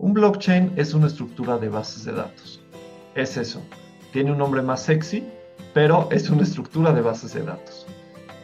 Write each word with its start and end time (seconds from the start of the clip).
Un 0.00 0.14
blockchain 0.14 0.74
es 0.76 0.94
una 0.94 1.08
estructura 1.08 1.58
de 1.58 1.68
bases 1.68 2.04
de 2.04 2.12
datos. 2.12 2.60
Es 3.16 3.36
eso. 3.36 3.60
Tiene 4.12 4.30
un 4.30 4.38
nombre 4.38 4.62
más 4.62 4.84
sexy, 4.84 5.24
pero 5.74 6.08
es 6.12 6.30
una 6.30 6.44
estructura 6.44 6.92
de 6.92 7.02
bases 7.02 7.34
de 7.34 7.42
datos. 7.42 7.84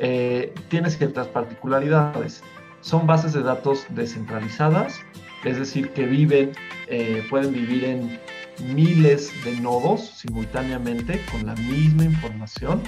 Eh, 0.01 0.53
tiene 0.69 0.90
ciertas 0.90 1.29
particularidades. 1.29 2.43
Son 2.80 3.06
bases 3.06 3.35
de 3.35 3.45
datos 3.45 3.87
descentralizadas, 3.90 4.98
es 5.45 5.56
decir, 5.56 5.90
que 5.90 6.06
viven, 6.06 6.51
eh, 6.88 7.25
pueden 7.30 7.53
vivir 7.53 7.84
en 7.84 8.18
miles 8.75 9.32
de 9.45 9.52
nodos 9.61 10.00
simultáneamente 10.00 11.25
con 11.30 11.46
la 11.46 11.55
misma 11.55 12.05
información. 12.05 12.82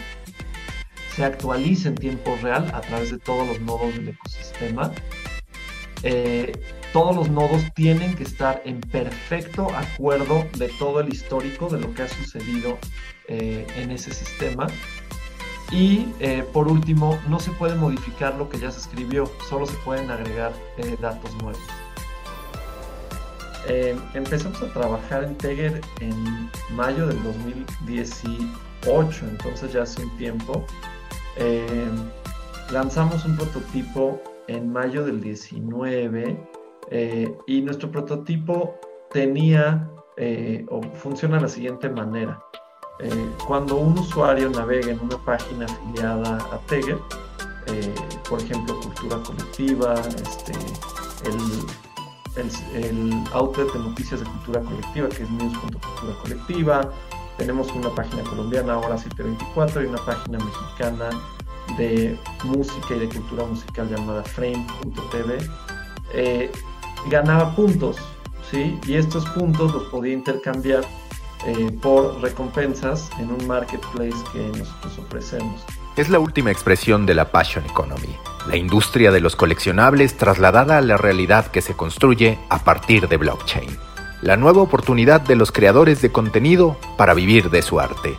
Se 1.14 1.24
actualiza 1.24 1.90
en 1.90 1.94
tiempo 1.94 2.36
real 2.42 2.68
a 2.74 2.80
través 2.80 3.12
de 3.12 3.18
todos 3.18 3.46
los 3.46 3.60
nodos 3.60 3.94
del 3.94 4.08
ecosistema. 4.08 4.90
Eh, 6.02 6.52
todos 6.92 7.14
los 7.14 7.30
nodos 7.30 7.62
tienen 7.74 8.14
que 8.14 8.22
estar 8.22 8.62
en 8.64 8.80
perfecto 8.80 9.68
acuerdo 9.74 10.46
de 10.58 10.68
todo 10.78 11.00
el 11.00 11.12
histórico 11.12 11.68
de 11.68 11.80
lo 11.80 11.92
que 11.94 12.02
ha 12.02 12.08
sucedido 12.08 12.78
eh, 13.28 13.66
en 13.77 13.90
ese 13.90 14.12
sistema. 14.12 14.66
Y 15.72 16.08
eh, 16.20 16.44
por 16.52 16.68
último, 16.68 17.18
no 17.28 17.41
se 17.41 17.50
puede 17.52 17.74
modificar 17.74 18.36
lo 18.36 18.48
que 18.48 18.58
ya 18.58 18.70
se 18.70 18.80
escribió, 18.80 19.30
solo 19.48 19.66
se 19.66 19.77
pueden 19.78 20.10
agregar 20.10 20.52
datos 21.00 21.34
nuevos. 21.42 21.60
Eh, 23.68 23.96
empezamos 24.14 24.62
a 24.62 24.72
trabajar 24.72 25.24
en 25.24 25.36
Teger 25.36 25.80
en 26.00 26.48
mayo 26.70 27.08
del 27.08 27.20
2018, 27.24 29.27
entonces 29.27 29.72
ya 29.72 29.82
hace 29.82 30.05
un 30.05 30.16
tiempo. 30.16 30.64
Eh, 31.36 31.88
lanzamos 32.70 33.24
un 33.24 33.36
prototipo 33.36 34.22
en 34.46 34.72
mayo 34.72 35.05
del 35.05 35.20
19 35.20 36.38
eh, 36.90 37.36
y 37.46 37.62
nuestro 37.62 37.90
prototipo 37.90 38.78
tenía 39.10 39.90
o 40.70 40.80
funciona 40.94 41.36
de 41.36 41.42
la 41.42 41.48
siguiente 41.48 41.90
manera. 41.90 42.40
cuando 43.47 43.77
un 43.77 43.98
usuario 43.98 44.48
navega 44.48 44.92
en 44.92 45.00
una 45.00 45.19
página 45.24 45.66
afiliada 45.66 46.38
a 46.55 46.58
Teger, 46.66 46.98
por 48.27 48.41
ejemplo, 48.41 48.80
cultura 48.80 49.19
colectiva, 49.22 49.92
este, 49.94 50.52
el 51.28 51.66
el, 52.36 53.24
outlet 53.33 53.72
de 53.72 53.78
noticias 53.78 54.20
de 54.20 54.27
cultura 54.27 54.61
colectiva, 54.61 55.08
que 55.08 55.22
es 55.22 55.30
news.cultura 55.30 56.14
colectiva. 56.22 56.92
Tenemos 57.39 57.70
una 57.72 57.91
página 57.94 58.22
colombiana, 58.24 58.74
ahora 58.74 58.96
724, 58.98 59.83
y 59.83 59.86
una 59.86 60.05
página 60.05 60.39
mexicana 60.39 61.11
de 61.77 62.18
música 62.44 62.94
y 62.94 63.00
de 63.00 63.08
cultura 63.08 63.44
musical 63.44 63.89
llamada 63.89 64.22
frame.tv. 64.22 65.39
Eh, 66.14 66.50
ganaba 67.11 67.55
puntos, 67.55 67.97
¿sí? 68.50 68.78
Y 68.86 68.94
estos 68.94 69.28
puntos 69.30 69.72
los 69.72 69.84
podía 69.84 70.12
intercambiar 70.12 70.84
eh, 71.47 71.70
por 71.80 72.20
recompensas 72.20 73.11
en 73.19 73.30
un 73.30 73.47
marketplace 73.47 74.16
que 74.33 74.58
nosotros 74.58 74.98
ofrecemos. 74.98 75.64
Es 75.97 76.08
la 76.08 76.19
última 76.19 76.50
expresión 76.50 77.06
de 77.06 77.14
la 77.14 77.30
Passion 77.30 77.64
Economy, 77.64 78.17
la 78.48 78.56
industria 78.56 79.11
de 79.12 79.20
los 79.20 79.36
coleccionables 79.36 80.17
trasladada 80.17 80.78
a 80.78 80.80
la 80.80 80.97
realidad 80.97 81.47
que 81.47 81.62
se 81.62 81.74
construye 81.74 82.39
a 82.48 82.58
partir 82.58 83.08
de 83.08 83.17
blockchain. 83.17 83.78
La 84.22 84.36
nueva 84.36 84.62
oportunidad 84.62 85.20
de 85.20 85.36
los 85.36 85.52
creadores 85.52 86.02
de 86.02 86.11
contenido 86.11 86.77
para 86.97 87.14
vivir 87.14 87.50
de 87.50 87.62
su 87.62 87.80
arte. 87.80 88.17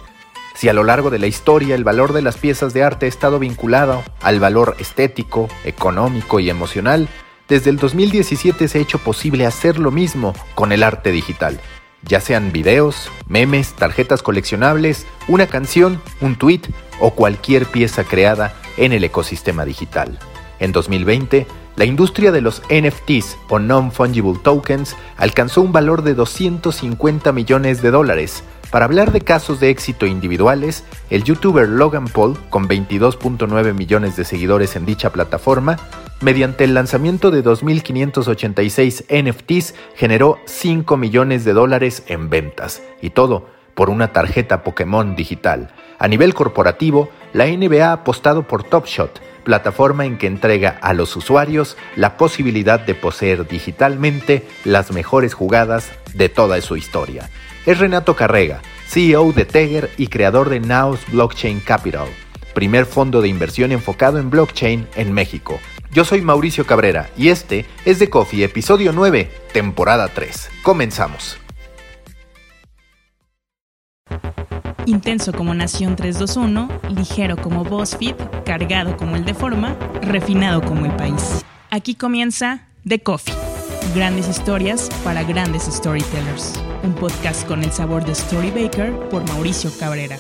Si 0.56 0.70
a 0.70 0.74
lo 0.74 0.84
largo 0.84 1.12
de 1.12 1.20
la 1.20 1.28
historia 1.28 1.76
el 1.76 1.84
valor 1.84 2.14
de 2.14 2.24
las 2.24 2.38
piezas 2.38 2.74
de 2.74 2.84
arte 2.84 3.06
ha 3.06 3.10
estado 3.10 3.38
vinculado 3.38 4.04
al 4.22 4.40
valor 4.40 4.76
estético, 4.80 5.48
económico 5.64 6.40
y 6.40 6.50
emocional, 6.50 7.10
desde 7.48 7.70
el 7.70 7.78
2017 7.78 8.68
se 8.68 8.78
ha 8.78 8.82
hecho 8.82 9.00
posible 9.00 9.46
hacer 9.46 9.80
lo 9.80 9.92
mismo 9.92 10.34
con 10.56 10.72
el 10.72 10.84
arte 10.84 11.12
digital 11.12 11.60
ya 12.04 12.22
sean 12.22 12.52
videos, 12.52 13.10
memes, 13.28 13.74
tarjetas 13.74 14.22
coleccionables, 14.22 15.06
una 15.28 15.48
canción, 15.48 16.02
un 16.22 16.36
tweet 16.36 16.62
o 17.00 17.12
cualquier 17.12 17.66
pieza 17.66 18.04
creada 18.04 18.54
en 18.78 18.94
el 18.94 19.04
ecosistema 19.04 19.66
digital. 19.66 20.20
En 20.60 20.72
2020, 20.72 21.46
la 21.76 21.86
industria 21.86 22.32
de 22.32 22.42
los 22.42 22.62
NFTs 22.70 23.38
o 23.50 23.60
Non-Fungible 23.60 24.40
Tokens 24.42 24.96
alcanzó 25.18 25.62
un 25.62 25.72
valor 25.72 26.02
de 26.02 26.16
250 26.16 27.32
millones 27.32 27.82
de 27.82 27.92
dólares. 27.92 28.44
Para 28.72 28.84
hablar 28.84 29.14
de 29.14 29.22
casos 29.22 29.62
de 29.62 29.70
éxito 29.70 30.06
individuales, 30.06 30.84
el 31.10 31.24
youtuber 31.24 31.70
Logan 31.70 32.08
Paul, 32.08 32.38
con 32.50 32.68
22.9 32.68 33.74
millones 33.74 34.18
de 34.18 34.26
seguidores 34.26 34.76
en 34.76 34.86
dicha 34.86 35.12
plataforma, 35.12 35.78
mediante 36.20 36.66
el 36.66 36.74
lanzamiento 36.74 37.32
de 37.32 37.44
2.586 37.44 39.06
NFTs, 39.10 39.74
generó 39.96 40.40
5 40.46 40.98
millones 40.98 41.46
de 41.46 41.54
dólares 41.54 42.04
en 42.08 42.30
ventas. 42.30 42.84
Y 43.02 43.12
todo 43.12 43.48
por 43.74 43.90
una 43.90 44.12
tarjeta 44.12 44.64
Pokémon 44.64 45.16
digital. 45.16 45.70
A 46.00 46.08
nivel 46.08 46.34
corporativo, 46.34 47.10
la 47.32 47.46
NBA 47.46 47.88
ha 47.88 47.94
apostado 47.94 48.48
por 48.48 48.64
Top 48.64 48.86
Shot, 48.86 49.22
plataforma 49.44 50.06
en 50.06 50.18
que 50.18 50.28
entrega 50.28 50.78
a 50.82 50.94
los 50.94 51.16
usuarios 51.16 51.78
la 51.96 52.18
posibilidad 52.18 52.80
de 52.80 52.96
poseer 52.96 53.48
digitalmente 53.48 54.46
las 54.66 54.92
mejores 54.92 55.34
jugadas 55.34 55.92
de 56.16 56.28
toda 56.28 56.60
su 56.60 56.76
historia. 56.76 57.30
Es 57.68 57.80
Renato 57.80 58.16
Carrega, 58.16 58.62
CEO 58.88 59.34
de 59.34 59.44
Teger 59.44 59.92
y 59.98 60.08
creador 60.08 60.48
de 60.50 60.62
Naos 60.62 61.02
Blockchain 61.12 61.60
Capital, 61.60 62.08
primer 62.54 62.86
fondo 62.86 63.22
de 63.22 63.28
inversión 63.28 63.74
enfocado 63.74 64.20
en 64.20 64.30
blockchain 64.30 64.88
en 64.96 65.12
México. 65.12 65.60
Yo 65.92 66.06
soy 66.06 66.22
Mauricio 66.22 66.66
Cabrera 66.66 67.10
y 67.18 67.28
este 67.28 67.66
es 67.84 68.00
The 68.00 68.10
Coffee, 68.10 68.46
episodio 68.46 68.94
9, 68.94 69.30
temporada 69.52 70.08
3. 70.08 70.50
Comenzamos. 70.64 71.38
Intenso 74.86 75.34
como 75.34 75.54
Nación 75.54 75.98
321, 75.98 76.70
ligero 76.88 77.36
como 77.36 77.66
BuzzFeed, 77.66 78.16
cargado 78.46 78.96
como 78.96 79.18
el 79.18 79.26
de 79.26 79.34
forma, 79.34 79.76
refinado 80.02 80.62
como 80.62 80.86
el 80.86 80.96
país. 80.96 81.44
Aquí 81.70 81.96
comienza 81.96 82.70
The 82.88 83.00
Coffee. 83.00 83.47
Grandes 83.96 84.28
historias 84.28 84.90
para 85.04 85.24
grandes 85.24 85.64
storytellers. 85.64 86.54
Un 86.84 86.94
podcast 86.94 87.48
con 87.48 87.64
el 87.64 87.72
sabor 87.72 88.06
de 88.06 88.14
Storybaker 88.14 88.92
por 89.10 89.26
Mauricio 89.30 89.72
Cabrera. 89.80 90.18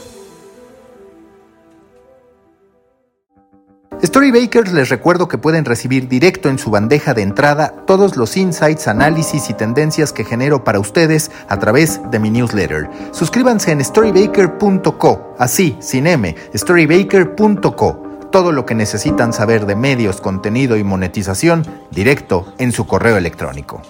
Storybakers 4.01 4.71
les 4.71 4.89
recuerdo 4.89 5.27
que 5.27 5.37
pueden 5.37 5.65
recibir 5.65 6.07
directo 6.07 6.49
en 6.49 6.59
su 6.59 6.69
bandeja 6.69 7.13
de 7.13 7.23
entrada 7.23 7.83
todos 7.85 8.15
los 8.15 8.37
insights, 8.37 8.87
análisis 8.87 9.49
y 9.49 9.53
tendencias 9.53 10.13
que 10.13 10.23
genero 10.23 10.63
para 10.63 10.79
ustedes 10.79 11.31
a 11.49 11.59
través 11.59 11.99
de 12.09 12.19
mi 12.19 12.29
newsletter. 12.29 12.89
Suscríbanse 13.11 13.71
en 13.71 13.83
storybaker.co, 13.83 15.35
así, 15.37 15.75
sin 15.81 16.07
M, 16.07 16.35
storybaker.co. 16.55 18.06
Todo 18.31 18.51
lo 18.51 18.65
que 18.65 18.75
necesitan 18.75 19.31
saber 19.31 19.65
de 19.65 19.75
medios, 19.75 20.19
contenido 20.19 20.75
y 20.75 20.83
monetización 20.83 21.65
directo 21.91 22.53
en 22.59 22.73
su 22.73 22.85
correo 22.85 23.15
electrónico. 23.15 23.81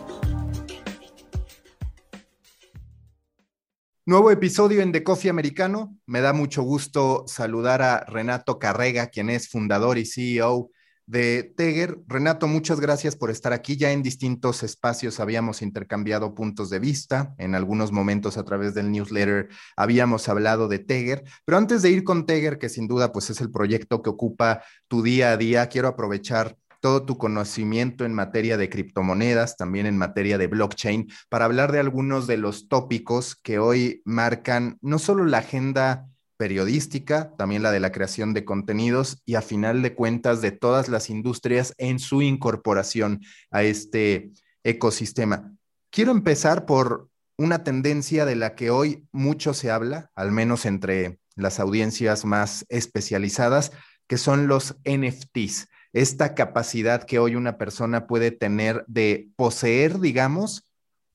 Nuevo 4.06 4.30
episodio 4.30 4.82
en 4.82 4.92
The 4.92 5.04
Coffee 5.04 5.32
Americano. 5.32 5.98
Me 6.06 6.22
da 6.22 6.34
mucho 6.34 6.62
gusto 6.62 7.24
saludar 7.28 7.82
a 7.82 8.06
Renato 8.06 8.60
Carrega, 8.60 9.08
quien 9.08 9.30
es 9.32 9.50
fundador 9.50 9.98
y 9.98 10.06
CEO 10.06 10.70
de 11.08 11.54
Teger. 11.56 12.00
Renato, 12.08 12.48
muchas 12.48 12.80
gracias 12.80 13.16
por 13.16 13.32
estar 13.32 13.54
aquí. 13.54 13.78
Ya 13.78 13.92
en 13.92 14.04
distintos 14.04 14.62
espacios 14.62 15.20
habíamos 15.20 15.62
intercambiado 15.62 16.36
puntos 16.36 16.70
de 16.70 16.80
vista. 16.80 17.34
En 17.38 17.56
algunos 17.56 17.92
momentos 17.92 18.38
a 18.38 18.44
través 18.44 18.74
del 18.74 18.92
newsletter 18.92 19.50
habíamos 19.76 20.30
hablado 20.30 20.68
de 20.68 20.80
Teger. 20.80 21.24
Pero 21.46 21.58
antes 21.58 21.82
de 21.82 21.90
ir 21.90 22.04
con 22.04 22.26
Teger, 22.26 22.60
que 22.60 22.70
sin 22.70 22.88
duda 22.88 23.12
pues 23.12 23.30
es 23.30 23.42
el 23.42 23.50
proyecto 23.50 24.04
que 24.04 24.10
ocupa 24.10 24.62
tu 24.88 25.02
día 25.02 25.32
a 25.32 25.38
día, 25.38 25.68
quiero 25.68 25.88
aprovechar 25.88 26.58
todo 26.82 27.06
tu 27.06 27.18
conocimiento 27.18 28.06
en 28.06 28.14
materia 28.14 28.58
de 28.58 28.70
criptomonedas, 28.70 29.58
también 29.58 29.88
en 29.88 29.98
materia 29.98 30.38
de 30.38 30.48
blockchain, 30.48 31.08
para 31.30 31.46
hablar 31.46 31.72
de 31.72 31.80
algunos 31.80 32.28
de 32.28 32.38
los 32.38 32.68
tópicos 32.68 33.36
que 33.36 33.60
hoy 33.60 34.02
marcan 34.06 34.78
no 34.82 35.00
solo 35.00 35.26
la 35.26 35.40
agenda 35.40 36.08
periodística, 36.38 37.36
también 37.38 37.64
la 37.64 37.72
de 37.72 37.80
la 37.80 37.92
creación 37.92 38.34
de 38.34 38.46
contenidos 38.46 39.22
y 39.26 39.36
a 39.36 39.42
final 39.42 39.82
de 39.82 39.96
cuentas 39.96 40.42
de 40.42 40.52
todas 40.52 40.88
las 40.88 41.10
industrias 41.10 41.74
en 41.78 42.00
su 42.00 42.22
incorporación 42.22 43.22
a 43.52 43.64
este 43.64 44.32
ecosistema. 44.64 45.54
Quiero 45.90 46.12
empezar 46.12 46.66
por 46.66 47.10
una 47.38 47.64
tendencia 47.64 48.26
de 48.26 48.36
la 48.36 48.56
que 48.56 48.70
hoy 48.70 49.08
mucho 49.12 49.54
se 49.54 49.72
habla, 49.72 50.12
al 50.16 50.32
menos 50.32 50.66
entre 50.66 51.20
las 51.36 51.60
audiencias 51.60 52.26
más 52.26 52.66
especializadas, 52.70 53.72
que 54.08 54.18
son 54.18 54.48
los 54.48 54.78
NFTs 54.86 55.68
esta 55.94 56.36
capacidad 56.36 57.04
que 57.04 57.20
hoy 57.20 57.36
una 57.36 57.58
persona 57.58 58.06
puede 58.08 58.32
tener 58.32 58.84
de 58.88 59.30
poseer, 59.36 60.00
digamos, 60.00 60.64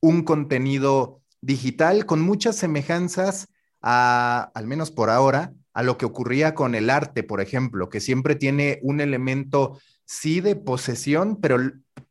un 0.00 0.22
contenido 0.22 1.22
digital 1.40 2.06
con 2.06 2.20
muchas 2.20 2.56
semejanzas 2.56 3.48
a, 3.82 4.50
al 4.54 4.66
menos 4.66 4.90
por 4.90 5.10
ahora, 5.10 5.52
a 5.74 5.82
lo 5.82 5.98
que 5.98 6.06
ocurría 6.06 6.54
con 6.54 6.74
el 6.74 6.90
arte, 6.90 7.22
por 7.22 7.40
ejemplo, 7.40 7.88
que 7.88 8.00
siempre 8.00 8.36
tiene 8.36 8.78
un 8.82 9.00
elemento, 9.00 9.78
sí, 10.04 10.40
de 10.40 10.56
posesión, 10.56 11.36
pero 11.40 11.58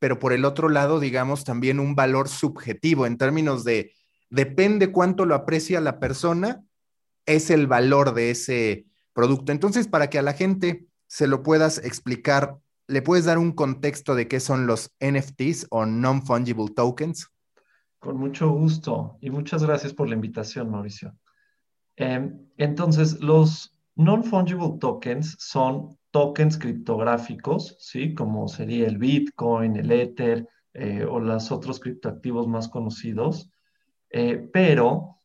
pero 0.01 0.17
por 0.17 0.33
el 0.33 0.45
otro 0.45 0.67
lado, 0.67 0.99
digamos, 0.99 1.43
también 1.43 1.79
un 1.79 1.93
valor 1.93 2.27
subjetivo 2.27 3.05
en 3.05 3.17
términos 3.17 3.63
de 3.63 3.93
depende 4.31 4.91
cuánto 4.91 5.25
lo 5.25 5.35
aprecia 5.35 5.79
la 5.79 5.99
persona, 5.99 6.63
es 7.27 7.51
el 7.51 7.67
valor 7.67 8.15
de 8.15 8.31
ese 8.31 8.87
producto. 9.13 9.51
Entonces, 9.51 9.87
para 9.87 10.09
que 10.09 10.17
a 10.17 10.23
la 10.23 10.33
gente 10.33 10.87
se 11.05 11.27
lo 11.27 11.43
puedas 11.43 11.77
explicar, 11.77 12.57
¿le 12.87 13.03
puedes 13.03 13.25
dar 13.25 13.37
un 13.37 13.51
contexto 13.51 14.15
de 14.15 14.27
qué 14.27 14.39
son 14.39 14.65
los 14.65 14.91
NFTs 14.99 15.67
o 15.69 15.85
Non-Fungible 15.85 16.73
Tokens? 16.75 17.29
Con 17.99 18.17
mucho 18.17 18.49
gusto 18.49 19.17
y 19.21 19.29
muchas 19.29 19.63
gracias 19.63 19.93
por 19.93 20.07
la 20.07 20.15
invitación, 20.15 20.71
Mauricio. 20.71 21.13
Em, 21.95 22.47
entonces, 22.57 23.19
los 23.19 23.77
non-fungible 23.95 24.77
tokens 24.79 25.35
son 25.39 25.97
tokens 26.11 26.57
criptográficos, 26.57 27.75
¿sí? 27.79 28.13
Como 28.13 28.47
sería 28.47 28.87
el 28.87 28.97
Bitcoin, 28.97 29.75
el 29.75 29.91
Ether 29.91 30.47
eh, 30.73 31.05
o 31.05 31.19
los 31.19 31.51
otros 31.51 31.79
criptoactivos 31.79 32.47
más 32.47 32.67
conocidos, 32.69 33.51
eh, 34.09 34.49
pero 34.53 35.17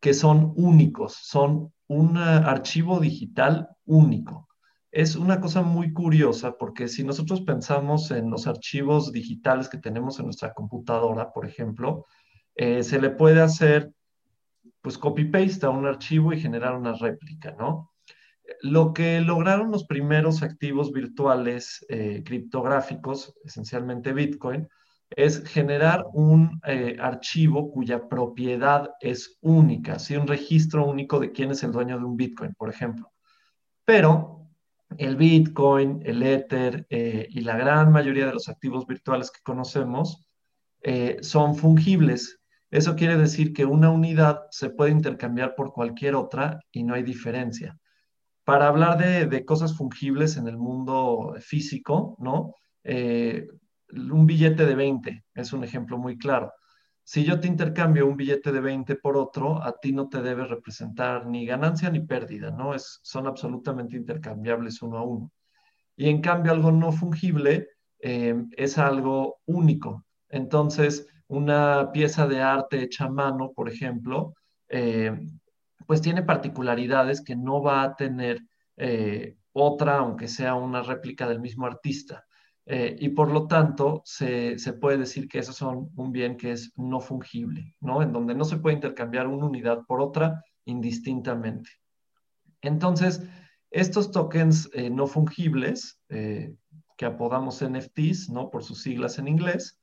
que 0.00 0.14
son 0.14 0.52
únicos, 0.56 1.14
son 1.14 1.72
un 1.88 2.16
archivo 2.16 3.00
digital 3.00 3.68
único. 3.86 4.48
Es 4.90 5.16
una 5.16 5.40
cosa 5.40 5.62
muy 5.62 5.92
curiosa 5.92 6.56
porque 6.56 6.88
si 6.88 7.04
nosotros 7.04 7.42
pensamos 7.42 8.10
en 8.10 8.30
los 8.30 8.46
archivos 8.46 9.12
digitales 9.12 9.68
que 9.68 9.78
tenemos 9.78 10.18
en 10.18 10.26
nuestra 10.26 10.54
computadora, 10.54 11.32
por 11.32 11.46
ejemplo, 11.46 12.06
eh, 12.54 12.82
se 12.82 13.00
le 13.00 13.10
puede 13.10 13.42
hacer 13.42 13.92
pues 14.86 14.98
copy-paste 14.98 15.66
a 15.66 15.70
un 15.70 15.84
archivo 15.84 16.32
y 16.32 16.40
generar 16.40 16.76
una 16.76 16.92
réplica, 16.92 17.50
¿no? 17.58 17.90
Lo 18.62 18.92
que 18.92 19.20
lograron 19.20 19.72
los 19.72 19.84
primeros 19.84 20.44
activos 20.44 20.92
virtuales 20.92 21.84
eh, 21.88 22.22
criptográficos, 22.24 23.34
esencialmente 23.42 24.12
Bitcoin, 24.12 24.68
es 25.10 25.42
generar 25.42 26.04
un 26.12 26.60
eh, 26.64 26.96
archivo 27.00 27.72
cuya 27.72 28.06
propiedad 28.08 28.90
es 29.00 29.38
única, 29.40 29.98
¿sí? 29.98 30.14
un 30.14 30.28
registro 30.28 30.86
único 30.86 31.18
de 31.18 31.32
quién 31.32 31.50
es 31.50 31.64
el 31.64 31.72
dueño 31.72 31.98
de 31.98 32.04
un 32.04 32.16
Bitcoin, 32.16 32.54
por 32.54 32.70
ejemplo. 32.70 33.10
Pero 33.84 34.46
el 34.98 35.16
Bitcoin, 35.16 36.00
el 36.04 36.22
Ether 36.22 36.86
y 36.88 37.40
la 37.40 37.56
gran 37.56 37.90
mayoría 37.90 38.26
de 38.26 38.34
los 38.34 38.48
activos 38.48 38.86
virtuales 38.86 39.32
que 39.32 39.40
conocemos 39.42 40.28
son 41.22 41.56
fungibles, 41.56 42.38
eso 42.76 42.94
quiere 42.94 43.16
decir 43.16 43.54
que 43.54 43.64
una 43.64 43.90
unidad 43.90 44.42
se 44.50 44.68
puede 44.68 44.90
intercambiar 44.90 45.54
por 45.54 45.72
cualquier 45.72 46.14
otra 46.14 46.60
y 46.70 46.84
no 46.84 46.92
hay 46.92 47.02
diferencia. 47.02 47.78
Para 48.44 48.68
hablar 48.68 48.98
de, 48.98 49.44
cosas 49.46 49.74
fungibles 49.74 50.36
en 50.36 50.46
el 50.46 50.58
mundo 50.58 51.34
físico, 51.40 52.16
¿no? 52.20 52.54
Eh, 52.84 53.46
un 53.88 54.26
billete 54.26 54.66
de 54.66 54.74
20 54.74 55.24
es 55.34 55.52
un 55.54 55.64
ejemplo 55.64 55.96
muy 55.96 56.18
claro. 56.18 56.52
Si 57.02 57.24
yo 57.24 57.40
te 57.40 57.48
intercambio 57.48 58.06
un 58.06 58.16
billete 58.16 58.52
de 58.52 58.60
20 58.60 58.96
por 58.96 59.16
otro, 59.16 59.62
a 59.62 59.78
ti 59.80 59.92
no 59.92 60.10
te 60.10 60.20
debe 60.20 60.44
representar 60.44 61.26
ni 61.26 61.46
ganancia 61.46 61.88
ni 61.88 62.00
pérdida, 62.00 62.50
¿no? 62.50 62.74
Es, 62.74 63.00
son 63.02 63.26
absolutamente 63.26 63.96
intercambiables 63.96 64.82
uno 64.82 64.98
a 64.98 65.02
uno. 65.02 65.32
Y 65.96 66.10
en 66.10 66.20
cambio, 66.20 66.52
algo 66.52 66.72
no 66.72 66.92
fungible 66.92 67.68
eh, 68.00 68.34
es 68.56 68.76
algo 68.76 69.38
único. 69.46 70.04
Entonces, 70.28 71.06
una 71.28 71.90
pieza 71.92 72.26
de 72.26 72.40
arte 72.40 72.82
hecha 72.82 73.06
a 73.06 73.10
mano, 73.10 73.52
por 73.52 73.68
ejemplo, 73.68 74.34
eh, 74.68 75.18
pues 75.86 76.00
tiene 76.00 76.22
particularidades 76.22 77.22
que 77.22 77.36
no 77.36 77.62
va 77.62 77.82
a 77.82 77.96
tener 77.96 78.42
eh, 78.76 79.36
otra, 79.52 79.98
aunque 79.98 80.28
sea 80.28 80.54
una 80.54 80.82
réplica 80.82 81.28
del 81.28 81.40
mismo 81.40 81.66
artista. 81.66 82.24
Eh, 82.68 82.96
y 82.98 83.10
por 83.10 83.30
lo 83.30 83.46
tanto, 83.46 84.02
se, 84.04 84.56
puede 84.80 84.98
decir 84.98 85.28
que 85.28 85.38
esos 85.38 85.54
son 85.54 85.90
un 85.94 86.10
bien 86.10 86.36
que 86.36 86.52
es 86.52 86.72
no 86.76 87.00
fungible, 87.00 87.76
¿no? 87.80 88.02
En 88.02 88.12
donde 88.12 88.34
no 88.34 88.44
se 88.44 88.56
puede 88.56 88.74
intercambiar 88.74 89.28
una 89.28 89.46
unidad 89.46 89.84
por 89.86 90.00
otra 90.00 90.42
indistintamente. 90.64 91.70
Entonces, 92.60 93.22
estos 93.70 94.10
tokens 94.10 94.68
no 94.90 95.06
fungibles, 95.06 96.00
que 96.08 97.04
apodamos 97.04 97.62
NFTs, 97.62 98.30
¿no? 98.30 98.50
Por 98.50 98.64
sus 98.64 98.82
siglas 98.82 99.18
en 99.18 99.28
inglés, 99.28 99.78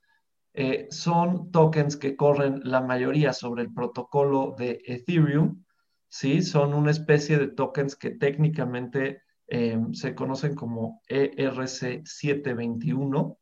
eh, 0.54 0.86
son 0.90 1.50
tokens 1.50 1.96
que 1.96 2.14
corren 2.14 2.60
la 2.62 2.80
mayoría 2.80 3.32
sobre 3.32 3.62
el 3.62 3.74
protocolo 3.74 4.54
de 4.56 4.80
Ethereum, 4.86 5.64
¿sí? 6.08 6.42
Son 6.42 6.74
una 6.74 6.92
especie 6.92 7.38
de 7.38 7.48
tokens 7.48 7.96
que 7.96 8.10
técnicamente 8.10 9.22
em, 9.48 9.92
se 9.92 10.14
conocen 10.14 10.54
como 10.54 11.02
ERC721, 11.08 13.36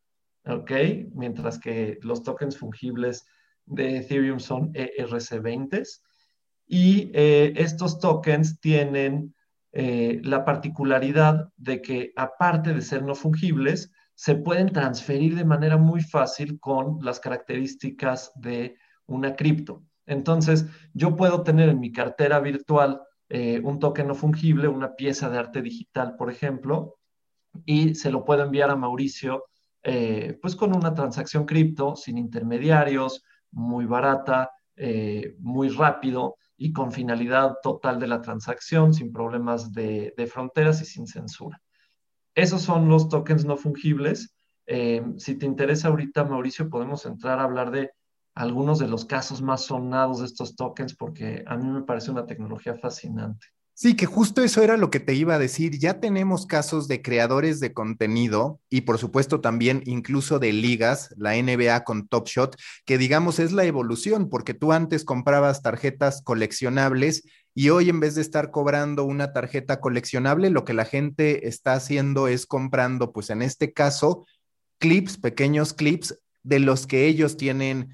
¿ok? 0.47 0.71
Mientras 1.15 1.59
que 1.59 1.99
los 2.01 2.23
tokens 2.23 2.57
fungibles 2.57 3.27
de 3.67 3.99
Ethereum 3.99 4.41
son 4.41 4.73
ERC20. 4.73 5.87
Y 6.67 7.11
eh, 7.13 7.53
estos 7.57 7.99
tokens 7.99 8.59
tienen 8.59 9.35
eh, 9.73 10.23
la 10.25 10.47
particularidad 10.47 11.53
de 11.57 11.83
que, 11.83 12.15
aparte 12.17 12.73
de 12.73 12.81
ser 12.81 13.03
no 13.03 13.15
fungibles, 13.15 13.93
se 14.23 14.37
pueden 14.37 14.71
transferir 14.71 15.35
de 15.35 15.45
manera 15.45 15.77
muy 15.77 16.01
fácil 16.01 16.61
con 16.61 17.01
las 17.03 17.19
características 17.19 18.31
de 18.37 18.77
una 19.07 19.35
cripto. 19.35 19.83
Entonces, 20.07 20.65
yo 20.95 21.17
puedo 21.17 21.43
tener 21.43 21.69
en 21.69 21.81
mi 21.81 21.91
cartera 21.91 22.39
virtual 22.39 23.03
eh, 23.29 23.61
un 23.65 23.81
token 23.81 24.07
no 24.07 24.15
fungible, 24.15 24.69
una 24.69 24.95
pieza 24.95 25.29
de 25.29 25.39
arte 25.39 25.61
digital, 25.61 26.15
por 26.15 26.31
ejemplo, 26.31 26.99
y 27.65 27.97
se 27.97 28.13
lo 28.13 28.25
puedo 28.25 28.45
enviar 28.45 28.71
a 28.71 28.77
Mauricio, 28.77 29.47
eh, 29.83 30.39
pues 30.41 30.55
con 30.55 30.73
una 30.73 30.95
transacción 30.95 31.45
cripto, 31.45 31.97
sin 31.97 32.17
intermediarios, 32.17 33.25
muy 33.51 33.87
barata, 33.87 34.53
eh, 34.77 35.35
muy 35.41 35.69
rápido 35.69 36.37
y 36.57 36.73
con 36.73 36.93
finalidad 36.93 37.55
total 37.61 37.99
de 37.99 38.07
la 38.07 38.21
transacción, 38.21 38.95
sin 38.95 39.13
problemas 39.13 39.73
de 39.73 40.31
fronteras 40.33 40.81
y 40.81 40.85
sin 40.85 41.09
censura. 41.09 41.61
Esos 42.35 42.63
son 42.63 42.89
los 42.89 43.09
tokens 43.09 43.45
no 43.45 43.57
fungibles. 43.57 44.35
Eh, 44.67 45.03
si 45.19 45.37
te 45.37 45.47
interesa 45.47 45.89
ahorita, 45.89 46.25
Mauricio, 46.25 46.71
podemos 46.71 47.05
entrar 47.07 47.39
a 47.39 47.45
hablar 47.45 47.71
de 47.71 47.91
algunos 48.35 48.79
de 48.79 48.89
los 48.89 49.05
casos 49.05 49.43
más 49.43 49.67
sonados 49.67 50.21
de 50.21 50.27
estos 50.27 50.57
tokens 50.57 50.95
porque 50.95 51.45
a 51.47 51.57
mí 51.57 51.67
me 51.67 51.83
parece 51.83 52.11
una 52.11 52.27
tecnología 52.27 52.75
fascinante. 52.75 53.47
Sí, 53.75 53.97
que 53.97 54.07
justo 54.07 54.43
eso 54.43 54.63
era 54.63 54.77
lo 54.77 54.91
que 54.91 55.01
te 55.01 55.15
iba 55.15 55.35
a 55.35 55.39
decir. 55.39 55.79
Ya 55.79 55.99
tenemos 55.99 56.47
casos 56.47 56.89
de 56.89 57.01
creadores 57.01 57.59
de 57.59 57.73
contenido 57.73 58.61
y 58.69 58.83
por 58.83 58.99
supuesto 58.99 59.41
también 59.41 59.83
incluso 59.87 60.39
de 60.39 60.53
ligas, 60.53 61.13
la 61.17 61.37
NBA 61.37 61.83
con 61.85 62.07
Top 62.07 62.29
Shot, 62.29 62.57
que 62.85 62.99
digamos 62.99 63.39
es 63.39 63.53
la 63.53 63.65
evolución, 63.65 64.29
porque 64.29 64.53
tú 64.55 64.73
antes 64.73 65.05
comprabas 65.05 65.63
tarjetas 65.63 66.23
coleccionables 66.23 67.23
y 67.55 67.71
hoy 67.71 67.89
en 67.89 67.99
vez 67.99 68.15
de 68.15 68.23
estar 68.23 68.51
cobrando 68.51 69.05
una 69.05 69.33
tarjeta 69.33 69.81
coleccionable, 69.81 70.51
lo 70.51 70.65
que 70.65 70.75
la 70.75 70.85
gente 70.85 71.49
está 71.49 71.73
haciendo 71.73 72.29
es 72.29 72.47
comprando, 72.47 73.13
pues 73.13 73.31
en 73.31 73.43
este 73.43 73.73
caso, 73.73 74.27
clips, 74.79 75.17
pequeños 75.17 75.73
clips 75.73 76.19
de 76.43 76.59
los 76.59 76.87
que 76.87 77.07
ellos 77.07 77.37
tienen 77.37 77.91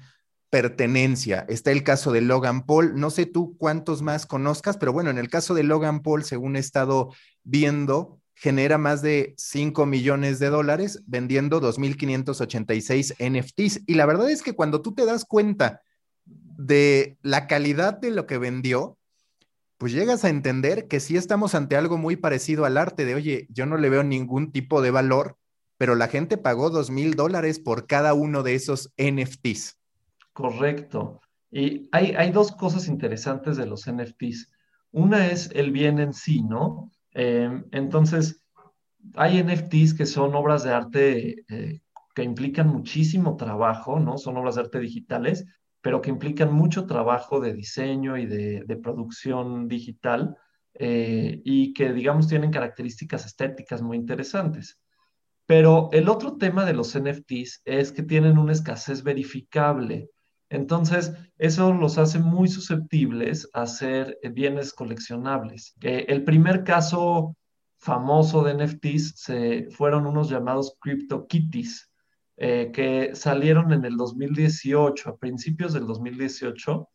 pertenencia. 0.49 1.45
Está 1.47 1.71
el 1.71 1.83
caso 1.83 2.11
de 2.11 2.21
Logan 2.21 2.65
Paul. 2.65 2.99
No 2.99 3.09
sé 3.09 3.25
tú 3.25 3.55
cuántos 3.57 4.01
más 4.01 4.25
conozcas, 4.25 4.77
pero 4.77 4.93
bueno, 4.93 5.09
en 5.09 5.17
el 5.17 5.29
caso 5.29 5.53
de 5.53 5.63
Logan 5.63 6.01
Paul, 6.01 6.23
según 6.23 6.55
he 6.55 6.59
estado 6.59 7.13
viendo, 7.43 8.19
genera 8.35 8.77
más 8.77 9.01
de 9.01 9.33
5 9.37 9.85
millones 9.85 10.39
de 10.39 10.49
dólares 10.49 11.03
vendiendo 11.05 11.61
2.586 11.61 13.15
NFTs. 13.19 13.81
Y 13.85 13.95
la 13.95 14.05
verdad 14.05 14.29
es 14.29 14.41
que 14.41 14.53
cuando 14.53 14.81
tú 14.81 14.93
te 14.93 15.05
das 15.05 15.25
cuenta 15.25 15.81
de 16.25 17.17
la 17.21 17.47
calidad 17.47 17.97
de 17.97 18.11
lo 18.11 18.25
que 18.25 18.37
vendió, 18.37 18.97
pues 19.77 19.93
llegas 19.93 20.25
a 20.25 20.29
entender 20.29 20.87
que 20.87 20.99
sí 20.99 21.15
estamos 21.15 21.55
ante 21.55 21.75
algo 21.75 21.97
muy 21.97 22.17
parecido 22.17 22.65
al 22.65 22.77
arte 22.77 23.05
de, 23.05 23.15
oye, 23.15 23.47
yo 23.49 23.65
no 23.65 23.77
le 23.77 23.89
veo 23.89 24.03
ningún 24.03 24.51
tipo 24.51 24.81
de 24.81 24.91
valor, 24.91 25.37
pero 25.77 25.95
la 25.95 26.09
gente 26.09 26.37
pagó 26.37 26.69
dos 26.69 26.89
mil 26.89 27.13
dólares 27.15 27.59
por 27.59 27.87
cada 27.87 28.13
uno 28.13 28.43
de 28.43 28.55
esos 28.55 28.93
NFTs. 28.97 29.78
Correcto. 30.39 31.21
Y 31.51 31.89
hay, 31.91 32.13
hay, 32.17 32.31
dos 32.31 32.51
cosas 32.51 32.87
interesantes 32.87 33.57
de 33.57 33.65
los 33.65 33.87
NFTs. 33.91 34.51
Una 34.91 35.27
es 35.27 35.49
el 35.53 35.71
bien 35.71 35.99
en 35.99 36.13
sí, 36.13 36.43
¿no? 36.43 36.91
Em, 37.11 37.65
entonces, 37.71 38.45
hay 39.15 39.43
NFTs 39.43 39.93
que 39.93 40.05
son 40.05 40.35
obras 40.35 40.63
de 40.63 40.71
arte 40.71 41.45
eh, 41.49 41.81
que 42.13 42.23
implican 42.23 42.67
muchísimo 42.67 43.35
trabajo, 43.35 43.99
¿no? 43.99 44.17
Son 44.17 44.37
obras 44.37 44.55
de 44.55 44.61
arte 44.61 44.79
digitales 44.79 45.45
pero 45.81 46.01
que 46.01 46.09
implican 46.09 46.53
mucho 46.53 46.85
trabajo 46.85 47.39
de 47.39 47.53
diseño 47.53 48.17
y 48.17 48.25
de, 48.25 48.79
producción 48.83 49.67
digital 49.67 50.37
eh, 50.73 51.41
y 51.43 51.73
que, 51.73 51.93
digamos, 51.93 52.27
tienen 52.27 52.51
características 52.51 53.25
estéticas 53.25 53.81
muy 53.81 53.97
interesantes. 53.97 54.79
Pero 55.45 55.89
el 55.91 56.09
otro 56.09 56.37
tema 56.37 56.65
de 56.65 56.73
los 56.73 56.97
NFTs 56.97 57.61
es 57.65 57.91
que 57.91 58.03
tienen 58.03 58.37
una 58.37 58.51
escasez 58.51 59.03
verificable. 59.03 60.09
Entonces, 60.49 61.13
eso 61.37 61.73
los 61.73 61.97
hace 61.97 62.19
muy 62.19 62.47
susceptibles 62.47 63.49
a 63.53 63.67
ser 63.67 64.17
bienes 64.33 64.73
coleccionables. 64.73 65.75
Eh, 65.81 66.05
el 66.09 66.23
primer 66.23 66.63
caso 66.63 67.35
famoso 67.77 68.43
de 68.43 68.53
NFTs 68.55 69.13
se, 69.15 69.67
fueron 69.71 70.05
unos 70.05 70.29
llamados 70.29 70.75
CryptoKitties, 70.81 71.89
eh, 72.37 72.71
que 72.73 73.15
salieron 73.15 73.71
en 73.73 73.85
el 73.85 73.95
2018, 73.95 75.09
a 75.09 75.17
principios 75.17 75.73
del 75.73 75.85
2018, 75.85 76.89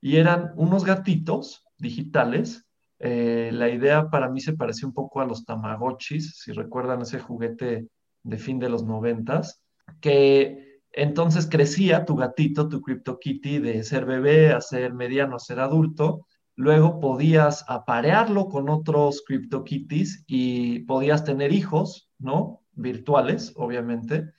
y 0.00 0.16
eran 0.16 0.52
unos 0.56 0.84
gatitos 0.84 1.64
digitales. 1.78 2.66
Eh, 2.98 3.50
la 3.52 3.68
idea 3.70 4.08
para 4.08 4.28
mí 4.28 4.40
se 4.40 4.54
parecía 4.54 4.86
un 4.86 4.94
poco 4.94 5.20
a 5.20 5.26
los 5.26 5.44
Tamagotchis, 5.44 6.38
si 6.38 6.52
recuerdan 6.52 7.02
ese 7.02 7.18
juguete 7.18 7.88
de 8.22 8.38
fin 8.38 8.58
de 8.58 8.68
los 8.68 8.84
noventas, 8.84 9.62
que 10.00 10.73
entonces 10.94 11.48
crecía 11.50 12.04
tu 12.04 12.16
gatito, 12.16 12.68
tu 12.68 12.80
CryptoKitty, 12.80 13.58
de 13.58 13.82
ser 13.82 14.04
bebé 14.04 14.52
a 14.52 14.60
ser 14.60 14.94
mediano 14.94 15.36
a 15.36 15.40
ser 15.40 15.60
adulto. 15.60 16.26
Luego 16.56 17.00
podías 17.00 17.64
aparearlo 17.68 18.48
con 18.48 18.68
otros 18.68 19.24
CryptoKitties 19.26 20.24
y 20.26 20.80
podías 20.80 21.24
tener 21.24 21.52
hijos, 21.52 22.10
¿no? 22.18 22.62
Virtuales, 22.72 23.52
obviamente. 23.56 24.32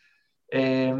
Eh, 0.49 0.95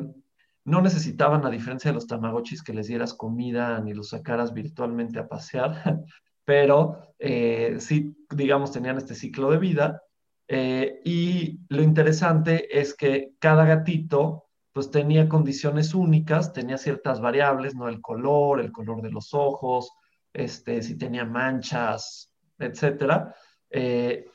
no 0.66 0.82
necesitaban, 0.82 1.46
a 1.46 1.50
diferencia 1.50 1.92
de 1.92 1.96
los 1.96 2.08
tamagotchis, 2.08 2.64
que 2.64 2.74
les 2.74 2.88
dieras 2.88 3.14
comida 3.14 3.80
ni 3.80 3.94
los 3.94 4.10
sacaras 4.10 4.54
virtualmente 4.54 5.20
a 5.20 5.28
pasear, 5.28 6.04
pero 6.44 7.14
eh, 7.20 7.78
sí, 7.80 8.16
digamos, 8.30 8.72
tenían 8.72 8.98
este 8.98 9.16
ciclo 9.16 9.52
de 9.52 9.58
vida. 9.60 10.02
Eh, 10.48 11.02
y 11.06 11.60
lo 11.70 11.82
interesante 11.82 12.80
es 12.80 12.94
que 12.94 13.32
cada 13.40 13.66
gatito 13.66 14.45
pues 14.76 14.92
tenía 14.92 15.30
condiciones 15.30 15.96
únicas, 15.96 16.52
tenía 16.52 16.78
ciertas 16.78 17.22
variables, 17.22 17.76
¿no? 17.76 17.88
El 17.88 18.02
color, 18.02 18.60
el 18.60 18.74
color 18.74 19.02
de 19.02 19.10
los 19.10 19.34
ojos, 19.34 19.90
este, 20.34 20.84
si 20.84 20.98
tenía 20.98 21.24
manchas, 21.24 22.30
etcétera. 22.60 23.34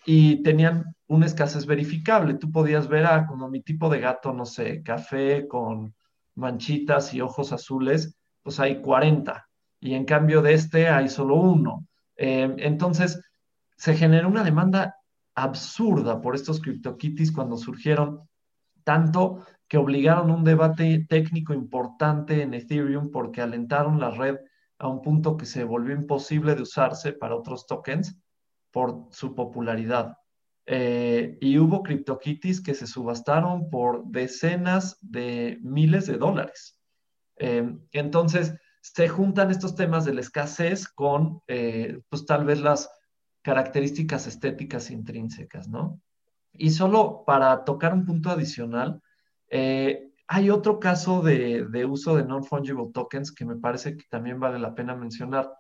y 0.06 0.42
tenían 0.42 0.96
una 1.08 1.26
escasez 1.26 1.66
verificable. 1.66 2.34
Tú 2.34 2.50
podías 2.50 2.88
ver, 2.88 3.04
ah, 3.04 3.26
como 3.26 3.50
mi 3.50 3.60
tipo 3.60 3.90
de 3.90 4.00
gato, 4.00 4.32
no 4.32 4.46
sé, 4.46 4.82
café 4.82 5.46
con 5.46 5.94
manchitas 6.36 7.12
y 7.12 7.20
ojos 7.20 7.52
azules, 7.52 8.16
pues 8.42 8.58
hay 8.60 8.80
40. 8.80 9.46
Y 9.78 9.92
en 9.92 10.06
cambio 10.06 10.40
de 10.40 10.54
este 10.54 10.88
hay 10.88 11.10
solo 11.10 11.34
uno. 11.34 11.86
Eh, 12.16 12.54
entonces, 12.60 13.20
se 13.76 13.94
generó 13.94 14.28
una 14.28 14.44
demanda 14.44 14.96
absurda 15.34 16.22
por 16.22 16.34
estos 16.34 16.60
CryptoKitties 16.62 17.30
cuando 17.30 17.58
surgieron, 17.58 18.22
tanto 18.84 19.44
que 19.70 19.78
obligaron 19.78 20.32
un 20.32 20.42
debate 20.42 21.06
técnico 21.08 21.54
importante 21.54 22.42
en 22.42 22.54
Ethereum 22.54 23.12
porque 23.12 23.40
alentaron 23.40 24.00
la 24.00 24.10
red 24.10 24.36
a 24.78 24.88
un 24.88 25.00
punto 25.00 25.36
que 25.36 25.46
se 25.46 25.62
volvió 25.62 25.94
imposible 25.94 26.56
de 26.56 26.62
usarse 26.62 27.12
para 27.12 27.36
otros 27.36 27.68
tokens 27.68 28.18
por 28.72 29.06
su 29.12 29.32
popularidad. 29.36 30.16
Eh, 30.66 31.38
y 31.40 31.56
hubo 31.58 31.84
CryptoKitties 31.84 32.60
que 32.60 32.74
se 32.74 32.88
subastaron 32.88 33.70
por 33.70 34.04
decenas 34.06 34.98
de 35.02 35.58
miles 35.62 36.08
de 36.08 36.18
dólares. 36.18 36.76
Eh, 37.36 37.72
entonces, 37.92 38.52
se 38.80 39.08
juntan 39.08 39.52
estos 39.52 39.76
temas 39.76 40.04
de 40.04 40.14
la 40.14 40.22
escasez 40.22 40.88
con, 40.88 41.42
eh, 41.46 42.00
pues 42.08 42.26
tal 42.26 42.44
vez 42.44 42.60
las 42.60 42.90
características 43.42 44.26
estéticas 44.26 44.90
intrínsecas, 44.90 45.68
¿no? 45.68 46.00
Y 46.54 46.70
solo 46.70 47.22
para 47.24 47.62
tocar 47.64 47.94
un 47.94 48.04
punto 48.04 48.30
adicional, 48.30 49.00
hay 49.50 50.50
otro 50.50 50.78
caso 50.78 51.22
de, 51.22 51.66
de 51.66 51.84
uso 51.84 52.16
de 52.16 52.24
non-fungible 52.24 52.90
tokens 52.94 53.32
que 53.32 53.44
me 53.44 53.56
parece 53.56 53.96
que 53.96 54.04
también 54.08 54.38
vale 54.38 54.58
la 54.58 54.74
pena 54.74 54.94
mencionar, 54.94 55.52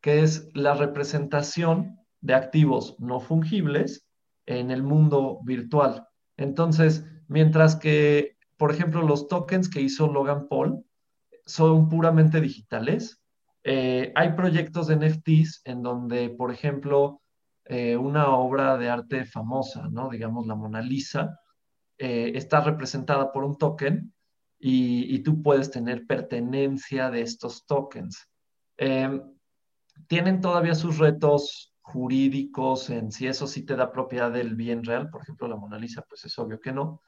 que 0.00 0.22
es 0.22 0.48
la 0.54 0.74
representación 0.74 1.98
de 2.20 2.34
activos 2.34 2.96
no 2.98 3.20
fungibles 3.20 4.08
en 4.46 4.70
el 4.70 4.82
mundo 4.82 5.40
virtual. 5.44 6.08
Entonces, 6.36 7.04
mientras 7.28 7.76
que, 7.76 8.36
por 8.56 8.70
ejemplo, 8.70 9.02
los 9.02 9.28
tokens 9.28 9.68
que 9.68 9.80
hizo 9.80 10.10
Logan 10.10 10.48
Paul 10.48 10.84
son 11.44 11.88
puramente 11.88 12.40
digitales, 12.40 13.22
eh, 13.64 14.12
hay 14.14 14.32
proyectos 14.32 14.86
de 14.86 14.96
NFTs 14.96 15.62
en 15.64 15.82
donde, 15.82 16.30
por 16.30 16.50
ejemplo, 16.50 17.20
eh, 17.64 17.96
una 17.96 18.28
obra 18.28 18.78
de 18.78 18.88
arte 18.88 19.26
famosa, 19.26 19.88
¿no? 19.90 20.08
digamos 20.08 20.46
la 20.46 20.54
Mona 20.54 20.80
Lisa, 20.80 21.38
eh, 21.98 22.32
está 22.34 22.60
representada 22.60 23.32
por 23.32 23.44
un 23.44 23.58
token 23.58 24.12
y, 24.58 25.18
tú 25.20 25.42
puedes 25.42 25.70
tener 25.70 26.06
pertenencia 26.06 27.10
de 27.10 27.22
estos 27.22 27.66
tokens. 27.66 28.28
tienen 30.08 30.40
todavía 30.40 30.74
sus 30.74 30.98
retos 30.98 31.74
jurídicos 31.88 32.90
en 32.90 33.10
si 33.10 33.26
eso 33.26 33.46
sí 33.46 33.64
te 33.64 33.76
da 33.76 33.92
propiedad 33.92 34.30
del 34.30 34.54
bien 34.54 34.84
real, 34.84 35.10
por 35.10 35.22
ejemplo 35.22 35.48
la 35.48 35.56
Mona 35.56 35.78
Lisa, 35.78 36.04
pues 36.08 36.24
es 36.24 36.38
obvio 36.38 36.60
que 36.60 36.72
no, 36.72 37.00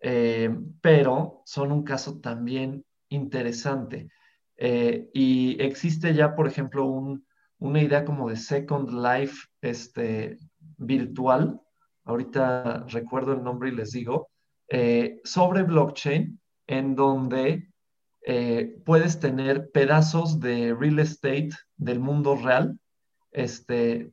eh, 0.00 0.50
pero 0.80 1.42
son 1.44 1.72
un 1.72 1.82
caso 1.82 2.20
también 2.20 2.84
interesante. 3.08 4.10
Eh, 4.56 5.10
y 5.12 5.60
existe 5.60 6.14
ya, 6.14 6.34
por 6.34 6.46
ejemplo, 6.46 6.86
una 7.58 7.82
idea 7.82 8.04
como 8.04 8.28
de 8.28 8.36
Second 8.36 8.90
Life 8.90 9.48
este, 9.60 10.38
virtual, 10.76 11.60
ahorita 12.04 12.86
recuerdo 12.88 13.32
el 13.32 13.42
nombre 13.42 13.70
y 13.70 13.74
les 13.74 13.92
digo, 13.92 14.29
eh, 14.70 15.20
sobre 15.24 15.62
blockchain, 15.62 16.40
en 16.66 16.94
donde 16.94 17.68
puedes 18.84 19.18
tener 19.18 19.70
pedazos 19.72 20.38
de 20.40 20.74
real 20.78 20.98
estate 21.00 21.50
del 21.76 21.98
mundo 21.98 22.36
real, 22.36 22.78
este, 23.32 24.12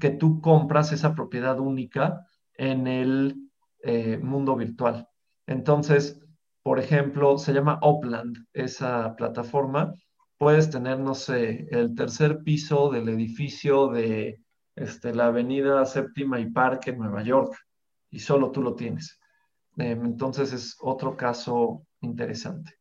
que 0.00 0.10
tú 0.10 0.40
compras 0.40 0.92
esa 0.92 1.14
propiedad 1.14 1.58
única 1.58 2.26
en 2.54 2.86
el 2.86 3.36
eh, 3.82 4.18
mundo 4.18 4.56
virtual. 4.56 5.08
Entonces, 5.46 6.20
por 6.62 6.78
ejemplo, 6.78 7.38
se 7.38 7.52
llama 7.52 7.80
Upland, 7.82 8.46
esa 8.52 9.14
plataforma. 9.16 9.94
Puedes 10.36 10.70
tener, 10.70 10.98
no 10.98 11.14
sé, 11.14 11.66
el 11.70 11.94
tercer 11.94 12.42
piso 12.42 12.90
del 12.90 13.08
edificio 13.08 13.88
de 13.88 14.42
este, 14.76 15.14
la 15.14 15.26
avenida 15.26 15.84
Séptima 15.86 16.38
y 16.38 16.50
Parque 16.50 16.90
en 16.90 16.98
Nueva 16.98 17.22
York, 17.22 17.56
y 18.10 18.18
solo 18.20 18.50
tú 18.50 18.62
lo 18.62 18.74
tienes. 18.74 19.17
Em, 19.78 20.04
entonces 20.04 20.52
es 20.52 20.76
otro 20.80 21.16
caso 21.16 21.86
interesante. 22.00 22.74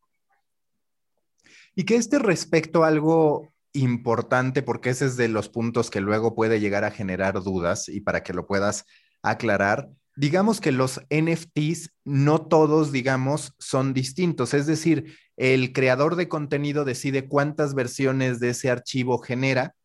Y 1.75 1.83
que 1.83 1.95
este 1.95 2.17
respecto 2.17 2.83
algo 2.83 3.53
importante 3.73 4.63
porque 4.63 4.89
ese 4.89 5.05
es 5.05 5.15
de 5.15 5.27
los 5.27 5.49
puntos 5.49 5.91
que 5.91 6.01
luego 6.01 6.33
puede 6.33 6.59
llegar 6.59 6.83
a 6.83 6.91
generar 6.91 7.43
dudas 7.43 7.87
y 7.87 8.01
para 8.01 8.23
que 8.23 8.33
lo 8.33 8.47
puedas 8.47 8.85
aclarar. 9.21 9.89
Digamos 10.15 10.59
que 10.59 10.71
los 10.71 10.99
NFTs 11.11 11.91
no 12.03 12.47
todos, 12.47 12.91
digamos, 12.91 13.53
son 13.59 13.93
distintos. 13.93 14.55
Es 14.55 14.65
decir, 14.65 15.15
el 15.35 15.73
creador 15.73 16.15
de 16.15 16.27
contenido 16.27 16.83
decide 16.83 17.27
cuántas 17.27 17.75
versiones 17.75 18.39
de 18.39 18.49
ese 18.49 18.71
archivo 18.71 19.19
genera. 19.19 19.75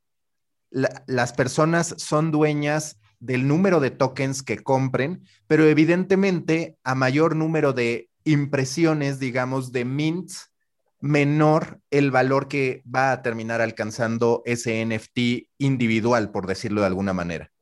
las 0.70 1.34
personas 1.34 1.94
son 1.98 2.30
dueñas 2.30 2.96
del 3.22 3.46
número 3.46 3.78
de 3.78 3.92
tokens 3.92 4.42
que 4.42 4.58
compren, 4.58 5.22
pero 5.46 5.64
evidentemente 5.64 6.76
a 6.82 6.96
mayor 6.96 7.36
número 7.36 7.72
de 7.72 8.10
impresiones, 8.24 9.20
digamos, 9.20 9.70
de 9.70 9.84
mints, 9.84 10.52
menor 11.00 11.80
el 11.90 12.10
valor 12.10 12.48
que 12.48 12.82
va 12.84 13.12
a 13.12 13.22
terminar 13.22 13.60
alcanzando 13.60 14.42
ese 14.44 14.84
NFT 14.84 15.48
individual, 15.58 16.32
por 16.32 16.48
decirlo 16.48 16.80
de 16.80 16.88
alguna 16.88 17.12
manera. 17.12 17.52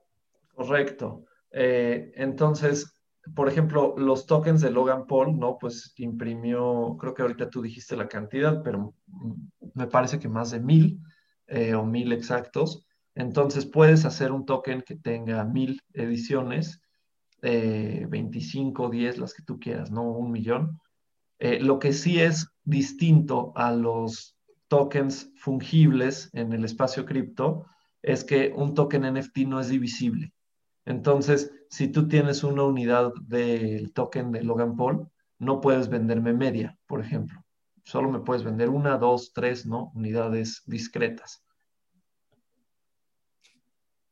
Correcto. 0.54 1.26
Eh, 1.50 2.10
entonces, 2.16 2.94
por 3.34 3.46
ejemplo, 3.46 3.94
los 3.98 4.24
tokens 4.24 4.62
de 4.62 4.70
Logan 4.70 5.06
Paul, 5.06 5.38
¿no? 5.38 5.58
Pues 5.58 5.92
imprimió, 5.98 6.96
creo 6.98 7.12
que 7.12 7.22
ahorita 7.22 7.50
tú 7.50 7.60
dijiste 7.60 7.96
la 7.96 8.08
cantidad, 8.08 8.62
pero 8.62 8.94
me 9.74 9.86
parece 9.88 10.18
que 10.18 10.28
más 10.28 10.52
de 10.52 10.60
mil 10.60 11.00
eh, 11.48 11.74
o 11.74 11.84
mil 11.84 12.12
exactos. 12.12 12.86
Entonces 13.20 13.66
puedes 13.66 14.06
hacer 14.06 14.32
un 14.32 14.46
token 14.46 14.80
que 14.80 14.96
tenga 14.96 15.44
mil 15.44 15.82
ediciones, 15.92 16.80
25, 17.42 18.86
eh, 18.86 18.90
10, 18.90 19.18
las 19.18 19.34
que 19.34 19.42
tú 19.42 19.60
quieras, 19.60 19.90
¿no? 19.90 20.10
Un 20.10 20.30
millón. 20.30 20.80
lo 21.38 21.78
que 21.78 21.92
sí 21.92 22.20
es 22.20 22.48
distinto 22.64 23.52
a 23.56 23.72
los 23.72 24.36
tokens 24.68 25.30
fungibles 25.36 26.30
en 26.32 26.52
el 26.52 26.64
espacio 26.64 27.04
cripto 27.04 27.66
es 28.02 28.24
que 28.24 28.52
un 28.56 28.74
token 28.74 29.02
NFT 29.14 29.38
no 29.46 29.60
es 29.60 29.68
divisible. 29.68 30.32
Entonces, 30.86 31.52
si 31.68 31.88
tú 31.88 32.08
tienes 32.08 32.42
una 32.42 32.64
unidad 32.64 33.12
del 33.22 33.92
token 33.92 34.32
de 34.32 34.44
Logan 34.44 34.76
Paul, 34.76 35.08
no 35.38 35.60
puedes 35.60 35.88
venderme 35.88 36.32
media, 36.32 36.78
por 36.86 37.00
ejemplo. 37.00 37.44
Solo 37.84 38.10
me 38.10 38.20
puedes 38.20 38.44
vender 38.44 38.70
una, 38.70 38.96
dos, 38.96 39.32
tres, 39.34 39.66
¿no? 39.66 39.92
Unidades 39.94 40.62
discretas. 40.66 41.42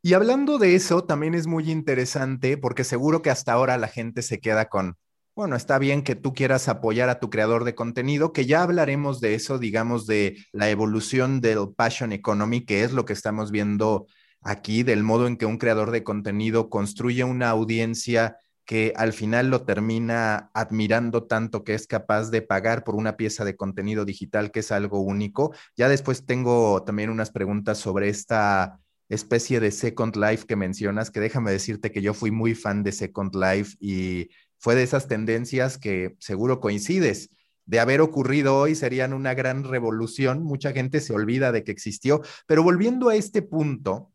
Y 0.01 0.15
hablando 0.15 0.59
de 0.59 0.77
eso, 0.77 1.05
también 1.05 1.35
es 1.35 1.47
muy 1.47 1.71
interesante 1.71 2.57
porque 2.57 2.85
seguro 2.85 3.21
que 3.21 3.31
hasta 3.31 3.53
ahora 3.53 3.77
la 3.79 3.89
gente 3.89 4.23
se 4.23 4.39
queda 4.39 4.69
con, 4.69 4.97
bueno, 5.35 5.57
está 5.57 5.79
bien 5.79 6.03
que 6.03 6.15
tú 6.15 6.35
quieras 6.35 6.69
apoyar 6.69 7.09
a 7.09 7.19
tu 7.19 7.31
creador 7.31 7.65
de 7.65 7.75
contenido, 7.75 8.33
que 8.33 8.47
ya 8.47 8.63
hablaremos 8.63 9.21
de 9.21 9.35
eso, 9.35 9.59
digamos, 9.59 10.07
de 10.07 10.37
la 10.53 10.71
evolución 10.71 11.41
del 11.41 11.75
Passion 11.77 12.13
Economy, 12.13 12.65
que 12.65 12.85
es 12.85 12.93
lo 12.93 13.05
que 13.05 13.13
estamos 13.13 13.51
viendo 13.51 14.07
aquí, 14.41 14.85
del 14.85 15.03
modo 15.03 15.27
en 15.27 15.37
que 15.37 15.47
un 15.47 15.59
creador 15.59 15.91
de 15.91 16.05
contenido 16.05 16.71
construye 16.71 17.25
una 17.25 17.51
audiencia 17.51 18.37
que 18.65 18.93
al 18.97 19.13
final 19.13 19.49
lo 19.49 19.63
termina 19.63 20.51
admirando 20.55 21.25
tanto 21.25 21.65
que 21.65 21.75
es 21.75 21.87
capaz 21.87 22.31
de 22.31 22.43
pagar 22.43 22.85
por 22.85 22.95
una 22.95 23.17
pieza 23.17 23.45
de 23.45 23.57
contenido 23.57 24.05
digital 24.05 24.51
que 24.51 24.61
es 24.61 24.71
algo 24.71 25.01
único. 25.01 25.55
Ya 25.77 25.89
después 25.89 26.27
tengo 26.27 26.83
también 26.85 27.11
unas 27.11 27.31
preguntas 27.31 27.79
sobre 27.79 28.11
esta 28.11 28.79
especie 29.09 29.61
de 29.61 29.71
Second 29.71 30.17
Life 30.17 30.47
que 30.47 30.57
mencionas, 30.57 31.11
que 31.11 31.21
déjame 31.21 31.51
decirte 31.51 31.91
que 31.91 32.03
yo 32.03 32.15
fui 32.15 32.31
muy 32.31 32.55
fan 32.55 32.83
de 32.83 32.93
Second 32.93 33.35
Life 33.35 33.77
y 33.81 34.31
fue 34.59 34.75
de 34.75 34.83
esas 34.83 35.09
tendencias 35.09 35.79
que 35.79 36.17
seguro 36.19 36.61
coincides. 36.61 37.31
De 37.65 37.81
haber 37.81 38.01
ocurrido 38.01 38.57
hoy 38.57 38.75
serían 38.75 39.13
una 39.13 39.35
gran 39.35 39.65
revolución. 39.65 40.43
Mucha 40.43 40.73
gente 40.73 41.01
se 41.01 41.13
olvida 41.13 41.53
de 41.53 41.65
que 41.65 41.73
existió. 41.73 42.23
Pero 42.47 42.63
volviendo 42.63 43.09
a 43.09 43.15
este 43.15 43.43
punto, 43.43 44.11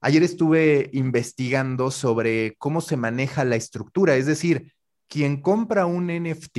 ayer 0.00 0.22
estuve 0.22 0.90
investigando 0.92 1.90
sobre 1.90 2.56
cómo 2.56 2.80
se 2.80 2.96
maneja 2.96 3.44
la 3.44 3.56
estructura, 3.56 4.16
es 4.16 4.26
decir, 4.26 4.72
quien 5.08 5.40
compra 5.40 5.86
un 5.86 6.06
NFT 6.06 6.58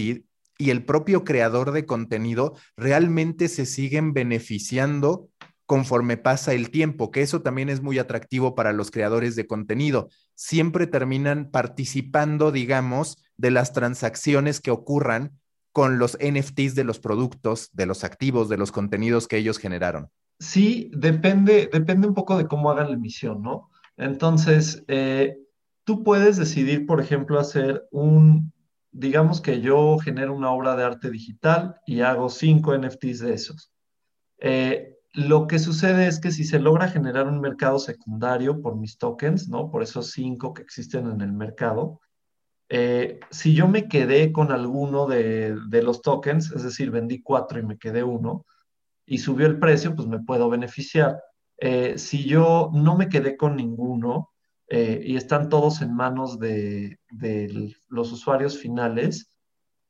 y 0.60 0.70
el 0.70 0.86
propio 0.86 1.24
creador 1.24 1.72
de 1.72 1.86
contenido 1.86 2.56
realmente 2.76 3.48
se 3.48 3.66
siguen 3.66 4.14
beneficiando 4.14 5.30
conforme 5.68 6.16
pasa 6.16 6.54
el 6.54 6.72
tiempo, 6.72 7.12
que 7.12 7.22
eso 7.22 7.42
también 7.42 7.68
es 7.70 7.82
muy 7.82 8.00
atractivo 8.00 8.56
para 8.56 8.72
los 8.72 8.90
creadores 8.90 9.36
de 9.36 9.46
contenido. 9.46 10.08
Siempre 10.34 10.88
terminan 10.88 11.52
participando, 11.52 12.52
digamos, 12.54 13.18
de 13.36 13.52
las 13.52 13.74
transacciones 13.74 14.62
que 14.62 14.72
ocurran 14.72 15.38
con 15.74 16.00
los 16.00 16.18
NFTs 16.20 16.74
de 16.74 16.86
los 16.86 17.00
productos, 17.00 17.70
de 17.74 17.86
los 17.86 18.06
activos, 18.06 18.48
de 18.48 18.58
los 18.58 18.72
contenidos 18.72 19.28
que 19.28 19.38
ellos 19.38 19.60
generaron. 19.60 20.10
Sí, 20.40 20.90
depende, 20.94 21.70
un 21.74 22.14
poco 22.14 22.38
de 22.38 22.48
cómo 22.48 22.72
hagan 22.72 22.88
la 22.88 22.96
emisión, 22.96 23.42
¿no? 23.42 23.70
Entonces, 23.98 24.86
eh, 24.88 25.38
tú 25.84 26.04
puedes 26.04 26.38
decidir, 26.38 26.86
por 26.86 27.02
ejemplo, 27.02 27.40
hacer 27.40 27.86
un, 27.92 28.54
digamos 28.92 29.42
que 29.42 29.60
yo 29.60 29.98
genero 29.98 30.34
una 30.34 30.52
obra 30.52 30.78
de 30.78 30.84
arte 30.86 31.12
digital 31.12 31.76
y 31.86 32.02
hago 32.02 32.30
cinco 32.30 32.74
NFTs 32.74 33.20
de 33.20 33.34
esos. 33.34 33.72
Eh, 34.40 34.97
lo 35.18 35.48
que 35.48 35.58
sucede 35.58 36.06
es 36.06 36.20
que 36.20 36.30
si 36.30 36.44
se 36.44 36.60
logra 36.60 36.90
generar 36.90 37.28
un 37.28 37.42
mercado 37.42 37.80
secundario 37.80 38.62
por 38.62 38.76
mis 38.76 39.00
tokens, 39.00 39.50
¿no? 39.50 39.72
Por 39.72 39.82
esos 39.82 40.12
cinco 40.12 40.54
que 40.54 40.62
existen 40.62 41.10
en 41.10 41.22
el 41.22 41.32
mercado, 41.32 42.02
eh, 42.70 43.20
si 43.32 43.56
yo 43.56 43.68
me 43.68 43.88
quedé 43.88 44.32
con 44.32 44.52
alguno 44.52 45.08
de, 45.08 45.58
los 45.82 46.04
tokens, 46.04 46.52
es 46.52 46.62
decir, 46.62 46.92
vendí 46.92 47.24
cuatro 47.24 47.58
y 47.58 47.64
me 47.64 47.80
quedé 47.80 48.04
uno, 48.04 48.46
y 49.08 49.18
subió 49.18 49.48
el 49.48 49.58
precio, 49.58 49.96
pues 49.96 50.08
me 50.08 50.20
puedo 50.20 50.52
beneficiar. 50.52 51.20
Eh, 51.58 51.98
si 51.98 52.26
yo 52.26 52.70
no 52.72 52.96
me 52.96 53.10
quedé 53.10 53.38
con 53.38 53.56
ninguno 53.56 54.30
eh, 54.70 55.02
y 55.04 55.16
están 55.18 55.50
todos 55.50 55.82
en 55.82 55.96
manos 55.96 56.38
de 56.38 57.00
los 57.88 58.12
usuarios 58.12 58.60
finales, 58.60 59.32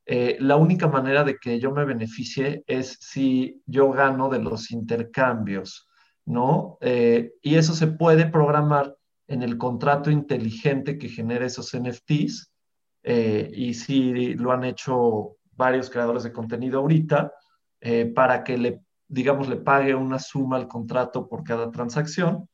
eh, 0.09 0.37
la 0.39 0.55
única 0.55 0.87
manera 0.87 1.25
de 1.25 1.35
que 1.35 1.59
yo 1.59 1.71
me 1.71 1.83
beneficie 1.83 2.63
es 2.65 2.97
si 3.01 3.61
yo 3.65 3.91
gano 3.91 4.29
de 4.29 4.39
los 4.39 4.71
intercambios, 4.71 5.89
¿no? 6.25 6.77
Eh, 6.79 7.33
y 7.41 7.55
eso 7.55 7.73
se 7.73 7.87
puede 7.87 8.25
programar 8.25 8.95
en 9.27 9.43
el 9.43 9.57
contrato 9.57 10.09
inteligente 10.09 10.97
que 10.97 11.09
genera 11.09 11.45
esos 11.45 11.73
NFTs, 11.73 12.53
eh, 13.03 13.51
y 13.53 13.73
si 13.73 14.33
lo 14.35 14.53
han 14.53 14.63
hecho 14.63 15.35
varios 15.51 15.89
creadores 15.89 16.23
de 16.23 16.31
contenido 16.31 16.79
ahorita, 16.79 17.33
para 18.15 18.43
que 18.43 18.57
le, 18.57 18.81
digamos, 19.07 19.47
le 19.47 19.57
pague 19.57 19.93
una 19.93 20.19
suma 20.19 20.57
al 20.57 20.67
contrato 20.67 21.27
por 21.29 21.43
cada 21.43 21.69
transacción, 21.69 22.49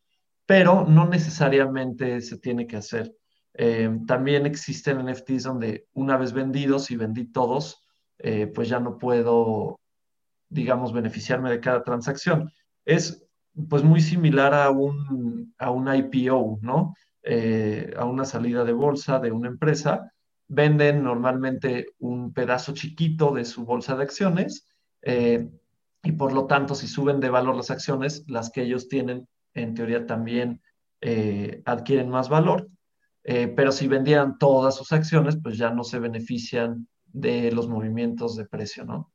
pero 0.45 0.86
no 0.86 1.07
necesariamente 1.07 2.19
se 2.22 2.38
tiene 2.39 2.67
que 2.67 2.75
hacer. 2.75 3.15
Eh, 3.55 4.00
también 4.07 4.45
existen 4.45 5.05
NFTs 5.05 5.43
donde 5.43 5.88
una 5.93 6.17
vez 6.17 6.33
vendidos 6.33 6.89
y 6.91 6.95
vendí 6.95 7.25
todos, 7.25 7.88
eh, 8.17 8.48
pues 8.48 8.67
ya 8.69 8.79
no 8.79 8.98
puedo, 8.98 9.79
digamos, 10.50 10.93
beneficiarme 10.93 11.51
de 11.51 11.60
cada 11.60 11.83
transacción. 11.83 12.51
Es 12.86 13.25
pues 13.69 13.83
muy 13.83 14.01
similar 14.01 14.53
a 14.53 14.72
un, 14.72 15.53
a 15.60 15.69
un 15.69 15.93
IPO, 15.93 16.60
¿no? 16.62 16.95
Eh, 17.21 17.93
a 17.95 18.06
una 18.06 18.25
salida 18.25 18.63
de 18.65 18.73
bolsa 18.73 19.19
de 19.19 19.32
una 19.32 19.47
empresa. 19.47 20.12
Venden 20.47 21.04
normalmente 21.04 21.88
un 21.99 22.34
pedazo 22.34 22.73
chiquito 22.73 23.34
de 23.34 23.45
su 23.45 23.63
bolsa 23.65 23.95
de 23.95 24.04
acciones 24.04 24.67
y 25.06 26.12
por 26.13 26.32
lo 26.32 26.47
tanto, 26.47 26.75
si 26.75 26.88
suben 26.88 27.19
de 27.19 27.30
valor 27.30 27.56
las 27.56 27.71
acciones, 27.71 28.23
las 28.27 28.49
que 28.49 28.63
ellos 28.63 28.88
tienen, 28.88 29.27
en 29.54 29.73
teoría 29.73 30.06
también 30.06 30.62
adquieren 31.65 32.10
más 32.10 32.30
valor 32.30 32.69
eh, 33.23 33.47
pero 33.47 33.71
si 33.71 33.88
vendieran 33.88 34.38
todas 34.38 34.75
sus 34.75 34.91
acciones, 34.91 35.38
pues 35.41 35.57
ya 35.57 35.69
no 35.69 35.83
se 35.83 35.99
benefician 35.99 36.88
de 37.05 37.51
los 37.51 37.69
movimientos 37.69 38.36
de 38.36 38.45
precio, 38.45 38.83
¿no? 38.86 39.12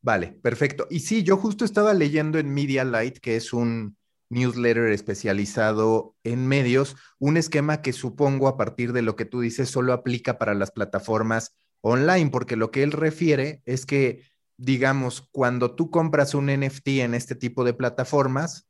Vale, 0.00 0.38
perfecto. 0.42 0.86
Y 0.90 1.00
sí, 1.00 1.22
yo 1.24 1.36
justo 1.36 1.64
estaba 1.64 1.92
leyendo 1.92 2.38
en 2.38 2.54
Media 2.54 2.84
Light, 2.84 3.18
que 3.18 3.36
es 3.36 3.52
un 3.52 3.96
newsletter 4.30 4.92
especializado 4.92 6.14
en 6.22 6.46
medios, 6.46 6.96
un 7.18 7.36
esquema 7.36 7.82
que 7.82 7.92
supongo 7.92 8.46
a 8.46 8.56
partir 8.56 8.92
de 8.92 9.02
lo 9.02 9.16
que 9.16 9.24
tú 9.24 9.40
dices 9.40 9.70
solo 9.70 9.92
aplica 9.92 10.38
para 10.38 10.54
las 10.54 10.70
plataformas 10.70 11.56
online, 11.80 12.30
porque 12.30 12.56
lo 12.56 12.70
que 12.70 12.82
él 12.82 12.92
refiere 12.92 13.62
es 13.64 13.86
que, 13.86 14.22
digamos, 14.56 15.28
cuando 15.32 15.74
tú 15.74 15.90
compras 15.90 16.34
un 16.34 16.46
NFT 16.46 16.88
en 17.00 17.14
este 17.14 17.34
tipo 17.34 17.64
de 17.64 17.74
plataformas, 17.74 18.67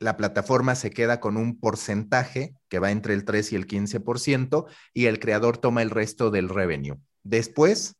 la 0.00 0.16
plataforma 0.16 0.74
se 0.74 0.90
queda 0.90 1.20
con 1.20 1.36
un 1.36 1.58
porcentaje 1.58 2.54
que 2.68 2.78
va 2.78 2.90
entre 2.90 3.14
el 3.14 3.24
3 3.24 3.52
y 3.52 3.56
el 3.56 3.66
15% 3.66 4.66
y 4.92 5.06
el 5.06 5.18
creador 5.18 5.58
toma 5.58 5.82
el 5.82 5.90
resto 5.90 6.30
del 6.30 6.48
revenue. 6.48 6.98
Después, 7.22 7.96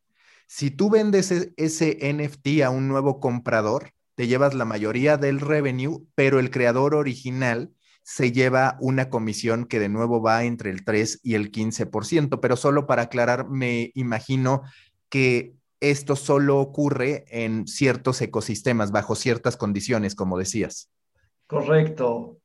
si 0.46 0.70
tú 0.70 0.90
vendes 0.90 1.30
e-, 1.30 1.52
ese 1.56 1.98
NFT 2.02 2.62
a 2.62 2.70
un 2.70 2.88
nuevo 2.88 3.20
comprador, 3.20 3.92
te 4.14 4.26
llevas 4.26 4.54
la 4.54 4.64
mayoría 4.64 5.16
del 5.16 5.40
revenue, 5.40 6.06
pero 6.14 6.38
el 6.38 6.50
creador 6.50 6.94
original 6.94 7.72
se 8.02 8.32
lleva 8.32 8.76
una 8.80 9.08
comisión 9.08 9.64
que 9.64 9.80
de 9.80 9.88
nuevo 9.88 10.20
va 10.20 10.44
entre 10.44 10.70
el 10.70 10.84
3 10.84 11.20
y 11.22 11.34
el 11.34 11.50
15%, 11.50 12.38
pero 12.40 12.56
solo 12.56 12.86
para 12.86 13.02
aclarar, 13.02 13.48
me 13.48 13.90
imagino 13.94 14.62
que 15.08 15.54
esto 15.80 16.14
solo 16.16 16.60
ocurre 16.60 17.24
en 17.28 17.66
ciertos 17.66 18.20
ecosistemas, 18.20 18.90
bajo 18.90 19.14
ciertas 19.14 19.56
condiciones, 19.56 20.14
como 20.14 20.38
decías. 20.38 20.90
Correcto. 21.46 22.38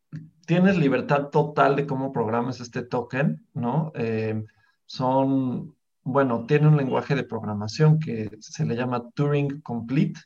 Tienes 0.46 0.78
libertad 0.78 1.30
total 1.30 1.76
de 1.76 1.86
cómo 1.86 2.12
programas 2.12 2.60
este 2.60 2.82
token, 2.82 3.46
¿no? 3.54 3.92
Eh, 3.96 4.44
son, 4.86 5.76
bueno, 6.04 6.46
tiene 6.46 6.68
un 6.68 6.78
lenguaje 6.78 7.16
de 7.16 7.24
programación 7.24 8.00
que 8.00 8.30
se 8.40 8.66
le 8.66 8.76
llama 8.76 9.10
Turing 9.12 9.62
Complete, 9.62 10.20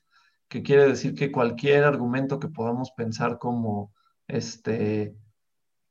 que 0.48 0.64
quiere 0.64 0.88
decir 0.88 1.14
que 1.16 1.32
cualquier 1.32 1.84
argumento 1.84 2.40
que 2.40 2.48
podamos 2.48 2.92
pensar 2.92 3.38
como 3.38 3.92
este 4.28 5.16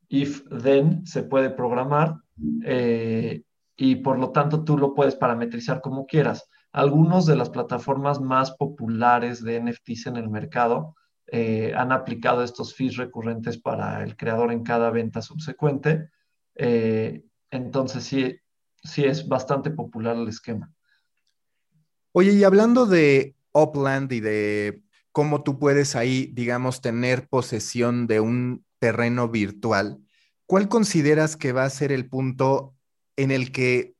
if 0.08 0.42
then 0.62 1.06
se 1.06 1.22
puede 1.22 1.50
programar 1.50 2.16
eh, 2.64 3.42
y 3.76 3.96
por 3.96 4.18
lo 4.18 4.30
tanto 4.30 4.62
tú 4.62 4.76
lo 4.76 4.94
puedes 4.94 5.16
parametrizar 5.16 5.80
como 5.80 6.06
quieras. 6.06 6.48
Algunos 6.72 7.26
de 7.26 7.36
las 7.36 7.50
plataformas 7.50 8.20
más 8.20 8.52
populares 8.52 9.42
de 9.42 9.60
NFTs 9.60 10.06
en 10.06 10.16
el 10.16 10.28
mercado 10.28 10.94
eh, 11.34 11.72
han 11.74 11.92
aplicado 11.92 12.44
estos 12.44 12.74
fees 12.74 12.98
recurrentes 12.98 13.56
para 13.56 14.02
el 14.02 14.18
creador 14.18 14.52
en 14.52 14.62
cada 14.62 14.90
venta 14.90 15.22
subsecuente. 15.22 16.10
Eh, 16.56 17.22
entonces 17.50 18.04
sí, 18.04 18.36
sí 18.84 19.04
es 19.04 19.26
bastante 19.26 19.70
popular 19.70 20.14
el 20.14 20.28
esquema. 20.28 20.70
Oye, 22.12 22.32
y 22.32 22.44
hablando 22.44 22.84
de 22.84 23.34
Upland 23.52 24.12
y 24.12 24.20
de 24.20 24.82
cómo 25.10 25.42
tú 25.42 25.58
puedes 25.58 25.96
ahí, 25.96 26.30
digamos, 26.34 26.82
tener 26.82 27.26
posesión 27.28 28.06
de 28.06 28.20
un 28.20 28.66
terreno 28.78 29.30
virtual, 29.30 30.04
¿cuál 30.44 30.68
consideras 30.68 31.38
que 31.38 31.52
va 31.52 31.64
a 31.64 31.70
ser 31.70 31.92
el 31.92 32.10
punto 32.10 32.74
en 33.16 33.30
el 33.30 33.52
que 33.52 33.91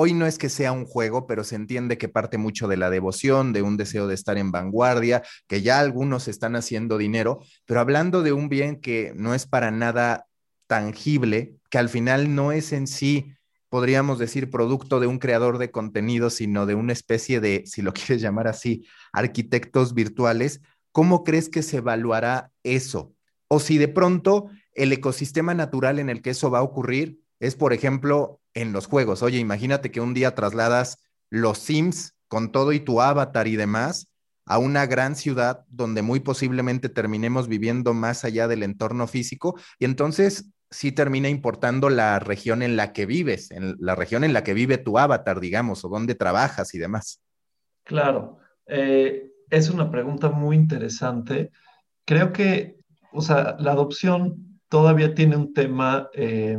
Hoy 0.00 0.14
no 0.14 0.26
es 0.26 0.38
que 0.38 0.48
sea 0.48 0.70
un 0.70 0.84
juego, 0.84 1.26
pero 1.26 1.42
se 1.42 1.56
entiende 1.56 1.98
que 1.98 2.08
parte 2.08 2.38
mucho 2.38 2.68
de 2.68 2.76
la 2.76 2.88
devoción, 2.88 3.52
de 3.52 3.62
un 3.62 3.76
deseo 3.76 4.06
de 4.06 4.14
estar 4.14 4.38
en 4.38 4.52
vanguardia, 4.52 5.24
que 5.48 5.60
ya 5.60 5.80
algunos 5.80 6.28
están 6.28 6.54
haciendo 6.54 6.98
dinero, 6.98 7.40
pero 7.66 7.80
hablando 7.80 8.22
de 8.22 8.32
un 8.32 8.48
bien 8.48 8.80
que 8.80 9.12
no 9.16 9.34
es 9.34 9.48
para 9.48 9.72
nada 9.72 10.28
tangible, 10.68 11.56
que 11.68 11.78
al 11.78 11.88
final 11.88 12.36
no 12.36 12.52
es 12.52 12.72
en 12.72 12.86
sí, 12.86 13.32
podríamos 13.70 14.20
decir, 14.20 14.50
producto 14.50 15.00
de 15.00 15.08
un 15.08 15.18
creador 15.18 15.58
de 15.58 15.72
contenido, 15.72 16.30
sino 16.30 16.64
de 16.64 16.76
una 16.76 16.92
especie 16.92 17.40
de, 17.40 17.64
si 17.66 17.82
lo 17.82 17.92
quieres 17.92 18.22
llamar 18.22 18.46
así, 18.46 18.86
arquitectos 19.12 19.94
virtuales, 19.94 20.60
¿cómo 20.92 21.24
crees 21.24 21.48
que 21.48 21.64
se 21.64 21.78
evaluará 21.78 22.52
eso? 22.62 23.14
O 23.48 23.58
si 23.58 23.78
de 23.78 23.88
pronto 23.88 24.48
el 24.74 24.92
ecosistema 24.92 25.54
natural 25.54 25.98
en 25.98 26.08
el 26.08 26.22
que 26.22 26.30
eso 26.30 26.52
va 26.52 26.60
a 26.60 26.62
ocurrir 26.62 27.18
es, 27.40 27.56
por 27.56 27.72
ejemplo, 27.72 28.40
en 28.58 28.72
los 28.72 28.86
juegos. 28.86 29.22
Oye, 29.22 29.38
imagínate 29.38 29.90
que 29.90 30.00
un 30.00 30.14
día 30.14 30.34
trasladas 30.34 30.98
los 31.30 31.58
Sims 31.58 32.14
con 32.26 32.50
todo 32.50 32.72
y 32.72 32.80
tu 32.80 33.00
avatar 33.00 33.46
y 33.46 33.56
demás 33.56 34.12
a 34.46 34.58
una 34.58 34.86
gran 34.86 35.14
ciudad 35.14 35.64
donde 35.68 36.02
muy 36.02 36.20
posiblemente 36.20 36.88
terminemos 36.88 37.48
viviendo 37.48 37.94
más 37.94 38.24
allá 38.24 38.48
del 38.48 38.62
entorno 38.62 39.06
físico 39.06 39.58
y 39.78 39.84
entonces 39.84 40.50
sí 40.70 40.90
termina 40.90 41.28
importando 41.28 41.88
la 41.88 42.18
región 42.18 42.62
en 42.62 42.76
la 42.76 42.92
que 42.92 43.06
vives, 43.06 43.50
en 43.50 43.76
la 43.78 43.94
región 43.94 44.24
en 44.24 44.32
la 44.32 44.42
que 44.42 44.54
vive 44.54 44.78
tu 44.78 44.98
avatar, 44.98 45.40
digamos, 45.40 45.84
o 45.84 45.88
dónde 45.88 46.14
trabajas 46.14 46.74
y 46.74 46.78
demás. 46.78 47.22
Claro, 47.84 48.38
eh, 48.66 49.30
es 49.48 49.70
una 49.70 49.90
pregunta 49.90 50.30
muy 50.30 50.56
interesante. 50.56 51.50
Creo 52.04 52.32
que, 52.32 52.76
o 53.12 53.22
sea, 53.22 53.56
la 53.60 53.72
adopción 53.72 54.60
todavía 54.68 55.14
tiene 55.14 55.36
un 55.36 55.54
tema 55.54 56.08
eh, 56.12 56.58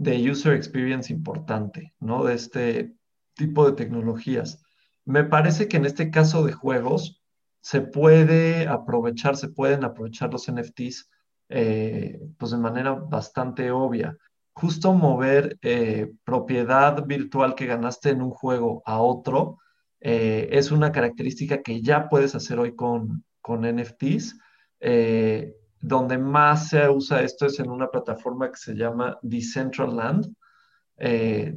de 0.00 0.30
user 0.30 0.54
experience 0.54 1.12
importante, 1.12 1.92
¿no? 2.00 2.24
De 2.24 2.32
este 2.32 2.94
tipo 3.34 3.66
de 3.66 3.76
tecnologías. 3.76 4.62
Me 5.04 5.24
parece 5.24 5.68
que 5.68 5.76
en 5.76 5.84
este 5.84 6.10
caso 6.10 6.42
de 6.42 6.54
juegos 6.54 7.22
se 7.60 7.82
puede 7.82 8.66
aprovechar, 8.66 9.36
se 9.36 9.48
pueden 9.48 9.84
aprovechar 9.84 10.32
los 10.32 10.50
NFTs 10.50 11.10
eh, 11.50 12.18
pues 12.38 12.52
de 12.52 12.56
manera 12.56 12.94
bastante 12.94 13.70
obvia. 13.70 14.16
Justo 14.54 14.94
mover 14.94 15.58
eh, 15.60 16.10
propiedad 16.24 17.04
virtual 17.04 17.54
que 17.54 17.66
ganaste 17.66 18.08
en 18.08 18.22
un 18.22 18.30
juego 18.30 18.82
a 18.86 19.02
otro 19.02 19.58
eh, 20.00 20.48
es 20.50 20.70
una 20.70 20.92
característica 20.92 21.60
que 21.60 21.82
ya 21.82 22.08
puedes 22.08 22.34
hacer 22.34 22.58
hoy 22.58 22.74
con, 22.74 23.22
con 23.42 23.66
NFTs. 23.66 24.38
Donde 25.80 26.18
más 26.18 26.68
se 26.68 26.88
usa 26.88 27.22
esto 27.22 27.46
es 27.46 27.58
en 27.58 27.70
una 27.70 27.88
plataforma 27.88 28.50
que 28.50 28.58
se 28.58 28.74
llama 28.74 29.18
Decentraland. 29.22 30.34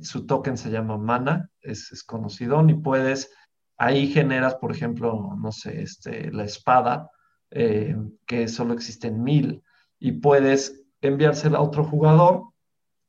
su 0.01 0.25
token 0.25 0.57
se 0.57 0.71
llama 0.71 0.97
Mana, 0.97 1.49
es, 1.61 2.03
conocido, 2.03 2.67
y 2.67 2.75
puedes, 2.75 3.31
ahí 3.77 4.07
generas, 4.07 4.55
por 4.55 4.71
ejemplo, 4.71 5.35
no 5.37 5.51
sé, 5.51 5.81
este, 5.81 6.31
la 6.31 6.45
espada, 6.45 7.09
que 7.49 8.47
solo 8.47 8.73
existen 8.73 9.21
mil 9.21 9.61
y 9.99 10.13
puedes 10.13 10.83
enviársela 11.01 11.59
a 11.59 11.61
otro 11.61 11.83
jugador 11.83 12.53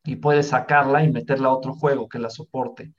y 0.05 0.17
puedes 0.17 0.49
sacarla 0.49 1.03
y 1.03 1.11
meterla 1.11 1.49
a 1.49 1.55
otro 1.55 1.75
juego 1.75 2.09
que 2.09 2.19
la 2.19 2.31
soporte. 2.31 2.93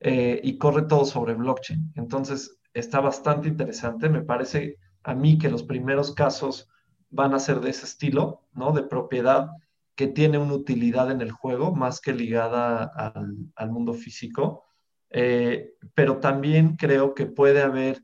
Eh, 0.00 0.40
y 0.42 0.58
corre 0.58 0.82
todo 0.82 1.04
sobre 1.04 1.34
blockchain. 1.34 1.92
Entonces, 1.94 2.58
está 2.74 3.00
bastante 3.00 3.48
interesante. 3.48 4.08
Me 4.08 4.22
parece 4.22 4.78
a 5.04 5.14
mí 5.14 5.38
que 5.38 5.48
los 5.48 5.62
primeros 5.62 6.12
casos 6.12 6.68
van 7.12 7.34
a 7.34 7.38
ser 7.38 7.60
de 7.60 7.70
ese 7.70 7.86
estilo, 7.86 8.42
¿no? 8.52 8.72
De 8.72 8.82
propiedad 8.82 9.50
que 9.94 10.08
tiene 10.08 10.38
una 10.38 10.54
utilidad 10.54 11.10
en 11.10 11.20
el 11.20 11.30
juego 11.30 11.74
más 11.74 12.00
que 12.00 12.12
ligada 12.12 12.84
al, 12.84 13.70
mundo 13.70 13.92
físico. 13.94 14.64
Eh, 15.10 15.74
pero 15.94 16.18
también 16.18 16.76
creo 16.76 17.14
que 17.14 17.26
puede 17.26 17.62
haber, 17.62 18.02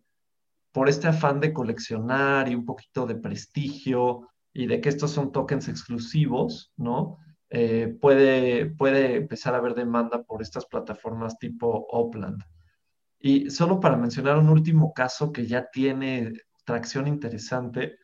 por 0.73 0.88
este 0.88 1.09
afán 1.09 1.40
de 1.40 1.53
coleccionar 1.53 2.49
y 2.49 2.55
un 2.55 2.66
poquito 2.66 3.07
de 3.07 3.16
prestigio, 3.16 4.29
y 4.53 4.66
de 4.66 4.81
que 4.81 4.88
estos 4.88 5.12
son 5.12 5.33
tokens 5.33 5.68
exclusivos, 5.68 6.73
¿no? 6.77 7.18
Eh, 7.51 7.97
puede, 8.01 8.66
puede 8.66 9.16
empezar 9.16 9.55
a 9.55 9.59
haber 9.59 9.75
demanda 9.75 10.23
por 10.23 10.42
estas 10.42 10.66
plataformas 10.66 11.38
tipo 11.38 11.87
Upland. 11.92 12.42
Y 13.18 13.51
solo 13.51 13.81
para 13.81 13.97
mencionar 13.97 14.37
un 14.37 14.49
último 14.49 14.92
caso 14.92 15.33
que 15.33 15.47
ya 15.47 15.68
tiene 15.71 16.33
tracción 16.64 17.07
interesante, 17.07 17.99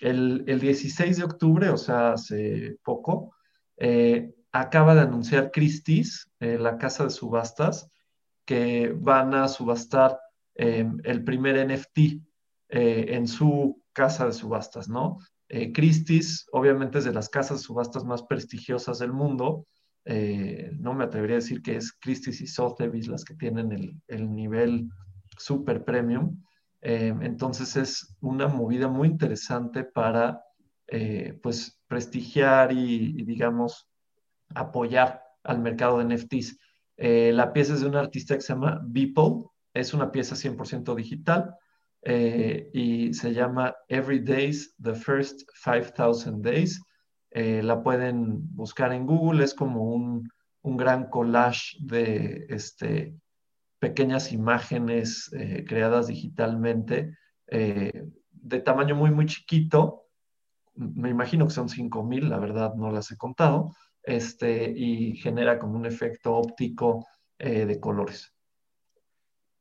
el, 0.00 0.44
16 0.44 1.18
de 1.18 1.24
octubre, 1.24 1.70
o 1.70 1.76
sea, 1.76 2.12
hace 2.12 2.78
poco, 2.82 3.34
eh, 3.76 4.34
acaba 4.52 4.94
de 4.94 5.02
anunciar 5.02 5.50
Christie's, 5.50 6.30
eh, 6.40 6.58
la 6.58 6.78
casa 6.78 7.04
de 7.04 7.10
subastas, 7.10 7.90
que 8.44 8.94
van 8.94 9.34
a 9.34 9.48
subastar 9.48 10.18
el 10.56 11.24
primer 11.24 11.56
NFT 11.66 12.20
en 12.68 13.26
su 13.26 13.82
casa 13.92 14.26
de 14.26 14.32
subastas, 14.32 14.88
¿no? 14.88 15.18
Eh, 15.48 15.72
Christie's, 15.72 16.46
obviamente, 16.52 16.98
es 16.98 17.04
de 17.04 17.12
las 17.12 17.28
casas 17.28 17.62
subastas 17.62 18.04
más 18.04 18.22
prestigiosas 18.22 18.98
del 18.98 19.12
mundo. 19.12 19.66
Eh, 20.04 20.70
no 20.78 20.94
me 20.94 21.04
atrevería 21.04 21.36
a 21.36 21.40
decir 21.40 21.62
que 21.62 21.76
es 21.76 21.92
Christie's 21.92 22.40
y 22.40 22.46
Sotheby's 22.46 23.08
las 23.08 23.24
que 23.24 23.34
tienen 23.34 24.00
el, 24.08 24.34
nivel 24.34 24.88
super 25.38 25.84
premium. 25.84 26.42
Eh, 26.84 27.12
entonces 27.22 27.76
es 27.76 28.16
una 28.20 28.46
movida 28.46 28.86
muy 28.88 29.08
interesante 29.08 29.84
para, 29.84 30.40
pues, 31.42 31.80
prestigiar 31.88 32.70
y, 32.70 33.24
digamos, 33.24 33.88
apoyar 34.54 35.22
al 35.42 35.58
mercado 35.58 35.98
de 35.98 36.04
NFTs. 36.04 36.58
la 36.96 37.52
pieza 37.52 37.74
es 37.74 37.80
de 37.80 37.88
un 37.88 37.96
artista 37.96 38.36
que 38.36 38.42
se 38.42 38.52
llama 38.52 38.80
Beeple, 38.84 39.46
es 39.72 39.92
una 39.92 40.12
pieza 40.12 40.36
100% 40.36 40.94
digital. 40.94 41.56
Eh, 42.06 42.70
y 42.74 43.14
se 43.14 43.32
llama 43.32 43.74
Every 43.88 44.20
Days, 44.20 44.74
The 44.82 44.94
First 44.94 45.48
5000 45.54 46.42
Days. 46.42 46.82
Eh, 47.30 47.62
la 47.62 47.82
pueden 47.82 48.54
buscar 48.54 48.92
en 48.92 49.06
Google, 49.06 49.42
es 49.42 49.54
como 49.54 49.82
un, 49.82 50.28
un 50.62 50.76
gran 50.76 51.08
collage 51.08 51.78
de 51.80 52.46
este, 52.50 53.16
pequeñas 53.88 54.32
imágenes 54.32 55.30
eh, 55.32 55.64
creadas 55.68 56.06
digitalmente 56.06 57.16
de 57.46 58.60
tamaño 58.60 58.96
muy, 58.96 59.10
muy 59.10 59.26
chiquito. 59.26 60.06
Me 60.74 61.10
imagino 61.10 61.46
que 61.46 61.52
son 61.52 61.68
5000, 61.68 62.28
la 62.28 62.38
verdad 62.38 62.74
no 62.74 62.90
las 62.90 63.12
he 63.12 63.16
contado, 63.16 63.76
este, 64.02 64.72
y 64.74 65.16
genera 65.16 65.58
como 65.58 65.76
un 65.76 65.86
efecto 65.86 66.34
óptico 66.34 67.06
de 67.38 67.78
colores. 67.78 68.34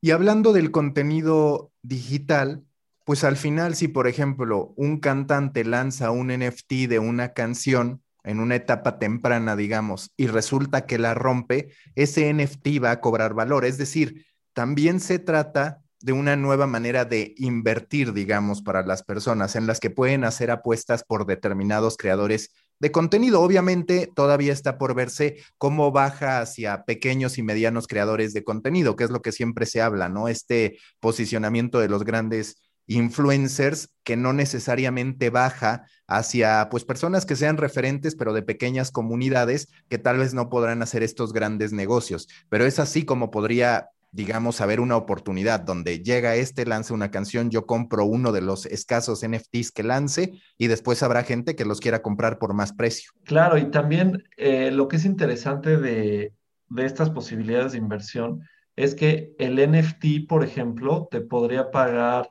Y 0.02 0.12
hablando 0.12 0.54
del 0.54 0.72
contenido 0.72 1.72
digital, 1.84 2.66
pues 3.06 3.24
al 3.24 3.38
final, 3.38 3.76
si 3.76 3.88
por 3.88 4.08
ejemplo 4.08 4.74
un 4.76 5.00
cantante 5.00 5.64
lanza 5.64 6.12
un 6.12 6.28
NFT 6.28 6.88
de 6.88 7.00
una 7.00 7.34
canción 7.34 8.02
en 8.24 8.40
una 8.40 8.56
etapa 8.56 9.00
temprana, 9.00 9.56
digamos, 9.56 10.12
y 10.18 10.28
resulta 10.28 10.86
que 10.86 10.98
la 10.98 11.14
rompe, 11.14 11.74
ese 11.96 12.34
NFT 12.34 12.84
va 12.84 12.92
a 12.92 13.02
cobrar 13.02 13.34
valor. 13.34 13.66
Es 13.66 13.78
decir, 13.78 14.26
también 14.54 15.00
se 15.00 15.20
trata 15.20 15.84
de 16.04 16.12
una 16.12 16.36
nueva 16.36 16.68
manera 16.68 17.06
de 17.06 17.34
invertir, 17.38 18.12
digamos, 18.12 18.62
para 18.62 18.86
las 18.86 19.04
personas 19.04 19.56
en 19.56 19.68
las 19.68 19.80
que 19.80 19.90
pueden 19.90 20.26
hacer 20.26 20.52
apuestas 20.52 21.04
por 21.04 21.26
determinados 21.26 21.96
creadores 21.96 22.52
de 22.80 22.92
contenido. 22.92 23.42
Obviamente, 23.42 24.12
todavía 24.14 24.52
está 24.52 24.78
por 24.78 24.96
verse 24.96 25.38
cómo 25.58 25.94
baja 25.94 26.42
hacia 26.42 26.84
pequeños 26.84 27.38
y 27.38 27.44
medianos 27.44 27.88
creadores 27.88 28.34
de 28.34 28.44
contenido, 28.44 28.98
que 28.98 29.06
es 29.06 29.12
lo 29.12 29.22
que 29.22 29.32
siempre 29.32 29.66
se 29.66 29.82
habla, 29.82 30.10
¿no? 30.10 30.28
Este 30.28 30.78
posicionamiento 31.00 31.80
de 31.80 31.88
los 31.88 32.04
grandes 32.04 32.58
influencers 32.88 33.90
que 34.04 34.18
no 34.18 34.34
necesariamente 34.34 35.30
baja 35.30 35.86
hacia 36.08 36.68
pues 36.70 36.84
personas 36.84 37.26
que 37.26 37.36
sean 37.36 37.58
referentes 37.58 38.16
pero 38.16 38.34
de 38.34 38.42
pequeñas 38.42 38.92
comunidades 38.92 39.68
que 39.90 39.98
tal 39.98 40.18
vez 40.18 40.34
no 40.34 40.50
podrán 40.50 40.82
hacer 40.82 41.04
estos 41.04 41.34
grandes 41.34 41.72
negocios, 41.72 42.28
pero 42.50 42.66
es 42.66 42.80
así 42.80 43.06
como 43.06 43.32
podría 43.32 43.90
digamos, 44.14 44.62
a 44.62 44.68
ver 44.68 44.80
una 44.80 44.96
oportunidad 44.96 45.60
donde 45.60 46.00
llega 46.00 46.36
este, 46.36 46.66
lanza 46.66 46.94
una 46.94 47.10
canción, 47.10 47.50
yo 47.50 47.66
compro 47.66 48.06
uno 48.06 48.32
de 48.32 48.42
los 48.42 48.68
escasos 48.68 49.28
NFTs 49.28 49.72
que 49.72 49.82
lance 49.82 50.40
y 50.58 50.68
después 50.68 51.02
habrá 51.02 51.24
gente 51.24 51.56
que 51.56 51.66
los 51.66 51.80
quiera 51.80 52.04
comprar 52.04 52.38
por 52.38 52.54
más 52.54 52.74
precio. 52.74 53.12
Claro, 53.26 53.58
y 53.58 53.72
también 53.72 54.24
eh, 54.38 54.70
lo 54.70 54.88
que 54.88 54.98
es 54.98 55.06
interesante 55.06 55.78
de, 55.78 56.32
estas 56.78 57.10
posibilidades 57.10 57.72
de 57.72 57.80
inversión 57.80 58.42
es 58.76 58.94
que 58.94 59.34
el 59.40 59.56
NFT, 59.56 60.28
por 60.28 60.44
ejemplo, 60.44 61.08
te 61.10 61.22
podría 61.22 61.72
pagar 61.72 62.30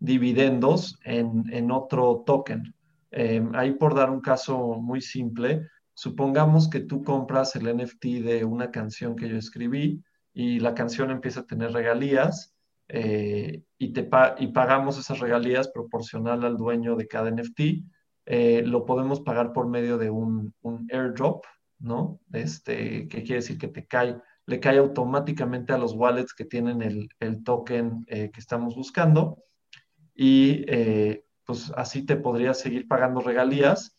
dividendos 0.00 0.98
en, 1.04 1.70
otro 1.70 2.24
token. 2.26 2.74
Em, 3.12 3.54
ahí 3.54 3.72
por 3.72 3.94
dar 3.94 4.10
un 4.10 4.20
caso 4.20 4.74
muy 4.74 5.00
simple, 5.00 5.68
supongamos 5.94 6.68
que 6.68 6.80
tú 6.80 7.04
compras 7.04 7.54
el 7.54 7.76
NFT 7.76 8.04
de 8.22 8.44
una 8.44 8.70
canción 8.70 9.14
que 9.14 9.28
yo 9.28 9.36
escribí, 9.36 10.02
y 10.32 10.60
la 10.60 10.74
canción 10.74 11.10
empieza 11.10 11.40
a 11.40 11.46
tener 11.46 11.72
regalías 11.72 12.54
eh, 12.88 13.62
y, 13.78 13.92
te 13.92 14.08
y 14.38 14.48
pagamos 14.48 14.98
esas 14.98 15.20
regalías 15.20 15.68
proporcional 15.68 16.44
al 16.44 16.56
dueño 16.56 16.96
de 16.96 17.06
cada 17.06 17.30
NFT. 17.30 17.60
Eh, 18.26 18.62
lo 18.66 18.84
podemos 18.84 19.20
pagar 19.20 19.52
por 19.52 19.68
medio 19.68 19.98
de 19.98 20.10
un, 20.10 20.54
un, 20.62 20.88
airdrop, 20.92 21.44
¿no? 21.78 22.20
Este, 22.32 23.08
que 23.08 23.22
quiere 23.22 23.36
decir 23.36 23.58
que 23.58 23.68
te 23.68 23.86
cae, 23.86 24.16
le 24.46 24.60
cae 24.60 24.78
automáticamente 24.78 25.72
a 25.72 25.78
los 25.78 25.94
wallets 25.94 26.34
que 26.34 26.44
tienen 26.44 26.82
el, 26.82 27.08
el 27.20 27.42
token 27.42 28.04
eh, 28.08 28.30
que 28.30 28.40
estamos 28.40 28.74
buscando. 28.74 29.38
Y 30.14 30.64
pues 31.44 31.72
así 31.76 32.04
te 32.04 32.16
podrías 32.16 32.58
seguir 32.58 32.86
pagando 32.86 33.20
regalías 33.20 33.96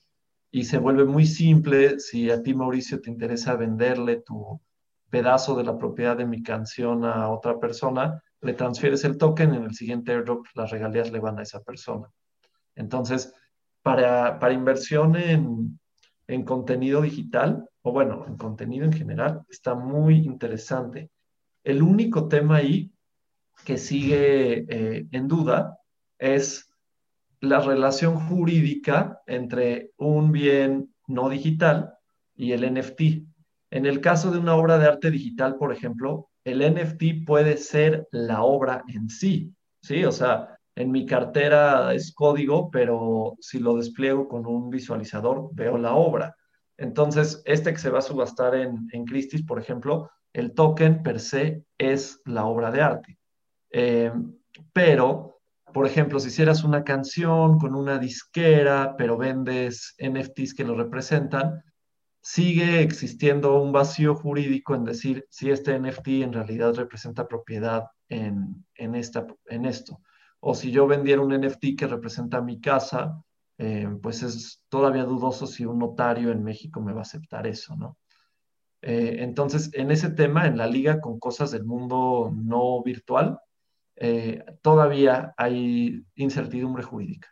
y 0.52 0.66
se 0.66 0.78
vuelve 0.78 1.06
muy 1.06 1.26
simple 1.26 2.00
si 2.00 2.30
a 2.30 2.44
ti, 2.44 2.54
Mauricio, 2.54 3.02
te 3.02 3.10
interesa 3.10 3.56
venderle 3.56 4.18
tu, 4.18 4.60
pedazo 5.12 5.56
de 5.56 5.66
la 5.66 5.78
propiedad 5.78 6.18
de 6.18 6.26
mi 6.26 6.42
canción 6.42 7.06
a 7.06 7.30
otra 7.30 7.60
persona, 7.60 8.24
le 8.40 8.54
transfieres 8.54 9.04
el 9.04 9.18
token, 9.18 9.54
en 9.54 9.64
el 9.66 9.76
siguiente 9.76 10.14
airdrop 10.14 10.48
las 10.56 10.72
regalías 10.72 11.12
le 11.12 11.20
van 11.20 11.38
a 11.38 11.44
esa 11.44 11.62
persona. 11.62 12.08
Entonces, 12.76 13.32
para, 13.84 14.40
para 14.40 14.54
inversión 14.54 15.16
en, 15.18 15.80
en 16.28 16.44
contenido 16.44 17.02
digital, 17.02 17.70
o 17.84 17.92
bueno, 17.92 18.26
en 18.26 18.38
contenido 18.38 18.86
en 18.86 18.94
general, 18.94 19.42
está 19.50 19.76
muy 19.76 20.16
interesante. 20.16 21.12
El 21.64 21.84
único 21.84 22.28
tema 22.28 22.56
ahí 22.58 22.92
que 23.66 23.78
sigue 23.78 24.66
eh, 24.70 25.08
en 25.12 25.28
duda 25.28 25.78
es 26.22 26.72
la 27.42 27.60
relación 27.60 28.16
jurídica 28.16 29.22
entre 29.26 29.92
un 29.98 30.32
bien 30.32 30.94
no 31.08 31.28
digital 31.28 31.96
y 32.36 32.54
el 32.54 32.74
NFT. 32.74 33.02
En 33.72 33.86
el 33.86 34.00
caso 34.00 34.32
de 34.32 34.38
una 34.38 34.56
obra 34.56 34.78
de 34.78 34.86
arte 34.86 35.12
digital, 35.12 35.58
por 35.58 35.74
ejemplo, 35.74 36.30
el 36.44 36.60
NFT 36.60 37.26
puede 37.26 37.58
ser 37.58 38.08
la 38.12 38.44
obra 38.44 38.84
en 38.88 39.10
sí, 39.10 39.54
¿sí? 39.82 40.06
O 40.06 40.12
sea, 40.12 40.58
en 40.76 40.92
mi 40.92 41.06
cartera 41.06 41.94
es 41.94 42.14
código, 42.14 42.70
pero 42.72 43.36
si 43.40 43.60
lo 43.60 43.76
despliego 43.76 44.28
con 44.28 44.46
un 44.46 44.70
visualizador, 44.70 45.50
veo 45.54 45.78
la 45.78 45.96
obra. 45.96 46.36
Entonces, 46.78 47.42
este 47.46 47.74
que 47.74 47.80
se 47.80 47.90
va 47.90 48.00
a 48.00 48.04
subastar 48.04 48.56
en, 48.56 48.88
en 48.92 49.06
Christie's, 49.06 49.44
por 49.44 49.60
ejemplo, 49.60 50.10
el 50.34 50.54
token 50.54 51.04
per 51.04 51.20
se 51.20 51.64
es 51.78 52.22
la 52.26 52.46
obra 52.46 52.72
de 52.72 52.82
arte. 52.82 53.18
Eh, 53.72 54.12
pero, 54.74 55.31
por 55.74 55.86
ejemplo, 55.86 56.20
si 56.20 56.28
hicieras 56.30 56.64
una 56.64 56.84
canción 56.84 57.58
con 57.60 57.76
una 57.76 57.98
disquera, 57.98 58.96
pero 58.98 59.18
vendes 59.18 59.96
NFTs 60.00 60.54
que 60.54 60.64
lo 60.64 60.76
representan, 60.76 61.64
sigue 62.22 62.82
existiendo 62.82 63.60
un 63.62 63.72
vacío 63.72 64.16
jurídico 64.16 64.76
en 64.76 64.86
decir 64.86 65.26
si 65.30 65.50
este 65.50 65.78
NFT 65.80 66.08
en 66.08 66.34
realidad 66.34 66.76
representa 66.76 67.28
propiedad 67.28 67.86
en, 68.10 68.66
esta, 68.76 69.26
en 69.46 69.66
esto. 69.66 70.02
O 70.40 70.56
si 70.56 70.72
yo 70.72 70.88
vendiera 70.88 71.22
un 71.22 71.34
NFT 71.34 71.78
que 71.78 71.88
representa 71.88 72.42
mi 72.42 72.60
casa, 72.60 73.24
eh, 73.58 73.88
pues 74.02 74.24
es 74.24 74.64
todavía 74.70 75.04
dudoso 75.04 75.48
si 75.48 75.66
un 75.66 75.80
notario 75.80 76.32
en 76.32 76.44
México 76.44 76.82
me 76.82 76.94
va 76.94 77.00
a 77.00 77.04
aceptar 77.04 77.48
eso, 77.48 77.76
¿no? 77.76 77.98
Eh, 78.82 79.18
entonces, 79.20 79.70
en 79.74 79.92
ese 79.92 80.10
tema, 80.10 80.48
en 80.48 80.58
la 80.58 80.66
liga 80.66 81.00
con 81.00 81.20
cosas 81.20 81.52
del 81.52 81.64
mundo 81.66 82.32
no 82.34 82.82
virtual, 82.82 83.40
eh, 84.04 84.44
todavía 84.64 85.32
hay 85.38 86.04
incertidumbre 86.16 86.82
jurídica. 86.82 87.30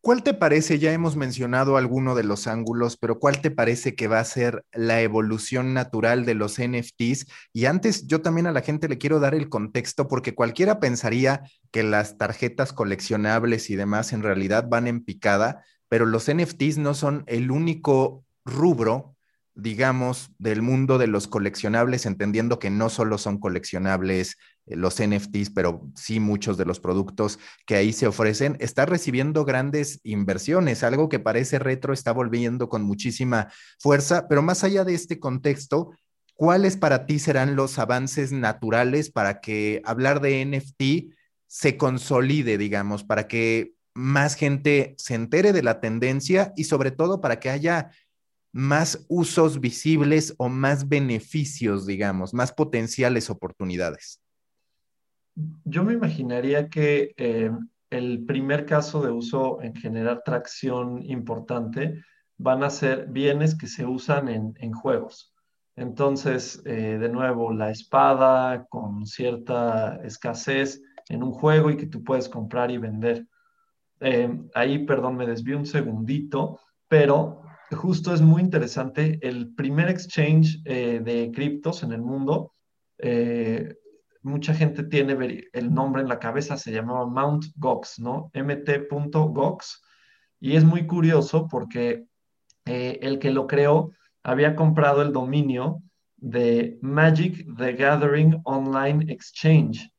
¿Cuál 0.00 0.22
te 0.22 0.32
parece, 0.32 0.78
ya 0.78 0.92
hemos 0.92 1.16
mencionado 1.16 1.76
alguno 1.76 2.14
de 2.14 2.24
los 2.24 2.46
ángulos, 2.46 2.96
pero 2.96 3.18
cuál 3.18 3.42
te 3.42 3.50
parece 3.50 3.94
que 3.94 4.08
va 4.08 4.20
a 4.20 4.24
ser 4.24 4.64
la 4.72 5.02
evolución 5.02 5.74
natural 5.74 6.24
de 6.24 6.34
los 6.34 6.58
NFTs? 6.58 7.26
Y 7.52 7.66
antes 7.66 8.06
yo 8.06 8.22
también 8.22 8.46
a 8.46 8.52
la 8.52 8.62
gente 8.62 8.88
le 8.88 8.96
quiero 8.96 9.20
dar 9.20 9.34
el 9.34 9.50
contexto 9.50 10.08
porque 10.08 10.34
cualquiera 10.34 10.80
pensaría 10.80 11.42
que 11.70 11.82
las 11.82 12.16
tarjetas 12.16 12.72
coleccionables 12.72 13.68
y 13.68 13.76
demás 13.76 14.14
en 14.14 14.22
realidad 14.22 14.66
van 14.68 14.86
en 14.86 15.04
picada, 15.04 15.62
pero 15.88 16.06
los 16.06 16.30
NFTs 16.30 16.78
no 16.78 16.94
son 16.94 17.24
el 17.26 17.50
único 17.50 18.24
rubro 18.46 19.13
digamos, 19.54 20.30
del 20.38 20.62
mundo 20.62 20.98
de 20.98 21.06
los 21.06 21.28
coleccionables, 21.28 22.06
entendiendo 22.06 22.58
que 22.58 22.70
no 22.70 22.90
solo 22.90 23.18
son 23.18 23.38
coleccionables 23.38 24.36
eh, 24.66 24.76
los 24.76 25.00
NFTs, 25.00 25.50
pero 25.50 25.88
sí 25.94 26.18
muchos 26.18 26.56
de 26.56 26.64
los 26.64 26.80
productos 26.80 27.38
que 27.66 27.76
ahí 27.76 27.92
se 27.92 28.06
ofrecen, 28.06 28.56
está 28.58 28.84
recibiendo 28.84 29.44
grandes 29.44 30.00
inversiones, 30.02 30.82
algo 30.82 31.08
que 31.08 31.20
parece 31.20 31.58
retro 31.58 31.92
está 31.92 32.12
volviendo 32.12 32.68
con 32.68 32.82
muchísima 32.82 33.48
fuerza, 33.78 34.26
pero 34.28 34.42
más 34.42 34.64
allá 34.64 34.84
de 34.84 34.94
este 34.94 35.20
contexto, 35.20 35.90
¿cuáles 36.34 36.76
para 36.76 37.06
ti 37.06 37.18
serán 37.20 37.54
los 37.54 37.78
avances 37.78 38.32
naturales 38.32 39.10
para 39.10 39.40
que 39.40 39.82
hablar 39.84 40.20
de 40.20 40.44
NFT 40.44 41.14
se 41.46 41.76
consolide, 41.76 42.58
digamos, 42.58 43.04
para 43.04 43.28
que 43.28 43.74
más 43.94 44.34
gente 44.34 44.96
se 44.98 45.14
entere 45.14 45.52
de 45.52 45.62
la 45.62 45.80
tendencia 45.80 46.52
y 46.56 46.64
sobre 46.64 46.90
todo 46.90 47.20
para 47.20 47.38
que 47.38 47.48
haya 47.48 47.92
más 48.54 49.04
usos 49.08 49.60
visibles 49.60 50.32
o 50.38 50.48
más 50.48 50.88
beneficios, 50.88 51.86
digamos, 51.86 52.32
más 52.32 52.52
potenciales 52.52 53.28
oportunidades? 53.28 54.22
Yo 55.64 55.82
me 55.82 55.94
imaginaría 55.94 56.68
que 56.68 57.14
eh, 57.16 57.50
el 57.90 58.24
primer 58.24 58.64
caso 58.64 59.02
de 59.02 59.10
uso 59.10 59.60
en 59.60 59.74
generar 59.74 60.22
tracción 60.24 61.02
importante 61.02 62.04
van 62.38 62.62
a 62.62 62.70
ser 62.70 63.08
bienes 63.08 63.58
que 63.58 63.66
se 63.66 63.86
usan 63.86 64.28
en, 64.28 64.72
juegos. 64.72 65.34
Entonces, 65.74 66.62
eh, 66.64 66.98
de 67.00 67.08
nuevo, 67.08 67.52
la 67.52 67.72
espada 67.72 68.66
con 68.66 69.04
cierta 69.04 70.00
escasez 70.04 70.80
en 71.08 71.24
un 71.24 71.32
juego 71.32 71.70
y 71.70 71.76
que 71.76 71.86
tú 71.86 72.04
puedes 72.04 72.28
comprar 72.28 72.70
y 72.70 72.78
vender. 72.78 73.26
Eh, 73.98 74.30
ahí, 74.54 74.86
perdón, 74.86 75.16
me 75.16 75.26
desvío 75.26 75.58
un 75.58 75.66
segundito, 75.66 76.60
pero 76.86 77.42
justo 77.74 78.14
es 78.14 78.20
muy 78.20 78.42
interesante. 78.42 79.18
El 79.22 79.54
primer 79.54 79.88
exchange 79.88 80.60
eh, 80.64 81.00
de 81.02 81.30
criptos 81.32 81.82
en 81.82 81.92
el 81.92 82.02
mundo, 82.02 82.54
eh, 82.98 83.76
mucha 84.22 84.54
gente 84.54 84.84
tiene 84.84 85.46
el 85.52 85.72
nombre 85.72 86.02
en 86.02 86.08
la 86.08 86.18
cabeza, 86.18 86.56
se 86.56 86.72
llamaba 86.72 87.06
Mount 87.06 87.46
Gox, 87.56 87.98
¿no? 87.98 88.30
mt.gox. 88.34 89.82
Y 90.40 90.56
es 90.56 90.64
muy 90.64 90.86
curioso 90.86 91.46
porque 91.48 92.06
eh, 92.64 92.98
el 93.02 93.18
que 93.18 93.30
lo 93.30 93.46
creó 93.46 93.90
había 94.22 94.56
comprado 94.56 95.02
el 95.02 95.12
dominio 95.12 95.82
de 96.16 96.78
Magic 96.80 97.46
the 97.56 97.74
Gathering 97.74 98.40
Online 98.44 99.12
Exchange. 99.12 99.90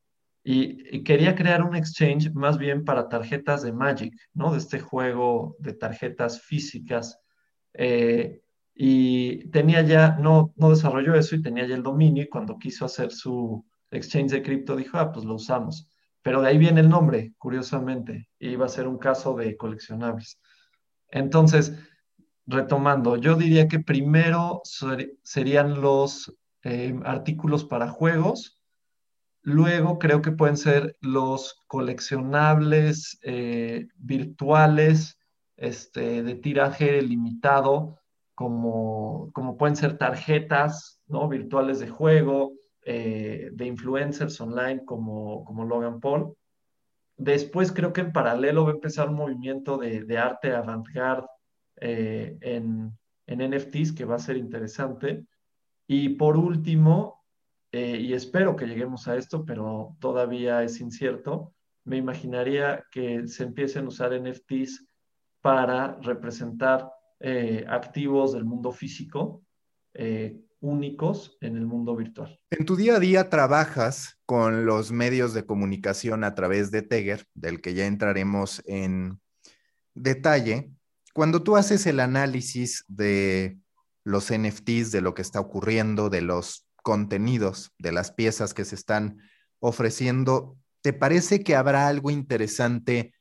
Y, 0.43 0.95
y, 0.95 1.03
quería 1.03 1.33
crear 1.33 1.63
un 1.63 1.75
exchange 1.75 2.31
más 2.33 2.59
bien 2.59 2.85
para 2.85 3.09
tarjetas 3.09 3.63
de 3.63 3.73
Magic, 3.73 4.13
¿no? 4.33 4.51
De 4.51 4.59
este 4.59 4.79
juego 4.79 5.55
de 5.57 5.73
tarjetas 5.73 6.41
físicas 6.41 7.19
eh, 7.77 8.41
y 8.73 9.49
tenía 9.49 9.81
ya, 9.81 10.17
no, 10.19 10.53
no 10.57 10.69
desarrolló 10.69 11.15
eso 11.15 11.35
y 11.35 11.41
tenía 11.41 11.65
ya 11.65 11.75
el 11.75 11.83
dominio 11.83 12.23
y 12.23 12.29
cuando 12.29 12.57
quiso 12.57 12.85
hacer 12.85 13.11
su 13.11 13.65
exchange 13.91 14.31
de 14.31 14.41
cripto 14.41 14.75
dijo, 14.75 14.97
ah, 14.97 15.11
pues 15.11 15.25
lo 15.25 15.35
usamos. 15.35 15.89
Pero 16.21 16.41
de 16.41 16.49
ahí 16.49 16.57
viene 16.57 16.81
el 16.81 16.89
nombre, 16.89 17.33
curiosamente, 17.37 18.27
y 18.39 18.49
iba 18.49 18.65
a 18.65 18.69
ser 18.69 18.87
un 18.87 18.97
caso 18.97 19.35
de 19.35 19.55
coleccionables. 19.55 20.39
Entonces, 21.09 21.73
retomando, 22.47 23.15
yo 23.17 23.35
diría 23.35 23.67
que 23.67 23.79
primero 23.79 24.61
serían 25.23 25.81
los 25.81 26.35
eh, 26.63 26.99
artículos 27.05 27.63
para 27.63 27.89
juegos, 27.89 28.59
luego 29.41 29.99
creo 29.99 30.21
que 30.21 30.31
pueden 30.31 30.57
ser 30.57 30.97
los 30.99 31.63
coleccionables 31.67 33.19
eh, 33.21 33.87
virtuales, 33.95 35.19
este, 35.57 36.23
de 36.23 36.35
tiraje 36.35 37.01
limitado, 37.01 37.99
como, 38.33 39.31
como 39.33 39.57
pueden 39.57 39.75
ser 39.75 39.97
tarjetas 39.97 41.01
¿no? 41.07 41.27
virtuales 41.29 41.79
de 41.79 41.89
juego, 41.89 42.53
eh, 42.83 43.49
de 43.53 43.65
influencers 43.65 44.39
online 44.41 44.83
como, 44.85 45.43
como 45.45 45.65
Logan 45.65 45.99
Paul. 45.99 46.35
Después 47.17 47.71
creo 47.71 47.93
que 47.93 48.01
en 48.01 48.11
paralelo 48.11 48.65
va 48.65 48.71
a 48.71 48.75
empezar 48.75 49.09
un 49.09 49.15
movimiento 49.15 49.77
de, 49.77 50.17
arte 50.17 50.53
avant-garde 50.53 51.27
eh, 51.77 52.37
en, 52.41 52.97
en, 53.25 53.55
NFTs 53.55 53.93
que 53.93 54.05
va 54.05 54.15
a 54.15 54.19
ser 54.19 54.37
interesante. 54.37 55.25
Y 55.87 56.09
por 56.09 56.35
último, 56.35 57.23
eh, 57.71 57.97
y 57.99 58.13
espero 58.13 58.55
que 58.55 58.67
lleguemos 58.67 59.07
a 59.07 59.15
esto, 59.15 59.45
pero 59.45 59.95
todavía 59.99 60.61
es 60.63 60.81
incierto, 60.81 61.53
me 61.85 61.97
imaginaría 61.97 62.83
que 62.91 63.27
se 63.27 63.43
empiecen 63.43 63.85
a 63.85 63.89
usar 63.89 64.19
NFTs 64.19 64.85
para 65.45 65.99
representar 66.01 66.91
eh, 67.19 67.63
activos 67.69 68.33
del 68.33 68.45
mundo 68.45 68.71
físico 68.71 69.43
eh, 69.93 70.41
únicos 70.59 71.37
en 71.39 71.55
el 71.55 71.67
mundo 71.67 71.95
virtual. 71.95 72.39
En 72.49 72.65
tu 72.65 72.75
día 72.75 72.95
a 72.95 72.99
día 72.99 73.29
trabajas 73.29 74.17
con 74.25 74.65
los 74.65 74.91
medios 74.91 75.35
de 75.35 75.45
comunicación 75.45 76.23
a 76.23 76.33
través 76.33 76.71
de 76.71 76.81
Teger, 76.81 77.27
del 77.35 77.61
que 77.61 77.75
ya 77.75 77.85
entraremos 77.85 78.63
en 78.65 79.21
detalle. 79.93 80.71
Cuando 81.13 81.43
tú 81.43 81.57
haces 81.57 81.85
el 81.85 81.99
análisis 81.99 82.83
de 82.87 83.59
los 84.03 84.33
NFTs, 84.35 84.91
de 84.91 85.01
lo 85.01 85.13
que 85.13 85.21
está 85.21 85.41
ocurriendo, 85.41 86.09
de 86.09 86.21
los 86.21 86.67
contenidos, 86.77 87.71
de 87.77 87.91
las 87.91 88.11
piezas 88.11 88.55
que 88.55 88.65
se 88.65 88.73
están 88.73 89.19
ofreciendo, 89.59 90.57
¿te 90.81 90.91
parece 90.91 91.43
que 91.43 91.55
habrá 91.55 91.87
algo 91.87 92.09
interesante 92.09 93.13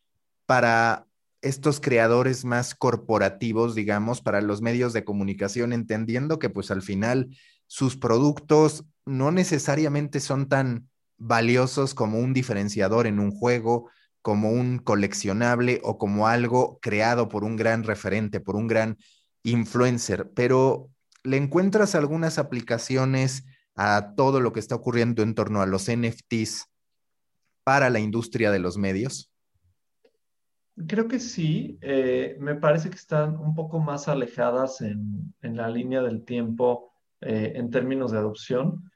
para 0.46 1.06
estos 1.44 1.80
creadores 1.80 2.44
más 2.44 2.74
corporativos, 2.74 3.74
digamos, 3.74 4.20
para 4.20 4.40
los 4.40 4.62
medios 4.62 4.92
de 4.92 5.04
comunicación, 5.04 5.72
entendiendo 5.72 6.38
que 6.38 6.50
pues 6.50 6.70
al 6.70 6.82
final 6.82 7.36
sus 7.66 7.96
productos 7.96 8.84
no 9.04 9.30
necesariamente 9.30 10.20
son 10.20 10.48
tan 10.48 10.88
valiosos 11.18 11.94
como 11.94 12.18
un 12.18 12.32
diferenciador 12.32 13.06
en 13.06 13.20
un 13.20 13.30
juego, 13.30 13.90
como 14.22 14.50
un 14.50 14.78
coleccionable 14.78 15.80
o 15.84 15.98
como 15.98 16.26
algo 16.26 16.78
creado 16.80 17.28
por 17.28 17.44
un 17.44 17.56
gran 17.56 17.84
referente, 17.84 18.40
por 18.40 18.56
un 18.56 18.66
gran 18.66 18.96
influencer, 19.42 20.30
pero 20.34 20.88
¿le 21.22 21.36
encuentras 21.36 21.94
algunas 21.94 22.38
aplicaciones 22.38 23.44
a 23.74 24.14
todo 24.16 24.40
lo 24.40 24.52
que 24.52 24.60
está 24.60 24.74
ocurriendo 24.74 25.22
en 25.22 25.34
torno 25.34 25.60
a 25.60 25.66
los 25.66 25.90
NFTs 25.90 26.70
para 27.64 27.90
la 27.90 28.00
industria 28.00 28.50
de 28.50 28.58
los 28.58 28.78
medios? 28.78 29.33
Creo 30.76 31.06
que 31.06 31.20
sí, 31.20 31.78
eh, 31.82 32.36
me 32.40 32.56
parece 32.56 32.90
que 32.90 32.96
están 32.96 33.36
un 33.36 33.54
poco 33.54 33.78
más 33.78 34.08
alejadas 34.08 34.80
en, 34.80 35.32
la 35.40 35.68
línea 35.68 36.02
del 36.02 36.24
tiempo 36.24 36.92
eh, 37.20 37.52
en 37.54 37.70
términos 37.70 38.10
de 38.10 38.18
adopción, 38.18 38.90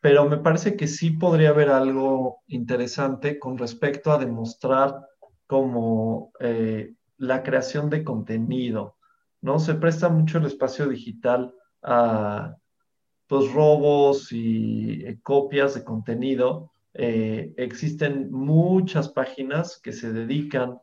pero 0.00 0.28
me 0.28 0.38
parece 0.38 0.76
que 0.76 0.86
sí 0.86 1.10
podría 1.10 1.48
haber 1.48 1.70
algo 1.70 2.42
interesante 2.46 3.40
con 3.40 3.58
respecto 3.58 4.12
a 4.12 4.18
demostrar 4.18 4.94
como 5.48 6.30
eh, 6.38 6.94
la 7.16 7.42
creación 7.42 7.90
de 7.90 8.04
contenido, 8.04 8.96
¿no? 9.40 9.58
Se 9.58 9.74
presta 9.74 10.08
mucho 10.08 10.38
el 10.38 10.46
espacio 10.46 10.86
digital 10.86 11.52
a 11.82 12.56
pues, 13.26 13.52
robos 13.52 14.28
y 14.30 15.18
copias 15.22 15.74
de 15.74 15.82
contenido. 15.82 16.70
Existen 16.92 18.30
muchas 18.30 19.08
páginas 19.08 19.80
que 19.82 19.92
se 19.92 20.12
dedican 20.12 20.78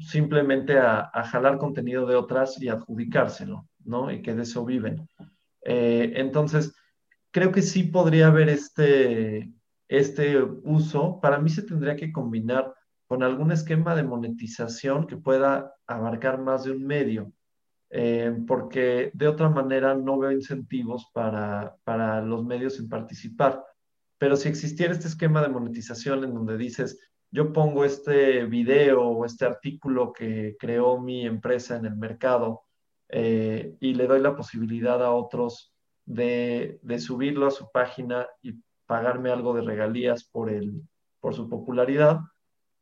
simplemente 0.00 0.78
a, 0.78 1.10
jalar 1.30 1.58
contenido 1.58 2.06
de 2.06 2.16
otras 2.16 2.60
y 2.60 2.68
adjudicárselo, 2.68 3.68
¿no? 3.84 4.10
Y 4.10 4.22
que 4.22 4.34
de 4.34 4.42
eso 4.42 4.64
viven. 4.64 5.08
Eh, 5.62 6.12
entonces, 6.16 6.74
creo 7.30 7.52
que 7.52 7.62
sí 7.62 7.84
podría 7.84 8.28
haber 8.28 8.48
este, 8.48 9.52
este 9.88 10.42
uso. 10.42 11.20
Para 11.20 11.38
mí 11.38 11.50
se 11.50 11.62
tendría 11.62 11.96
que 11.96 12.12
combinar 12.12 12.74
con 13.06 13.22
algún 13.22 13.52
esquema 13.52 13.94
de 13.94 14.02
monetización 14.02 15.06
que 15.06 15.16
pueda 15.16 15.74
abarcar 15.86 16.38
más 16.40 16.64
de 16.64 16.72
un 16.72 16.84
medio. 16.84 17.32
Eh, 17.90 18.36
porque 18.48 19.12
de 19.14 19.28
otra 19.28 19.48
manera 19.48 19.94
no 19.94 20.18
veo 20.18 20.32
incentivos 20.32 21.08
para, 21.12 21.76
para 21.84 22.20
los 22.20 22.44
medios 22.44 22.78
en 22.80 22.88
participar. 22.88 23.64
Pero 24.18 24.36
si 24.36 24.48
existiera 24.48 24.92
este 24.92 25.08
esquema 25.08 25.40
de 25.42 25.48
monetización 25.48 26.24
en 26.24 26.34
donde 26.34 26.56
dices, 26.56 26.98
yo 27.30 27.52
pongo 27.52 27.84
este 27.84 28.44
video 28.44 29.02
o 29.02 29.24
este 29.24 29.44
artículo 29.44 30.12
que 30.12 30.56
creó 30.58 31.00
mi 31.00 31.26
empresa 31.26 31.76
en 31.76 31.86
el 31.86 31.96
mercado 31.96 32.62
eh, 33.08 33.76
y 33.80 33.94
le 33.94 34.06
doy 34.06 34.20
la 34.20 34.34
posibilidad 34.34 35.02
a 35.04 35.12
otros 35.12 35.72
de, 36.04 36.78
de, 36.82 36.98
subirlo 36.98 37.46
a 37.46 37.50
su 37.50 37.70
página 37.70 38.26
y 38.42 38.54
pagarme 38.86 39.30
algo 39.30 39.54
de 39.54 39.62
regalías 39.62 40.24
por, 40.24 40.50
el, 40.50 40.82
por 41.20 41.34
su 41.34 41.48
popularidad, 41.48 42.20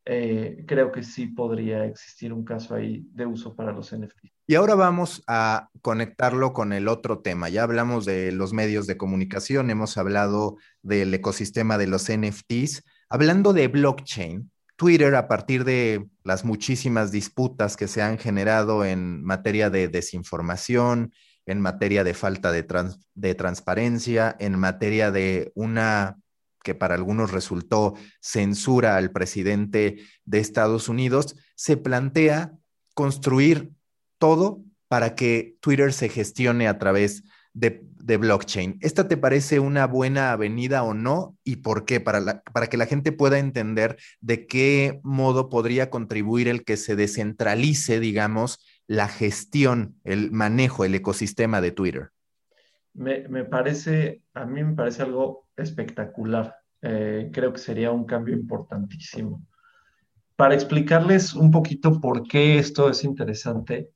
eh, 0.06 0.64
creo 0.68 0.92
que 0.92 1.02
sí 1.02 1.28
podría 1.28 1.86
existir 1.86 2.32
un 2.32 2.44
caso 2.44 2.74
ahí 2.74 3.06
de 3.12 3.24
uso 3.24 3.56
para 3.56 3.72
los 3.72 3.96
NFT. 3.96 4.26
Y 4.46 4.54
ahora 4.54 4.74
vamos 4.74 5.22
a 5.26 5.70
conectarlo 5.80 6.52
con 6.52 6.74
el 6.74 6.88
otro 6.88 7.20
tema. 7.20 7.48
Ya 7.48 7.62
hablamos 7.62 8.04
de 8.04 8.30
los 8.32 8.52
medios 8.52 8.86
de 8.86 8.98
comunicación, 8.98 9.70
hemos 9.70 9.96
hablado 9.96 10.58
del 10.82 11.14
ecosistema 11.14 11.78
de 11.78 11.86
los 11.86 12.10
NFTs. 12.12 12.84
Hablando 13.08 13.52
de 13.52 13.68
blockchain, 13.68 14.50
Twitter, 14.76 15.14
a 15.14 15.28
partir 15.28 15.64
de 15.64 16.08
las 16.24 16.44
muchísimas 16.44 17.12
disputas 17.12 17.76
que 17.76 17.88
se 17.88 18.02
han 18.02 18.18
generado 18.18 18.84
en 18.84 19.22
materia 19.22 19.70
de 19.70 19.88
desinformación, 19.88 21.12
en 21.46 21.60
materia 21.60 22.02
de 22.04 22.14
falta 22.14 22.50
de, 22.50 22.66
de 23.14 23.34
transparencia, 23.34 24.34
en 24.38 24.58
materia 24.58 25.10
de 25.10 25.52
una 25.54 26.18
que 26.64 26.74
para 26.74 26.94
algunos 26.94 27.30
resultó 27.30 27.94
censura 28.20 28.96
al 28.96 29.12
presidente 29.12 29.98
de 30.24 30.38
Estados 30.38 30.88
Unidos, 30.88 31.36
se 31.54 31.76
plantea 31.76 32.52
construir 32.94 33.70
todo 34.18 34.62
para 34.88 35.14
que 35.14 35.56
Twitter 35.60 35.92
se 35.92 36.08
gestione 36.08 36.66
a 36.66 36.78
través 36.78 37.22
de, 37.52 37.84
blockchain. 38.04 38.78
¿Esta 38.80 39.08
te 39.08 39.16
parece 39.16 39.60
una 39.60 39.86
buena 39.86 40.32
avenida 40.32 40.82
o 40.82 40.94
no? 40.94 41.36
¿Y 41.44 41.56
por 41.56 41.84
qué? 41.84 42.00
Para, 42.00 42.42
para 42.42 42.66
que 42.68 42.76
la 42.76 42.86
gente 42.86 43.12
pueda 43.12 43.38
entender 43.38 43.96
de 44.20 44.46
qué 44.46 45.00
modo 45.02 45.48
podría 45.48 45.90
contribuir 45.90 46.48
el 46.48 46.64
que 46.64 46.76
se 46.76 46.96
descentralice, 46.96 48.00
digamos, 48.00 48.64
la 48.86 49.08
gestión, 49.08 49.96
el 50.04 50.30
manejo, 50.30 50.84
el 50.84 50.94
ecosistema 50.94 51.60
de 51.60 51.72
Twitter. 51.72 52.10
Me, 52.92 53.26
me 53.28 53.44
parece, 53.44 54.22
a 54.34 54.44
mí 54.44 54.62
me 54.62 54.74
parece 54.74 55.02
algo 55.02 55.48
espectacular. 55.56 56.54
Eh, 56.82 57.30
creo 57.32 57.52
que 57.52 57.58
sería 57.58 57.90
un 57.90 58.04
cambio 58.04 58.34
importantísimo. 58.34 59.42
Para 60.36 60.54
explicarles 60.54 61.34
un 61.34 61.50
poquito 61.50 62.00
por 62.00 62.26
qué 62.28 62.58
esto 62.58 62.90
es 62.90 63.04
interesante, 63.04 63.90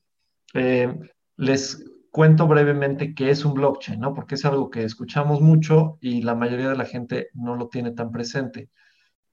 eh, 0.53 0.97
les 1.37 1.85
cuento 2.11 2.47
brevemente 2.47 3.13
qué 3.13 3.29
es 3.29 3.45
un 3.45 3.53
blockchain, 3.53 3.99
¿no? 3.99 4.13
Porque 4.13 4.35
es 4.35 4.45
algo 4.45 4.69
que 4.69 4.83
escuchamos 4.83 5.41
mucho 5.41 5.97
y 6.01 6.21
la 6.21 6.35
mayoría 6.35 6.69
de 6.69 6.77
la 6.77 6.85
gente 6.85 7.29
no 7.33 7.55
lo 7.55 7.69
tiene 7.69 7.91
tan 7.91 8.11
presente. 8.11 8.69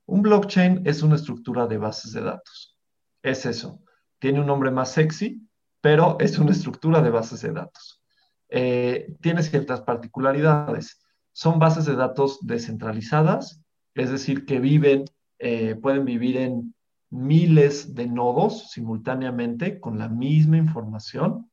Un 0.07 0.23
blockchain 0.23 0.83
es 0.85 1.03
una 1.03 1.17
estructura 1.17 1.67
de 1.67 1.79
bases 1.79 2.13
de 2.13 2.23
datos. 2.23 2.77
Es 3.23 3.47
eso. 3.47 3.81
Tiene 4.19 4.41
un 4.41 4.47
nombre 4.47 4.71
más 4.71 4.93
sexy, 4.93 5.47
pero 5.81 6.17
es 6.21 6.39
una 6.39 6.53
estructura 6.53 7.03
de 7.03 7.11
bases 7.11 7.41
de 7.43 7.53
datos. 7.53 8.01
Eh, 8.49 9.15
tiene 9.21 9.43
ciertas 9.43 9.81
particularidades. 9.81 11.01
Son 11.33 11.59
bases 11.59 11.87
de 11.87 11.97
datos 11.97 12.39
descentralizadas, 12.43 13.61
es 13.95 14.11
decir, 14.11 14.47
que 14.47 14.61
viven, 14.61 15.05
eh, 15.39 15.75
pueden 15.75 16.05
vivir 16.05 16.37
en 16.37 16.75
miles 17.11 17.95
de 17.95 18.07
nodos 18.07 18.71
simultáneamente 18.71 19.81
con 19.81 19.99
la 19.99 20.09
misma 20.09 20.57
información, 20.57 21.51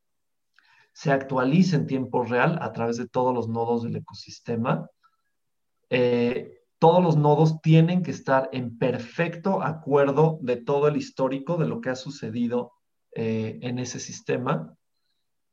se 0.93 1.11
actualiza 1.11 1.75
en 1.75 1.87
tiempo 1.87 2.23
real 2.23 2.59
a 2.61 2.71
través 2.71 2.97
de 2.97 3.07
todos 3.07 3.33
los 3.33 3.49
nodos 3.49 3.83
del 3.83 3.95
ecosistema. 3.95 4.89
Eh, 5.89 6.59
todos 6.77 7.03
los 7.03 7.17
nodos 7.17 7.61
tienen 7.61 8.03
que 8.03 8.11
estar 8.11 8.49
en 8.51 8.77
perfecto 8.77 9.63
acuerdo 9.63 10.37
de 10.41 10.57
todo 10.57 10.87
el 10.87 10.97
histórico 10.97 11.57
de 11.57 11.67
lo 11.67 11.81
que 11.81 11.89
ha 11.89 11.95
sucedido 11.95 12.73
eh, 13.15 13.59
en 13.61 13.79
ese 13.79 13.99
sistema. 13.99 14.75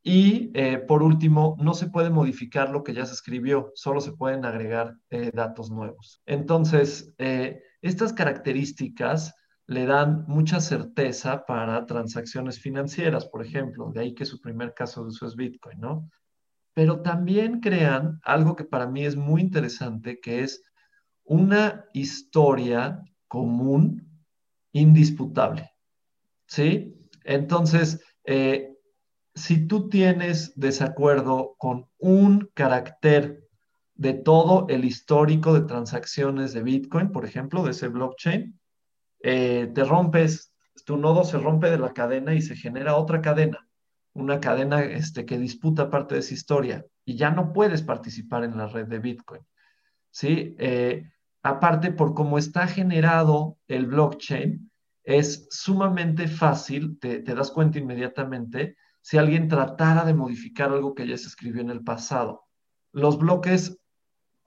Y 0.02 0.50
eh, 0.54 0.78
por 0.78 1.02
último, 1.02 1.56
no 1.58 1.74
se 1.74 1.88
puede 1.88 2.10
modificar 2.10 2.70
lo 2.70 2.82
que 2.82 2.94
ya 2.94 3.06
se 3.06 3.14
escribió, 3.14 3.70
solo 3.74 4.00
se 4.00 4.12
pueden 4.12 4.44
agregar 4.44 4.96
datos 5.34 5.70
nuevos. 5.70 6.22
Entonces, 6.24 7.14
estas 7.82 8.14
características 8.14 9.34
le 9.70 9.86
dan 9.86 10.24
mucha 10.26 10.60
certeza 10.60 11.46
para 11.46 11.86
transacciones 11.86 12.58
financieras, 12.58 13.26
por 13.26 13.46
ejemplo, 13.46 13.92
de 13.92 14.00
ahí 14.00 14.14
que 14.16 14.24
su 14.24 14.40
primer 14.40 14.74
caso 14.74 15.02
de 15.02 15.10
uso 15.10 15.28
es 15.28 15.36
Bitcoin, 15.36 15.78
¿no? 15.78 16.10
Pero 16.74 17.02
también 17.02 17.60
crean 17.60 18.18
algo 18.24 18.56
que 18.56 18.64
para 18.64 18.88
mí 18.88 19.04
es 19.04 19.14
muy 19.14 19.40
interesante, 19.40 20.18
que 20.18 20.42
es 20.42 20.64
una 21.22 21.84
historia 21.92 23.00
común 23.28 24.24
indisputable, 24.72 25.70
¿sí? 26.48 26.96
Entonces, 27.22 28.02
eh, 28.24 28.76
si 29.36 29.68
tú 29.68 29.88
tienes 29.88 30.52
desacuerdo 30.56 31.54
con 31.58 31.86
un 31.98 32.50
carácter 32.54 33.46
de 33.94 34.14
todo 34.14 34.66
el 34.68 34.84
histórico 34.84 35.54
de 35.54 35.60
transacciones 35.60 36.54
de 36.54 36.64
Bitcoin, 36.64 37.12
por 37.12 37.24
ejemplo, 37.24 37.62
de 37.62 37.70
ese 37.70 37.86
blockchain, 37.86 38.59
eh, 39.22 39.70
te 39.74 39.84
rompes, 39.84 40.52
tu 40.84 40.96
nodo 40.96 41.24
se 41.24 41.38
rompe 41.38 41.70
de 41.70 41.78
la 41.78 41.92
cadena 41.92 42.34
y 42.34 42.42
se 42.42 42.56
genera 42.56 42.96
otra 42.96 43.20
cadena, 43.20 43.68
una 44.12 44.40
cadena 44.40 44.82
este, 44.82 45.24
que 45.24 45.38
disputa 45.38 45.90
parte 45.90 46.14
de 46.14 46.20
esa 46.20 46.34
historia 46.34 46.86
y 47.04 47.16
ya 47.16 47.30
no 47.30 47.52
puedes 47.52 47.82
participar 47.82 48.44
en 48.44 48.56
la 48.56 48.66
red 48.66 48.86
de 48.86 48.98
Bitcoin. 48.98 49.42
¿sí? 50.10 50.54
Eh, 50.58 51.10
aparte, 51.42 51.92
por 51.92 52.14
cómo 52.14 52.38
está 52.38 52.66
generado 52.66 53.58
el 53.68 53.86
blockchain, 53.86 54.70
es 55.02 55.48
sumamente 55.50 56.28
fácil, 56.28 56.98
te, 56.98 57.20
te 57.20 57.34
das 57.34 57.50
cuenta 57.50 57.78
inmediatamente, 57.78 58.76
si 59.00 59.16
alguien 59.16 59.48
tratara 59.48 60.04
de 60.04 60.14
modificar 60.14 60.70
algo 60.70 60.94
que 60.94 61.06
ya 61.06 61.16
se 61.16 61.28
escribió 61.28 61.62
en 61.62 61.70
el 61.70 61.82
pasado. 61.82 62.44
Los 62.92 63.18
bloques 63.18 63.78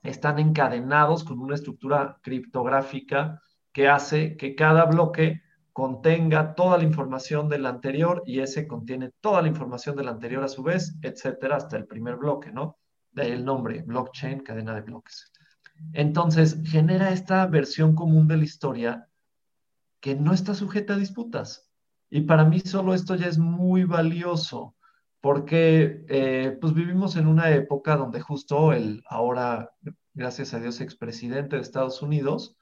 están 0.03 0.39
encadenados 0.39 1.23
con 1.23 1.39
una 1.39 1.55
estructura 1.55 2.19
criptográfica 2.21 3.41
que 3.73 3.89
hace 3.89 4.37
que 4.37 4.55
cada 4.55 4.85
bloque 4.85 5.41
contenga 5.73 6.53
toda 6.53 6.77
la 6.77 6.83
información 6.83 7.49
del 7.49 7.65
anterior 7.65 8.21
y 8.25 8.39
ese 8.39 8.67
contiene 8.67 9.11
toda 9.19 9.41
la 9.41 9.47
información 9.47 9.95
del 9.95 10.07
anterior 10.07 10.43
a 10.43 10.47
su 10.47 10.61
vez, 10.61 10.95
etcétera, 11.01 11.57
hasta 11.57 11.77
el 11.77 11.87
primer 11.87 12.15
bloque, 12.17 12.51
¿no? 12.51 12.77
De 13.11 13.33
el 13.33 13.43
nombre, 13.43 13.81
blockchain, 13.81 14.41
cadena 14.41 14.75
de 14.75 14.81
bloques. 14.81 15.31
Entonces, 15.93 16.61
genera 16.63 17.11
esta 17.11 17.45
versión 17.47 17.95
común 17.95 18.27
de 18.27 18.37
la 18.37 18.43
historia 18.43 19.09
que 19.99 20.15
no 20.15 20.33
está 20.33 20.53
sujeta 20.53 20.93
a 20.93 20.97
disputas. 20.97 21.71
Y 22.09 22.21
para 22.21 22.45
mí 22.45 22.59
solo 22.59 22.93
esto 22.93 23.15
ya 23.15 23.27
es 23.27 23.39
muy 23.39 23.85
valioso, 23.85 24.75
porque 25.21 26.05
eh, 26.09 26.57
pues 26.61 26.73
vivimos 26.73 27.15
en 27.15 27.25
una 27.25 27.49
época 27.49 27.95
donde 27.95 28.21
justo 28.21 28.73
el 28.73 29.03
ahora, 29.07 29.71
gracias 30.13 30.53
a 30.53 30.59
Dios, 30.59 30.81
expresidente 30.81 31.55
de 31.55 31.63
Estados 31.63 32.03
Unidos, 32.03 32.55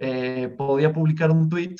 eh, 0.00 0.48
podía 0.56 0.92
publicar 0.92 1.32
un 1.32 1.48
tweet, 1.48 1.74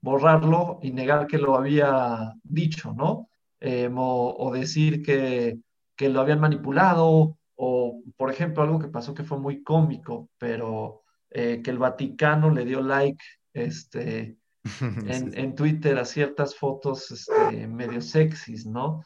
borrarlo 0.00 0.80
y 0.82 0.90
negar 0.90 1.28
que 1.28 1.38
lo 1.38 1.56
había 1.56 2.34
dicho, 2.42 2.92
¿no? 2.92 3.28
Eh, 3.60 3.88
o, 3.94 4.50
decir 4.52 5.02
que, 5.04 5.58
que, 5.96 6.08
lo 6.08 6.20
habían 6.20 6.40
manipulado, 6.40 7.38
o 7.54 8.02
por 8.16 8.30
ejemplo, 8.30 8.64
algo 8.64 8.80
que 8.80 8.88
pasó 8.88 9.14
que 9.14 9.22
fue 9.22 9.38
muy 9.38 9.62
cómico, 9.62 10.28
pero 10.38 11.02
eh, 11.30 11.60
que 11.62 11.70
el 11.70 11.78
Vaticano 11.78 12.50
le 12.50 12.64
dio 12.64 12.82
like 12.82 13.22
este, 13.52 14.36
en, 15.06 15.38
en 15.38 15.54
Twitter 15.54 15.96
a 15.98 16.04
ciertas 16.04 16.56
fotos 16.56 17.12
este, 17.12 17.68
medio 17.68 18.00
sexys, 18.00 18.66
¿no? 18.66 19.02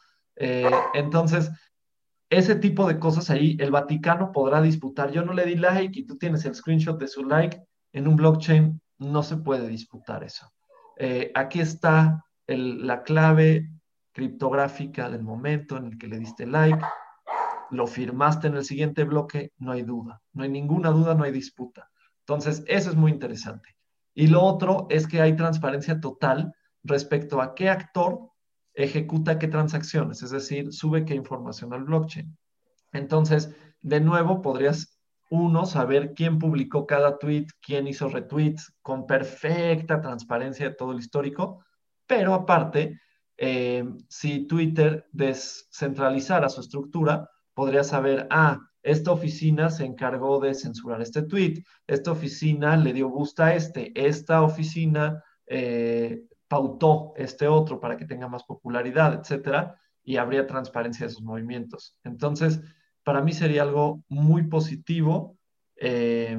entonces, 0.93 1.49
ese 2.29 2.55
tipo 2.55 2.87
de 2.87 2.99
cosas 2.99 3.31
ahí, 3.31 3.57
el 3.59 3.71
Vaticano 3.71 4.31
podrá 4.31 4.61
disputar, 4.61 5.11
yo 5.11 5.23
no 5.23 5.33
le 5.33 5.45
di 5.45 5.55
like 5.55 5.99
y 5.99 6.05
tú 6.05 6.15
tienes 6.17 6.45
el 6.45 6.53
screenshot 6.53 6.99
de 6.99 7.07
su 7.07 7.23
like, 7.23 7.59
en 7.93 8.07
un 8.07 8.15
blockchain 8.15 8.81
no 8.99 9.23
se 9.23 9.37
puede 9.37 9.67
disputar 9.67 10.23
eso. 10.23 10.51
Eh, 10.97 11.31
aquí 11.35 11.59
está 11.59 12.25
la 12.47 13.03
clave 13.03 13.69
criptográfica 14.11 15.09
del 15.09 15.23
momento 15.23 15.77
en 15.77 15.85
el 15.87 15.97
que 15.97 16.07
le 16.07 16.17
diste 16.17 16.45
like, 16.45 16.83
lo 17.69 17.85
firmaste 17.85 18.47
en 18.47 18.55
el 18.55 18.63
siguiente 18.63 19.03
bloque, 19.03 19.51
no 19.57 19.73
hay 19.73 19.83
duda, 19.83 20.21
no 20.33 20.43
hay 20.43 20.49
ninguna 20.49 20.89
duda, 20.89 21.13
no 21.13 21.23
hay 21.23 21.31
disputa. 21.31 21.89
Entonces, 22.21 22.63
eso 22.67 22.89
es 22.89 22.95
muy 22.95 23.11
interesante. 23.11 23.75
Y 24.13 24.27
lo 24.27 24.41
otro 24.41 24.87
es 24.89 25.07
que 25.07 25.21
hay 25.21 25.35
transparencia 25.35 25.99
total 25.99 26.53
respecto 26.83 27.41
a 27.41 27.53
qué 27.53 27.69
actor 27.69 28.31
ejecuta 28.77 29.39
qué 29.39 29.47
transacciones, 29.47 30.21
es 30.21 30.29
decir, 30.29 30.71
sube 30.71 31.03
qué 31.03 31.15
información 31.15 31.73
al 31.73 31.83
blockchain. 31.83 32.37
Entonces, 32.93 33.55
de 33.81 33.99
nuevo, 33.99 34.41
podrías, 34.41 34.96
uno, 35.29 35.65
saber 35.65 36.13
quién 36.13 36.39
publicó 36.39 36.85
cada 36.85 37.17
tweet, 37.17 37.47
quién 37.61 37.87
hizo 37.87 38.07
retweets, 38.09 38.73
con 38.81 39.05
perfecta 39.05 40.01
transparencia 40.01 40.69
de 40.69 40.75
todo 40.75 40.91
el 40.91 40.99
histórico, 40.99 41.63
pero 42.05 42.33
aparte, 42.33 42.99
eh, 43.37 43.85
si 44.07 44.47
Twitter 44.47 45.07
descentralizara 45.11 46.49
su 46.49 46.61
estructura, 46.61 47.29
podría 47.53 47.83
saber, 47.83 48.27
ah, 48.29 48.59
esta 48.81 49.11
oficina 49.11 49.69
se 49.69 49.83
encargó 49.83 50.39
de 50.39 50.53
censurar 50.53 51.01
este 51.01 51.23
tweet, 51.23 51.63
esta 51.87 52.11
oficina 52.11 52.77
le 52.77 52.93
dio 52.93 53.09
gusto 53.09 53.43
a 53.43 53.53
este, 53.53 53.91
esta 53.95 54.41
oficina 54.41 55.21
eh, 55.45 56.23
pautó 56.47 57.13
este 57.17 57.47
otro 57.47 57.79
para 57.79 57.97
que 57.97 58.05
tenga 58.05 58.27
más 58.29 58.43
popularidad, 58.43 59.13
etcétera, 59.13 59.79
y 60.03 60.15
habría 60.15 60.47
transparencia 60.47 61.05
de 61.05 61.11
sus 61.11 61.23
movimientos. 61.23 61.97
Entonces, 62.03 62.61
para 63.07 63.21
mí 63.21 63.31
sería 63.31 63.61
algo 63.61 64.03
muy 64.09 64.49
positivo, 64.49 65.37
eh, 65.77 66.37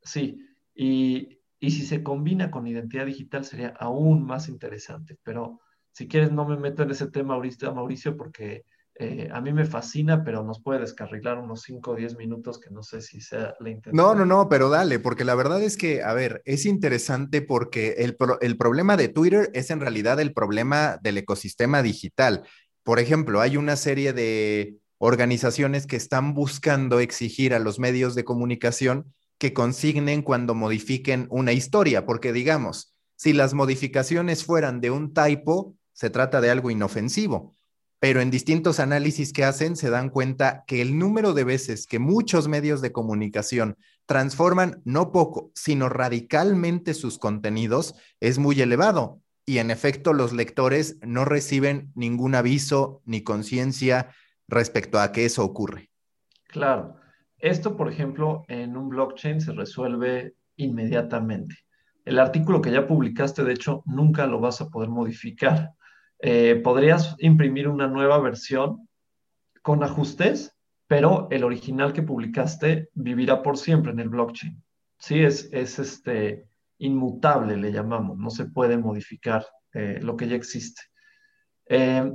sí, 0.00 0.38
y, 0.72 1.40
y 1.58 1.70
si 1.72 1.84
se 1.84 2.04
combina 2.04 2.52
con 2.52 2.68
identidad 2.68 3.04
digital 3.04 3.44
sería 3.44 3.74
aún 3.80 4.24
más 4.24 4.48
interesante, 4.48 5.16
pero 5.24 5.58
si 5.90 6.06
quieres 6.06 6.30
no 6.30 6.46
me 6.46 6.56
meto 6.56 6.84
en 6.84 6.92
ese 6.92 7.08
tema 7.08 7.34
ahorita, 7.34 7.72
Mauricio, 7.72 8.16
porque 8.16 8.64
eh, 8.94 9.28
a 9.32 9.40
mí 9.40 9.52
me 9.52 9.64
fascina, 9.64 10.22
pero 10.22 10.44
nos 10.44 10.62
puede 10.62 10.78
descarrilar 10.78 11.36
unos 11.36 11.62
5 11.62 11.90
o 11.90 11.96
10 11.96 12.16
minutos 12.16 12.60
que 12.60 12.70
no 12.70 12.84
sé 12.84 13.02
si 13.02 13.20
sea 13.20 13.56
la 13.58 13.70
intención. 13.70 13.96
No, 13.96 14.14
no, 14.14 14.24
no, 14.24 14.48
pero 14.48 14.68
dale, 14.68 15.00
porque 15.00 15.24
la 15.24 15.34
verdad 15.34 15.60
es 15.60 15.76
que, 15.76 16.04
a 16.04 16.14
ver, 16.14 16.42
es 16.44 16.64
interesante 16.64 17.42
porque 17.42 17.96
el, 17.98 18.16
el 18.40 18.56
problema 18.56 18.96
de 18.96 19.08
Twitter 19.08 19.50
es 19.52 19.72
en 19.72 19.80
realidad 19.80 20.20
el 20.20 20.32
problema 20.32 20.96
del 21.02 21.18
ecosistema 21.18 21.82
digital. 21.82 22.44
Por 22.84 23.00
ejemplo, 23.00 23.40
hay 23.40 23.56
una 23.56 23.74
serie 23.74 24.12
de 24.12 24.78
organizaciones 24.98 25.86
que 25.86 25.96
están 25.96 26.34
buscando 26.34 27.00
exigir 27.00 27.54
a 27.54 27.58
los 27.58 27.78
medios 27.78 28.14
de 28.14 28.24
comunicación 28.24 29.14
que 29.38 29.52
consignen 29.52 30.22
cuando 30.22 30.54
modifiquen 30.54 31.26
una 31.30 31.52
historia, 31.52 32.04
porque 32.04 32.32
digamos, 32.32 32.94
si 33.16 33.32
las 33.32 33.54
modificaciones 33.54 34.44
fueran 34.44 34.80
de 34.80 34.90
un 34.90 35.14
typo, 35.14 35.76
se 35.92 36.10
trata 36.10 36.40
de 36.40 36.50
algo 36.50 36.70
inofensivo 36.70 37.56
pero 38.00 38.20
en 38.20 38.30
distintos 38.30 38.78
análisis 38.80 39.32
que 39.32 39.44
hacen 39.44 39.76
se 39.76 39.90
dan 39.90 40.10
cuenta 40.10 40.64
que 40.66 40.80
el 40.80 40.98
número 40.98 41.34
de 41.34 41.44
veces 41.44 41.86
que 41.86 41.98
muchos 41.98 42.46
medios 42.48 42.80
de 42.80 42.92
comunicación 42.92 43.76
transforman 44.06 44.80
no 44.84 45.10
poco, 45.10 45.50
sino 45.54 45.88
radicalmente 45.88 46.94
sus 46.94 47.18
contenidos 47.18 47.94
es 48.20 48.38
muy 48.38 48.60
elevado. 48.60 49.20
Y 49.44 49.58
en 49.58 49.70
efecto, 49.70 50.12
los 50.12 50.32
lectores 50.32 50.98
no 51.02 51.24
reciben 51.24 51.90
ningún 51.94 52.34
aviso 52.34 53.02
ni 53.04 53.22
conciencia 53.22 54.14
respecto 54.48 54.98
a 54.98 55.12
que 55.12 55.24
eso 55.24 55.44
ocurre. 55.44 55.90
Claro. 56.48 56.96
Esto, 57.36 57.76
por 57.76 57.90
ejemplo, 57.90 58.44
en 58.48 58.76
un 58.76 58.88
blockchain 58.88 59.40
se 59.40 59.52
resuelve 59.52 60.34
inmediatamente. 60.56 61.54
El 62.04 62.18
artículo 62.18 62.60
que 62.60 62.72
ya 62.72 62.86
publicaste, 62.86 63.44
de 63.44 63.52
hecho, 63.52 63.82
nunca 63.86 64.26
lo 64.26 64.40
vas 64.40 64.60
a 64.60 64.68
poder 64.68 64.88
modificar 64.88 65.74
eh, 66.20 66.60
podrías 66.64 67.14
imprimir 67.20 67.68
una 67.68 67.86
nueva 67.86 68.18
versión 68.18 68.88
con 69.62 69.84
ajustes, 69.84 70.56
pero 70.86 71.28
el 71.30 71.44
original 71.44 71.92
que 71.92 72.02
publicaste 72.02 72.88
vivirá 72.94 73.42
por 73.42 73.56
siempre 73.56 73.92
en 73.92 74.00
el 74.00 74.08
blockchain. 74.08 74.62
Sí, 74.98 75.20
es, 75.20 75.48
es 75.52 75.78
este, 75.78 76.48
inmutable, 76.78 77.56
le 77.56 77.70
llamamos, 77.70 78.18
no 78.18 78.30
se 78.30 78.46
puede 78.46 78.78
modificar 78.78 79.46
eh, 79.72 80.00
lo 80.02 80.16
que 80.16 80.26
ya 80.26 80.34
existe. 80.34 80.82
Eh, 81.66 82.10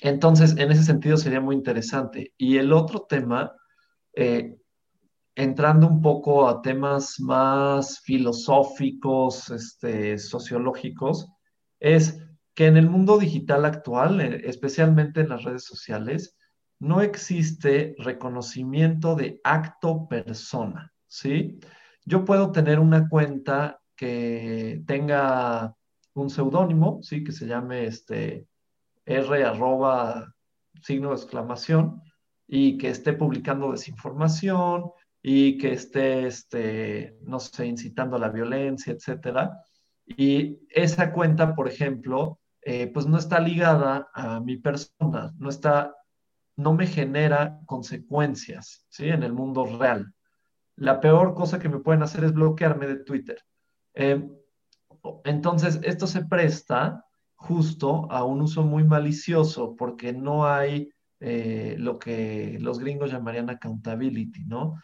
entonces, 0.00 0.56
en 0.56 0.70
ese 0.72 0.82
sentido 0.82 1.16
sería 1.16 1.40
muy 1.40 1.56
interesante. 1.56 2.32
Y 2.38 2.58
el 2.58 2.72
otro 2.72 3.06
tema, 3.08 3.52
entrando 5.34 5.86
un 5.86 6.02
poco 6.02 6.48
a 6.48 6.62
temas 6.62 7.20
más 7.20 8.00
filosóficos, 8.00 9.50
este, 9.50 10.18
sociológicos, 10.18 11.28
es 11.78 12.22
que 12.54 12.66
en 12.66 12.76
el 12.76 12.90
mundo 12.90 13.18
digital 13.18 13.64
actual, 13.64 14.20
eh, 14.20 14.42
especialmente 14.44 15.20
en 15.20 15.30
las 15.30 15.44
redes 15.44 15.64
sociales, 15.64 16.36
no 16.78 17.00
existe 17.00 17.94
reconocimiento 17.98 19.14
de 19.14 19.40
acto 19.44 20.08
persona, 20.08 20.92
¿sí? 21.06 21.58
Yo 22.04 22.24
puedo 22.24 22.52
tener 22.52 22.78
una 22.78 23.08
cuenta 23.08 23.80
que 23.96 24.82
tenga 24.86 25.74
un 26.14 26.30
seudónimo, 26.30 27.00
¿sí? 27.02 27.22
Que 27.22 27.32
se 27.32 27.46
llame 27.46 27.86
este 27.86 28.46
R 29.04 29.44
arroba 29.44 30.34
signo 30.82 31.10
de 31.10 31.16
exclamación 31.16 32.02
y 32.46 32.78
que 32.78 32.90
esté 32.90 33.12
publicando 33.12 33.72
desinformación 33.72 34.90
y 35.22 35.58
que 35.58 35.72
esté, 35.72 36.26
este, 36.26 37.16
no 37.22 37.38
sé, 37.38 37.66
incitando 37.66 38.16
a 38.16 38.20
la 38.20 38.30
violencia, 38.30 38.92
etcétera. 38.92 39.62
Y 40.06 40.58
esa 40.70 41.12
cuenta, 41.12 41.54
por 41.54 41.68
ejemplo, 41.68 42.40
eh, 42.62 42.88
pues 42.88 43.06
no 43.06 43.18
está 43.18 43.40
ligada 43.40 44.08
a 44.14 44.40
mi 44.40 44.56
persona, 44.56 45.32
no 45.38 45.48
está, 45.48 45.94
no 46.56 46.74
me 46.74 46.86
genera 46.86 47.58
consecuencias, 47.66 48.86
¿sí? 48.88 49.08
En 49.08 49.22
el 49.22 49.32
mundo 49.32 49.64
real. 49.64 50.12
La 50.76 51.00
peor 51.00 51.34
cosa 51.34 51.58
que 51.58 51.68
me 51.68 51.78
pueden 51.78 52.02
hacer 52.02 52.24
es 52.24 52.32
bloquearme 52.32 52.86
de 52.86 53.04
Twitter. 53.04 53.38
Eh, 53.94 54.28
entonces, 55.24 55.80
esto 55.82 56.06
se 56.06 56.24
presta 56.24 57.04
justo 57.40 58.10
a 58.10 58.24
un 58.24 58.42
uso 58.42 58.62
muy 58.62 58.84
malicioso 58.84 59.74
porque 59.76 60.12
no 60.12 60.46
hay 60.46 60.90
eh, 61.20 61.74
lo 61.78 61.98
que 61.98 62.58
los 62.60 62.78
gringos 62.78 63.10
llamarían 63.10 63.50
accountability, 63.50 64.44
¿no? 64.44 64.80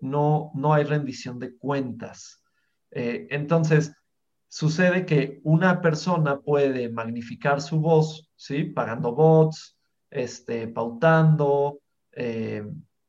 no, 0.00 0.50
no 0.54 0.72
hay 0.72 0.84
rendición 0.84 1.38
de 1.38 1.54
cuentas. 1.56 2.42
entonces, 2.90 3.94
sucede 4.54 5.04
que 5.04 5.40
una 5.42 5.80
persona 5.80 6.38
puede 6.40 6.88
magnificar 6.88 7.60
su 7.60 7.80
voz, 7.80 8.30
¿sí? 8.36 8.62
Pagando 8.62 9.12
bots, 9.12 9.76
este, 10.10 10.68
pautando, 10.68 11.80
eh, 12.12 12.64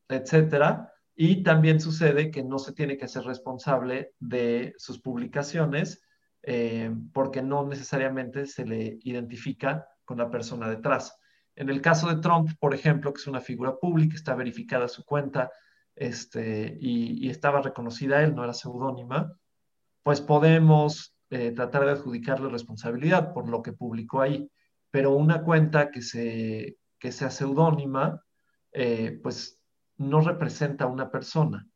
etcétera. 0.08 0.92
Y 1.14 1.44
también 1.44 1.80
sucede 1.80 2.32
que 2.32 2.42
no 2.42 2.58
se 2.58 2.72
tiene 2.72 2.98
que 2.98 3.06
ser 3.06 3.22
responsable 3.22 4.12
de 4.18 4.74
sus 4.76 5.00
publicaciones 5.00 6.02
eh, 6.46 6.94
porque 7.12 7.42
no 7.42 7.66
necesariamente 7.66 8.46
se 8.46 8.64
le 8.64 8.98
identifica 9.02 9.88
con 10.04 10.18
la 10.18 10.30
persona 10.30 10.70
detrás. 10.70 11.18
En 11.56 11.68
el 11.70 11.80
caso 11.80 12.08
de 12.08 12.22
Trump, 12.22 12.50
por 12.60 12.72
ejemplo, 12.72 13.12
que 13.12 13.20
es 13.20 13.26
una 13.26 13.40
figura 13.40 13.76
pública, 13.76 14.14
está 14.14 14.34
verificada 14.36 14.86
su 14.86 15.04
cuenta 15.04 15.50
este, 15.96 16.78
y, 16.80 17.26
y 17.26 17.30
estaba 17.30 17.62
reconocida 17.62 18.22
él, 18.22 18.34
no 18.34 18.44
era 18.44 18.54
seudónima, 18.54 19.36
pues 20.04 20.20
podemos 20.20 21.16
eh, 21.30 21.50
tratar 21.50 21.84
de 21.84 21.90
adjudicarle 21.90 22.48
responsabilidad 22.48 23.32
por 23.32 23.48
lo 23.48 23.60
que 23.60 23.72
publicó 23.72 24.20
ahí. 24.20 24.48
Pero 24.92 25.10
una 25.10 25.42
cuenta 25.42 25.90
que, 25.90 26.00
se, 26.00 26.78
que 27.00 27.10
sea 27.10 27.30
seudónima, 27.30 28.22
eh, 28.70 29.18
pues 29.20 29.60
no 29.96 30.20
representa 30.20 30.84
a 30.84 30.88
una 30.88 31.10
persona. 31.10 31.66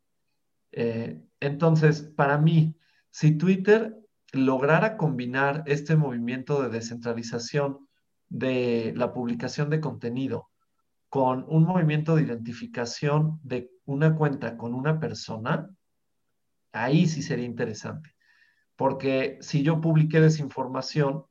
Eh, 0.70 1.20
entonces, 1.40 2.02
para 2.02 2.38
mí, 2.38 2.76
si 3.10 3.36
Twitter 3.36 3.99
lograra 4.32 4.96
combinar 4.96 5.62
este 5.66 5.96
movimiento 5.96 6.62
de 6.62 6.68
descentralización 6.68 7.88
de 8.28 8.92
la 8.96 9.12
publicación 9.12 9.70
de 9.70 9.80
contenido 9.80 10.50
con 11.08 11.44
un 11.48 11.64
movimiento 11.64 12.14
de 12.14 12.22
identificación 12.22 13.40
de 13.42 13.70
una 13.84 14.14
cuenta 14.14 14.56
con 14.56 14.74
una 14.74 15.00
persona, 15.00 15.68
ahí 16.72 17.06
sí 17.06 17.22
sería 17.22 17.46
interesante 17.46 18.14
porque 18.80 19.36
si 19.42 19.62
yo 19.62 19.78
publiqué 19.78 20.22
desinformación, 20.22 21.26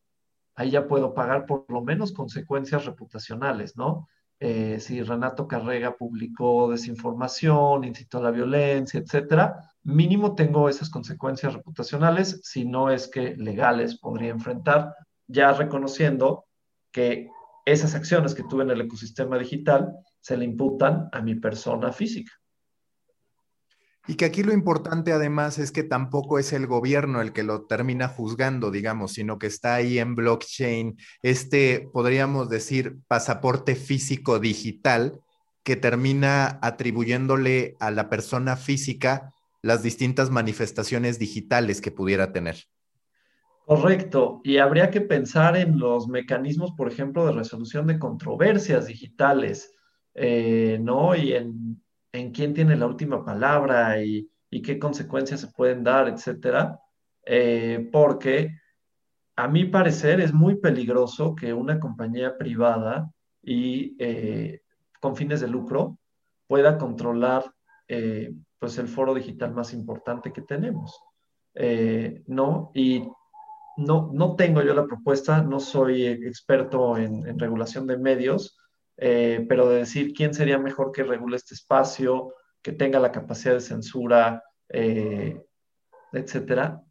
ahí 0.54 0.70
ya 0.70 0.88
puedo 0.88 1.16
pagar 1.16 1.48
por 1.48 1.66
lo 1.68 1.82
menos 1.82 2.14
consecuencias 2.14 2.86
reputacionales, 2.86 3.76
¿no? 3.76 4.08
Eh, 4.40 4.80
si 4.80 5.02
Renato 5.02 5.48
Carrega 5.48 5.98
publicó 5.98 6.70
desinformación, 6.70 7.86
incitó 7.86 8.20
a 8.20 8.22
la 8.22 8.30
violencia, 8.30 9.00
etcétera, 9.00 9.69
mínimo 9.84 10.36
tengo 10.36 10.70
esas 10.70 10.90
consecuencias 10.90 11.54
reputacionales, 11.54 12.42
si 12.44 12.66
no 12.66 12.90
es 12.90 13.08
que 13.08 13.36
legales 13.36 14.00
podría 14.00 14.30
enfrentar, 14.30 14.96
ya 15.28 15.52
reconociendo 15.54 16.46
que 16.92 17.30
esas 17.66 17.96
acciones 17.96 18.34
que 18.34 18.44
tuve 18.44 18.64
en 18.64 18.72
el 18.72 18.82
ecosistema 18.82 19.38
digital 19.38 19.94
se 20.22 20.38
le 20.38 20.46
imputan 20.46 21.10
a 21.12 21.22
mi 21.22 21.36
persona 21.36 21.92
física. 21.92 22.32
Y 24.08 24.16
que 24.16 24.26
aquí 24.26 24.42
lo 24.42 24.54
importante 24.54 25.12
además 25.12 25.60
es 25.60 25.72
que 25.72 25.84
tampoco 25.84 26.40
es 26.40 26.52
el 26.52 26.66
gobierno 26.66 27.22
el 27.22 27.32
que 27.32 27.44
lo 27.44 27.68
termina 27.68 28.08
juzgando, 28.08 28.72
digamos, 28.72 29.14
sino 29.14 29.38
que 29.38 29.46
está 29.46 29.76
ahí 29.76 30.00
en 30.00 30.16
blockchain, 30.16 30.98
este, 31.22 31.88
podríamos 31.94 32.50
decir, 32.50 32.98
pasaporte 33.08 33.76
físico 33.76 34.40
digital 34.40 35.22
que 35.64 35.76
termina 35.76 36.58
atribuyéndole 36.64 37.76
a 37.80 37.92
la 37.92 38.10
persona 38.10 38.56
física 38.56 39.32
las 39.62 39.84
distintas 39.84 40.30
manifestaciones 40.30 41.20
digitales 41.20 41.82
que 41.82 41.92
pudiera 41.92 42.32
tener. 42.32 42.58
Correcto, 43.66 44.42
y 44.44 44.58
habría 44.58 44.90
que 44.90 45.02
pensar 45.02 45.56
en 45.56 45.78
los 45.78 46.08
mecanismos, 46.08 46.72
por 46.72 46.92
ejemplo, 46.92 47.26
de 47.26 47.34
resolución 47.34 47.86
de 47.88 48.00
controversias 48.00 48.88
digitales, 48.88 49.76
eh, 50.16 50.80
¿no? 50.82 51.16
Y 51.16 51.34
en 51.34 51.80
en 52.12 52.32
quién 52.32 52.54
tiene 52.54 52.76
la 52.76 52.88
última 52.88 53.24
palabra 53.24 54.02
y, 54.02 54.30
qué 54.64 54.80
consecuencias 54.80 55.42
se 55.42 55.48
pueden 55.48 55.84
dar, 55.84 56.08
etcétera, 56.08 56.80
eh, 57.24 57.88
porque 57.92 58.58
a 59.36 59.48
mi 59.48 59.66
parecer 59.66 60.20
es 60.20 60.34
muy 60.34 60.56
peligroso 60.56 61.36
que 61.36 61.54
una 61.54 61.80
compañía 61.80 62.36
privada 62.36 63.12
y 63.44 63.96
eh, 64.00 64.62
con 65.00 65.16
fines 65.16 65.42
de 65.42 65.48
lucro 65.48 66.00
pueda 66.48 66.80
controlar 66.80 67.46
pues 68.60 68.78
el 68.78 68.88
foro 68.88 69.14
digital 69.14 69.54
más 69.54 69.74
importante 69.74 70.32
que 70.34 70.42
tenemos. 70.42 71.02
¿no? 72.28 72.72
Y 72.74 73.08
no, 73.78 74.12
no 74.14 74.36
tengo 74.36 74.62
yo 74.62 74.74
la 74.74 74.86
propuesta, 74.86 75.42
no 75.42 75.60
soy 75.60 76.06
experto 76.06 76.98
en 76.98 77.40
regulación 77.40 77.88
de 77.88 77.98
medios, 77.98 78.60
eh, 79.02 79.46
pero 79.48 79.70
de 79.70 79.78
decir 79.78 80.14
quién 80.14 80.34
sería 80.34 80.58
mejor 80.58 80.92
que 80.92 81.06
regule 81.06 81.38
este 81.38 81.54
espacio, 81.54 82.34
que 82.62 82.74
tenga 82.74 83.00
la 83.00 83.14
capacidad 83.14 83.54
de 83.54 83.62
censura, 83.62 84.44
eh, 84.68 85.42
etcétera, 86.12 86.84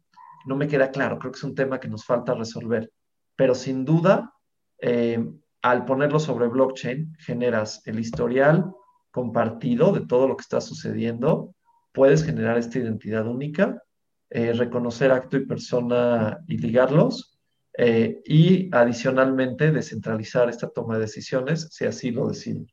no 0.47 0.55
me 0.55 0.67
queda 0.67 0.89
claro. 0.89 1.19
Creo 1.19 1.31
que 1.31 1.37
es 1.37 1.43
un 1.43 1.53
tema 1.53 1.79
que 1.79 1.87
nos 1.87 2.03
falta 2.05 2.33
resolver. 2.33 2.91
Pero 3.35 3.53
sin 3.53 3.85
duda, 3.85 4.33
eh, 4.81 5.23
al 5.61 5.85
ponerlo 5.85 6.19
sobre 6.19 6.47
blockchain, 6.47 7.15
generas 7.19 7.85
el 7.85 7.99
historial 7.99 8.73
compartido 9.11 9.91
de 9.91 10.07
todo 10.07 10.27
lo 10.27 10.35
que 10.35 10.41
está 10.41 10.61
sucediendo, 10.61 11.53
puedes 11.91 12.23
generar 12.23 12.57
esta 12.57 12.79
identidad 12.79 13.27
única, 13.27 13.83
reconocer 14.29 15.11
acto 15.11 15.37
y 15.37 15.45
persona 15.45 16.39
y 16.47 16.57
ligarlos 16.57 17.39
eh, 17.81 18.21
y 18.25 18.69
adicionalmente 18.75 19.71
descentralizar 19.71 20.49
esta 20.49 20.69
toma 20.69 20.95
de 20.95 21.01
decisiones 21.01 21.69
si 21.71 21.85
así 21.85 22.11
lo 22.11 22.27
deciden. 22.27 22.67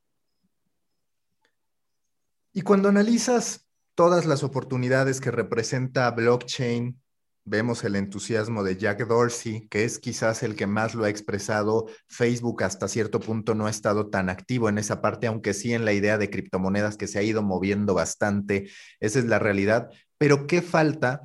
Y 2.52 2.62
cuando 2.62 2.88
analizas 2.88 3.68
todas 3.94 4.26
las 4.26 4.42
oportunidades 4.42 5.20
que 5.20 5.30
representa 5.30 6.10
blockchain, 6.10 7.00
vemos 7.46 7.84
el 7.84 7.94
entusiasmo 7.96 8.64
de 8.64 8.76
Jack 8.76 9.06
Dorsey, 9.06 9.68
que 9.68 9.84
es 9.84 9.98
quizás 9.98 10.42
el 10.42 10.56
que 10.56 10.66
más 10.66 10.94
lo 10.94 11.04
ha 11.04 11.08
expresado. 11.08 11.86
Facebook 12.08 12.64
hasta 12.64 12.88
cierto 12.88 13.20
punto 13.20 13.54
no 13.54 13.66
ha 13.66 13.70
estado 13.70 14.08
tan 14.08 14.28
activo 14.28 14.68
en 14.68 14.78
esa 14.78 15.00
parte, 15.00 15.28
aunque 15.28 15.54
sí 15.54 15.72
en 15.72 15.84
la 15.84 15.92
idea 15.92 16.18
de 16.18 16.28
criptomonedas 16.28 16.96
que 16.96 17.06
se 17.06 17.20
ha 17.20 17.22
ido 17.22 17.42
moviendo 17.42 17.94
bastante. 17.94 18.68
Esa 19.00 19.20
es 19.20 19.24
la 19.24 19.38
realidad. 19.38 19.90
Pero 20.18 20.46
¿qué 20.46 20.60
falta 20.60 21.22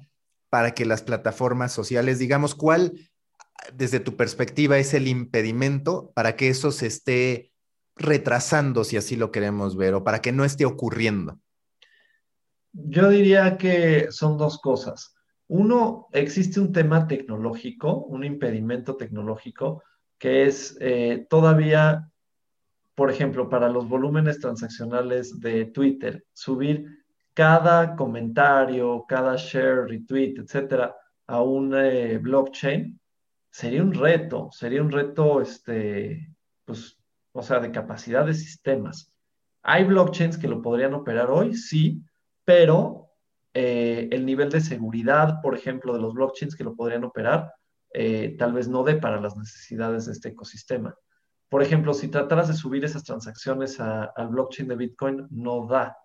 para 0.49 0.73
que 0.75 0.85
las 0.85 1.01
plataformas 1.01 1.73
sociales, 1.73 2.19
digamos, 2.19 2.55
cuál 2.55 2.93
desde 3.73 3.99
tu 3.99 4.15
perspectiva, 4.15 4.77
es 4.77 4.93
el 4.93 5.07
impedimento 5.07 6.11
para 6.13 6.35
que 6.35 6.49
eso 6.49 6.71
se 6.71 6.87
esté 6.87 7.51
retrasando, 7.95 8.83
si 8.83 8.97
así 8.97 9.15
lo 9.15 9.31
queremos 9.31 9.75
ver, 9.75 9.95
o 9.95 10.03
para 10.03 10.21
que 10.21 10.31
no 10.31 10.45
esté 10.45 10.65
ocurriendo? 10.65 11.39
Yo 12.73 13.09
diría 13.09 13.57
que 13.57 14.07
son 14.11 14.37
dos 14.37 14.59
cosas. 14.59 15.15
Uno, 15.53 16.07
existe 16.13 16.61
un 16.61 16.71
tema 16.71 17.07
tecnológico, 17.07 18.05
un 18.05 18.23
impedimento 18.23 18.95
tecnológico, 18.95 19.83
que 20.17 20.45
es 20.45 20.77
eh, 20.79 21.27
todavía, 21.29 22.09
por 22.95 23.11
ejemplo, 23.11 23.49
para 23.49 23.67
los 23.67 23.89
volúmenes 23.89 24.39
transaccionales 24.39 25.41
de 25.41 25.65
Twitter, 25.65 26.23
subir 26.31 26.85
cada 27.33 27.97
comentario, 27.97 29.03
cada 29.05 29.35
share, 29.35 29.89
retweet, 29.89 30.35
etcétera, 30.37 30.95
a 31.27 31.41
un 31.41 31.75
eh, 31.75 32.17
blockchain 32.17 32.97
sería 33.49 33.83
un 33.83 33.93
reto, 33.93 34.47
sería 34.53 34.81
un 34.81 34.89
reto, 34.89 35.41
este, 35.41 36.33
pues, 36.63 36.97
o 37.33 37.43
sea, 37.43 37.59
de 37.59 37.73
capacidad 37.73 38.25
de 38.25 38.35
sistemas. 38.35 39.11
¿Hay 39.63 39.83
blockchains 39.83 40.37
que 40.37 40.47
lo 40.47 40.61
podrían 40.61 40.93
operar 40.93 41.29
hoy? 41.29 41.55
Sí, 41.55 42.01
pero 42.45 43.00
eh, 43.53 44.07
el 44.11 44.25
nivel 44.25 44.49
de 44.49 44.61
seguridad, 44.61 45.41
por 45.41 45.55
ejemplo, 45.55 45.93
de 45.93 45.99
los 45.99 46.13
blockchains 46.13 46.55
que 46.55 46.63
lo 46.63 46.75
podrían 46.75 47.03
operar, 47.03 47.53
eh, 47.93 48.35
tal 48.37 48.53
vez 48.53 48.69
no 48.69 48.83
dé 48.83 48.95
para 48.95 49.19
las 49.19 49.35
necesidades 49.35 50.05
de 50.05 50.13
este 50.13 50.29
ecosistema. 50.29 50.95
Por 51.49 51.61
ejemplo, 51.61 51.93
si 51.93 52.07
trataras 52.07 52.47
de 52.47 52.53
subir 52.53 52.85
esas 52.85 53.03
transacciones 53.03 53.79
al 53.79 54.29
blockchain 54.29 54.69
de 54.69 54.75
Bitcoin, 54.77 55.27
no 55.31 55.67
da. 55.67 55.97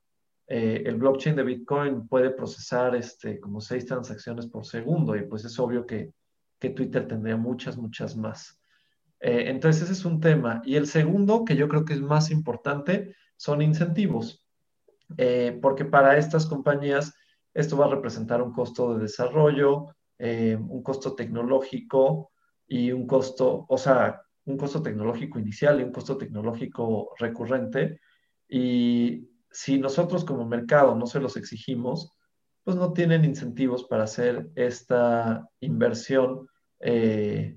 Eh, 0.48 0.82
el 0.86 0.96
blockchain 0.96 1.36
de 1.36 1.44
Bitcoin 1.44 2.08
puede 2.08 2.30
procesar 2.30 2.96
este, 2.96 3.38
como 3.38 3.60
seis 3.60 3.86
transacciones 3.86 4.46
por 4.46 4.64
segundo 4.64 5.14
y 5.16 5.22
pues 5.22 5.44
es 5.44 5.58
obvio 5.58 5.86
que 5.86 6.12
que 6.58 6.70
Twitter 6.70 7.06
tendría 7.06 7.36
muchas, 7.36 7.76
muchas 7.76 8.16
más. 8.16 8.58
Entonces, 9.20 9.82
ese 9.82 9.92
es 9.92 10.04
un 10.04 10.20
tema. 10.20 10.62
Y 10.64 10.76
el 10.76 10.86
segundo, 10.86 11.44
que 11.44 11.56
yo 11.56 11.68
creo 11.68 11.84
que 11.84 11.94
es 11.94 12.00
más 12.00 12.30
importante, 12.30 13.14
son 13.36 13.60
incentivos, 13.60 14.46
porque 15.60 15.84
para 15.84 16.16
estas 16.16 16.46
compañías 16.46 17.14
esto 17.56 17.76
va 17.78 17.86
a 17.86 17.90
representar 17.90 18.42
un 18.42 18.52
costo 18.52 18.94
de 18.94 19.04
desarrollo, 19.04 19.86
eh, 20.18 20.56
un 20.56 20.82
costo 20.82 21.14
tecnológico 21.14 22.30
y 22.68 22.92
un 22.92 23.06
costo, 23.06 23.64
o 23.66 23.78
sea, 23.78 24.20
un 24.44 24.58
costo 24.58 24.82
tecnológico 24.82 25.38
inicial 25.38 25.80
y 25.80 25.84
un 25.84 25.90
costo 25.90 26.18
tecnológico 26.18 27.14
recurrente. 27.18 28.00
Y 28.46 29.30
si 29.50 29.78
nosotros 29.78 30.26
como 30.26 30.46
mercado 30.46 30.94
no 30.94 31.06
se 31.06 31.18
los 31.18 31.38
exigimos, 31.38 32.12
pues 32.62 32.76
no 32.76 32.92
tienen 32.92 33.24
incentivos 33.24 33.84
para 33.84 34.04
hacer 34.04 34.50
esta 34.54 35.48
inversión 35.60 36.46
eh, 36.80 37.56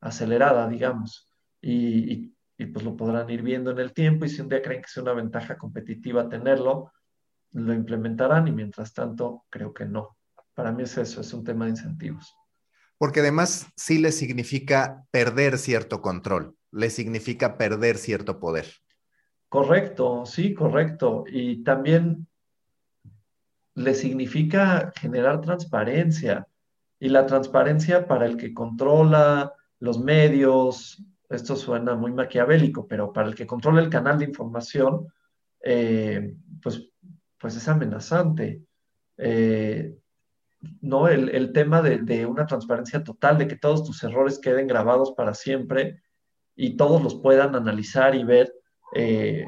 acelerada, 0.00 0.68
digamos, 0.68 1.28
y, 1.60 2.30
pues 2.72 2.84
lo 2.84 2.96
podrán 2.96 3.28
ir 3.28 3.42
viendo 3.42 3.72
en 3.72 3.80
el 3.80 3.92
tiempo 3.92 4.24
y 4.24 4.28
si 4.28 4.40
un 4.40 4.48
día 4.48 4.62
creen 4.62 4.82
que 4.82 4.86
es 4.86 4.96
una 4.96 5.14
ventaja 5.14 5.58
competitiva 5.58 6.28
tenerlo, 6.28 6.92
lo 7.52 7.72
implementarán 7.72 8.48
y 8.48 8.52
mientras 8.52 8.92
tanto 8.92 9.44
creo 9.50 9.72
que 9.72 9.84
no. 9.84 10.16
Para 10.54 10.72
mí 10.72 10.82
es 10.82 10.96
eso, 10.98 11.20
es 11.20 11.32
un 11.32 11.44
tema 11.44 11.64
de 11.64 11.72
incentivos. 11.72 12.34
Porque 12.98 13.20
además 13.20 13.66
sí 13.76 13.98
le 13.98 14.12
significa 14.12 15.04
perder 15.10 15.58
cierto 15.58 16.00
control, 16.00 16.56
le 16.70 16.90
significa 16.90 17.56
perder 17.56 17.98
cierto 17.98 18.38
poder. 18.38 18.66
Correcto, 19.48 20.24
sí, 20.24 20.54
correcto. 20.54 21.24
Y 21.26 21.62
también 21.62 22.26
le 23.74 23.94
significa 23.94 24.92
generar 24.96 25.40
transparencia. 25.40 26.46
Y 26.98 27.08
la 27.08 27.26
transparencia 27.26 28.06
para 28.06 28.26
el 28.26 28.36
que 28.36 28.54
controla 28.54 29.52
los 29.80 29.98
medios, 29.98 31.04
esto 31.28 31.56
suena 31.56 31.94
muy 31.96 32.12
maquiavélico, 32.12 32.86
pero 32.86 33.12
para 33.12 33.28
el 33.28 33.34
que 33.34 33.46
controla 33.46 33.80
el 33.80 33.90
canal 33.90 34.18
de 34.18 34.26
información, 34.26 35.12
eh, 35.64 36.34
pues, 36.62 36.88
pues 37.42 37.56
es 37.56 37.68
amenazante. 37.68 38.62
Eh, 39.18 39.98
¿no? 40.80 41.08
El, 41.08 41.52
tema 41.52 41.82
de, 41.82 42.24
una 42.24 42.46
transparencia 42.46 43.02
total, 43.02 43.36
de 43.36 43.48
que 43.48 43.56
todos 43.56 43.84
tus 43.84 44.02
errores 44.04 44.38
queden 44.38 44.68
grabados 44.68 45.12
para 45.16 45.34
siempre 45.34 46.00
y 46.54 46.76
todos 46.76 47.02
los 47.02 47.16
puedan 47.16 47.56
analizar 47.56 48.14
y 48.14 48.22
ver, 48.22 48.54
eh, 48.94 49.44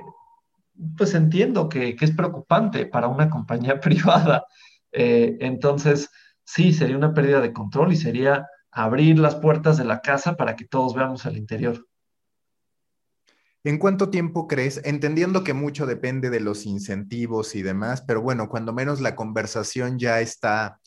pues 0.99 1.15
entiendo 1.15 1.69
que, 1.69 1.97
es 1.99 2.11
preocupante 2.11 2.87
para 2.87 3.07
una 3.07 3.31
compañía 3.31 3.79
privada. 3.81 4.45
Eh, 4.91 5.37
entonces, 5.41 6.11
sí, 6.43 6.73
sería 6.73 6.97
una 6.97 7.15
pérdida 7.15 7.41
de 7.41 7.53
control 7.53 7.93
y 7.93 7.97
sería 7.97 8.49
abrir 8.73 9.21
las 9.21 9.37
puertas 9.37 9.79
de 9.79 9.85
la 9.85 10.01
casa 10.01 10.37
para 10.37 10.57
que 10.57 10.67
todos 10.67 10.95
veamos 10.95 11.27
al 11.27 11.37
interior. 11.37 11.87
¿En 13.65 13.79
cuánto 13.79 14.11
tiempo 14.11 14.47
crees, 14.47 14.81
entendiendo 14.85 15.43
que 15.43 15.55
mucho 15.55 15.87
depende 15.87 16.29
de 16.29 16.41
los 16.41 16.67
incentivos 16.67 17.55
y 17.55 17.63
demás, 17.63 18.03
pero 18.03 18.21
bueno, 18.21 18.49
cuando 18.49 18.75
menos 18.75 19.01
la 19.01 19.17
conversación 19.17 19.99
ya 19.99 20.21
está 20.21 20.81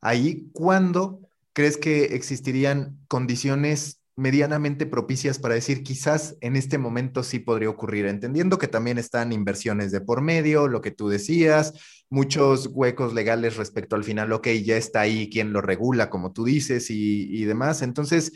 ahí, 0.00 0.48
¿cuándo 0.52 1.20
crees 1.52 1.76
que 1.76 2.16
existirían 2.16 2.98
condiciones 3.08 4.00
medianamente 4.16 4.86
propicias 4.86 5.38
para 5.38 5.54
decir 5.54 5.82
quizás 5.82 6.36
en 6.40 6.56
este 6.56 6.78
momento 6.78 7.22
sí 7.22 7.38
podría 7.38 7.68
ocurrir, 7.68 8.06
entendiendo 8.06 8.58
que 8.58 8.66
también 8.66 8.96
están 8.96 9.30
inversiones 9.30 9.92
de 9.92 10.00
por 10.00 10.22
medio, 10.22 10.68
lo 10.68 10.80
que 10.80 10.90
tú 10.90 11.08
decías, 11.08 11.74
muchos 12.08 12.70
huecos 12.72 13.12
legales 13.12 13.56
respecto 13.56 13.94
al 13.94 14.04
final, 14.04 14.32
ok, 14.32 14.48
ya 14.64 14.76
está 14.76 15.00
ahí 15.00 15.28
quien 15.28 15.52
lo 15.52 15.60
regula, 15.60 16.08
como 16.08 16.32
tú 16.32 16.44
dices, 16.44 16.90
y, 16.90 17.44
demás. 17.44 17.82
Entonces, 17.82 18.32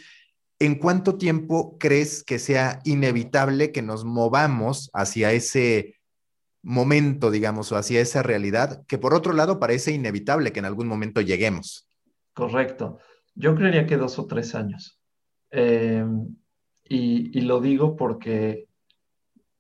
¿en 0.61 0.77
cuánto 0.77 1.17
tiempo 1.17 1.77
crees 1.79 2.23
que 2.23 2.39
sea 2.39 2.81
inevitable 2.85 3.73
que 3.73 3.83
nos 3.83 4.05
movamos 4.05 4.91
hacia 4.93 5.33
ese 5.33 5.97
momento, 6.63 7.31
digamos, 7.31 7.73
o 7.73 7.77
hacia 7.77 8.01
esa 8.01 8.23
realidad 8.23 8.85
que 8.87 8.99
por 8.99 9.15
otro 9.15 9.33
lado 9.33 9.59
parece 9.59 9.93
inevitable 9.93 10.53
que 10.53 10.59
en 10.59 10.67
algún 10.67 10.87
momento 10.87 11.21
lleguemos. 11.21 11.89
Correcto. 12.35 12.99
Yo 13.35 13.55
creería 13.55 13.87
que 13.87 13.97
dos 13.97 14.19
o 14.19 14.27
tres 14.27 14.55
años. 14.55 14.99
Eh, 15.51 16.05
y, 16.85 17.41
lo 17.41 17.61
digo 17.61 17.97
porque 17.97 18.67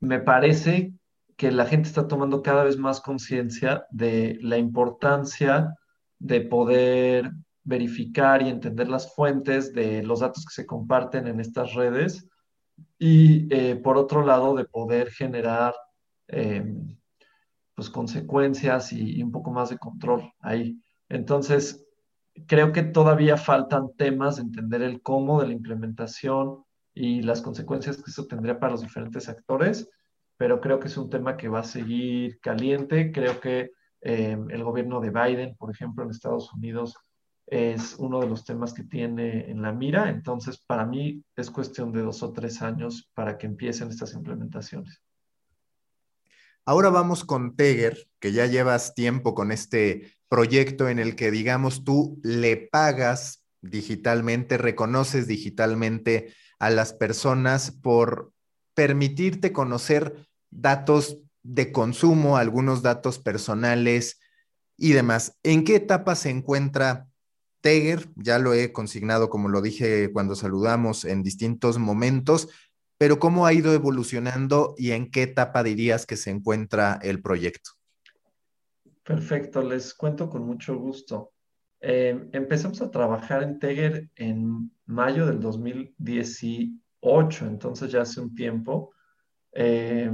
me 0.00 0.20
parece 0.20 0.92
que 1.36 1.50
la 1.50 1.66
gente 1.66 1.88
está 1.88 2.06
tomando 2.06 2.42
cada 2.42 2.64
vez 2.64 2.76
más 2.76 3.00
conciencia 3.00 3.86
de 3.90 4.38
la 4.42 4.58
importancia 4.58 5.74
de 6.18 6.42
poder 6.42 7.30
verificar 7.70 8.42
y 8.42 8.48
entender 8.48 8.88
las 8.88 9.14
fuentes 9.14 9.72
de 9.72 10.02
los 10.02 10.20
datos 10.20 10.44
que 10.44 10.52
se 10.52 10.66
comparten 10.66 11.28
en 11.28 11.38
estas 11.38 11.72
redes 11.74 12.28
y 12.98 13.46
eh, 13.54 13.76
por 13.76 13.96
otro 13.96 14.24
lado 14.26 14.56
de 14.56 14.64
poder 14.64 15.10
generar 15.10 15.72
em, 16.26 16.98
pues 17.74 17.88
consecuencias 17.88 18.92
y, 18.92 19.22
un 19.22 19.30
poco 19.30 19.52
más 19.52 19.70
de 19.70 19.78
control 19.78 20.32
ahí. 20.40 20.82
Entonces, 21.08 21.86
creo 22.48 22.72
que 22.72 22.82
todavía 22.82 23.36
faltan 23.36 23.94
temas 23.96 24.36
de 24.36 24.42
entender 24.42 24.82
el 24.82 25.00
cómo 25.00 25.40
de 25.40 25.46
la 25.46 25.52
implementación 25.52 26.64
y 26.92 27.22
las 27.22 27.40
consecuencias 27.40 27.98
que 27.98 28.10
eso 28.10 28.26
tendría 28.26 28.58
para 28.58 28.72
los 28.72 28.82
diferentes 28.82 29.28
actores, 29.28 29.88
pero 30.36 30.60
creo 30.60 30.80
que 30.80 30.88
es 30.88 30.96
un 30.96 31.08
tema 31.08 31.36
que 31.36 31.48
va 31.48 31.60
a 31.60 31.64
seguir 31.64 32.40
caliente. 32.40 33.12
Creo 33.12 33.38
que 33.40 33.70
em, 34.00 34.50
el 34.50 34.64
gobierno 34.64 35.00
de 35.00 35.10
Biden, 35.10 35.56
por 35.56 35.70
ejemplo, 35.70 36.02
en 36.02 36.10
Estados 36.10 36.52
Unidos, 36.52 36.96
es 37.50 37.96
uno 37.98 38.20
de 38.20 38.28
los 38.28 38.44
temas 38.44 38.72
que 38.72 38.84
tiene 38.84 39.50
en 39.50 39.60
la 39.60 39.72
mira. 39.72 40.08
Entonces, 40.08 40.58
para 40.58 40.86
mí 40.86 41.24
es 41.36 41.50
cuestión 41.50 41.92
de 41.92 42.02
dos 42.02 42.22
o 42.22 42.32
tres 42.32 42.62
años 42.62 43.10
para 43.12 43.36
que 43.36 43.46
empiecen 43.46 43.88
estas 43.88 44.14
implementaciones. 44.14 45.02
Ahora 46.64 46.90
vamos 46.90 47.24
con 47.24 47.56
Teger, 47.56 48.06
que 48.20 48.32
ya 48.32 48.46
llevas 48.46 48.94
tiempo 48.94 49.34
con 49.34 49.50
este 49.50 50.14
proyecto 50.28 50.88
en 50.88 51.00
el 51.00 51.16
que, 51.16 51.32
digamos, 51.32 51.82
tú 51.82 52.20
le 52.22 52.56
pagas 52.56 53.44
digitalmente, 53.62 54.56
reconoces 54.56 55.26
digitalmente 55.26 56.32
a 56.60 56.70
las 56.70 56.92
personas 56.92 57.72
por 57.72 58.32
permitirte 58.74 59.52
conocer 59.52 60.28
datos 60.50 61.18
de 61.42 61.72
consumo, 61.72 62.36
algunos 62.36 62.82
datos 62.82 63.18
personales 63.18 64.20
y 64.76 64.92
demás. 64.92 65.36
¿En 65.42 65.64
qué 65.64 65.76
etapa 65.76 66.14
se 66.14 66.30
encuentra 66.30 67.09
Teger, 67.60 68.08
ya 68.16 68.38
lo 68.38 68.54
he 68.54 68.72
consignado, 68.72 69.28
como 69.28 69.48
lo 69.48 69.62
dije 69.62 70.10
cuando 70.12 70.34
saludamos, 70.34 71.04
en 71.04 71.22
distintos 71.22 71.78
momentos, 71.78 72.48
pero 72.98 73.18
¿cómo 73.18 73.46
ha 73.46 73.52
ido 73.52 73.72
evolucionando 73.72 74.74
y 74.76 74.92
en 74.92 75.10
qué 75.10 75.22
etapa 75.22 75.62
dirías 75.62 76.06
que 76.06 76.16
se 76.16 76.30
encuentra 76.30 76.98
el 77.02 77.22
proyecto? 77.22 77.70
Perfecto, 79.02 79.62
les 79.62 79.94
cuento 79.94 80.28
con 80.28 80.44
mucho 80.44 80.76
gusto. 80.76 81.32
Eh, 81.80 82.28
empezamos 82.32 82.82
a 82.82 82.90
trabajar 82.90 83.42
en 83.42 83.58
Teger 83.58 84.10
en 84.16 84.70
mayo 84.84 85.26
del 85.26 85.40
2018, 85.40 87.46
entonces 87.46 87.90
ya 87.90 88.02
hace 88.02 88.20
un 88.20 88.34
tiempo. 88.34 88.92
Eh, 89.52 90.12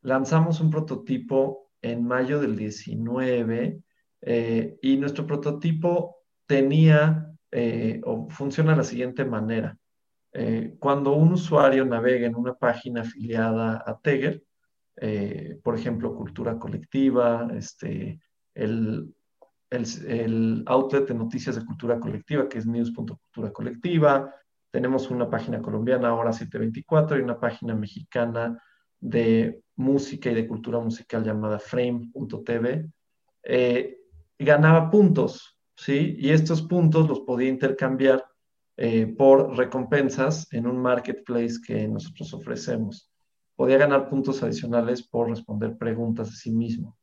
lanzamos 0.00 0.60
un 0.60 0.70
prototipo 0.70 1.70
en 1.82 2.02
mayo 2.02 2.40
del 2.40 2.56
19 2.56 3.82
eh, 4.22 4.78
y 4.80 4.96
nuestro 4.96 5.26
prototipo 5.26 6.15
tenía 6.46 7.26
eh, 7.50 8.00
o 8.04 8.28
funciona 8.28 8.72
de 8.72 8.78
la 8.78 8.84
siguiente 8.84 9.24
manera. 9.24 9.76
Eh, 10.32 10.76
cuando 10.78 11.14
un 11.14 11.32
usuario 11.32 11.84
navega 11.84 12.26
en 12.26 12.36
una 12.36 12.54
página 12.54 13.02
afiliada 13.02 13.82
a 13.86 13.98
Teger, 13.98 14.42
eh, 14.96 15.58
por 15.62 15.76
ejemplo, 15.76 16.14
Cultura 16.14 16.58
Colectiva, 16.58 17.48
este, 17.54 18.20
el, 18.54 19.14
el, 19.70 20.62
outlet 20.66 21.08
de 21.08 21.14
noticias 21.14 21.56
de 21.56 21.64
cultura 21.64 21.98
colectiva, 21.98 22.48
que 22.48 22.58
es 22.58 22.66
news.cultura 22.66 23.52
colectiva, 23.52 24.34
tenemos 24.70 25.10
una 25.10 25.30
página 25.30 25.60
colombiana, 25.60 26.08
ahora 26.08 26.32
724, 26.32 27.18
y 27.18 27.22
una 27.22 27.40
página 27.40 27.74
mexicana 27.74 28.62
de 29.00 29.62
música 29.76 30.30
y 30.30 30.34
de 30.34 30.46
cultura 30.46 30.78
musical 30.80 31.24
llamada 31.24 31.58
frame.tv, 31.58 32.90
ganaba 34.38 34.90
puntos 34.90 35.55
¿sí? 35.76 36.16
Y 36.18 36.30
estos 36.30 36.62
puntos 36.62 37.08
los 37.08 37.20
podía 37.20 37.48
intercambiar 37.48 38.24
eh, 38.76 39.06
por 39.06 39.56
recompensas 39.56 40.52
en 40.52 40.66
un 40.66 40.78
marketplace 40.78 41.60
que 41.64 41.88
nosotros 41.88 42.34
ofrecemos. 42.34 43.10
Podía 43.54 43.78
ganar 43.78 44.10
puntos 44.10 44.42
adicionales 44.42 45.02
por 45.02 45.30
responder 45.30 45.78
preguntas 45.78 46.28
a 46.28 46.32
sí 46.32 46.50
mismo. 46.50 46.98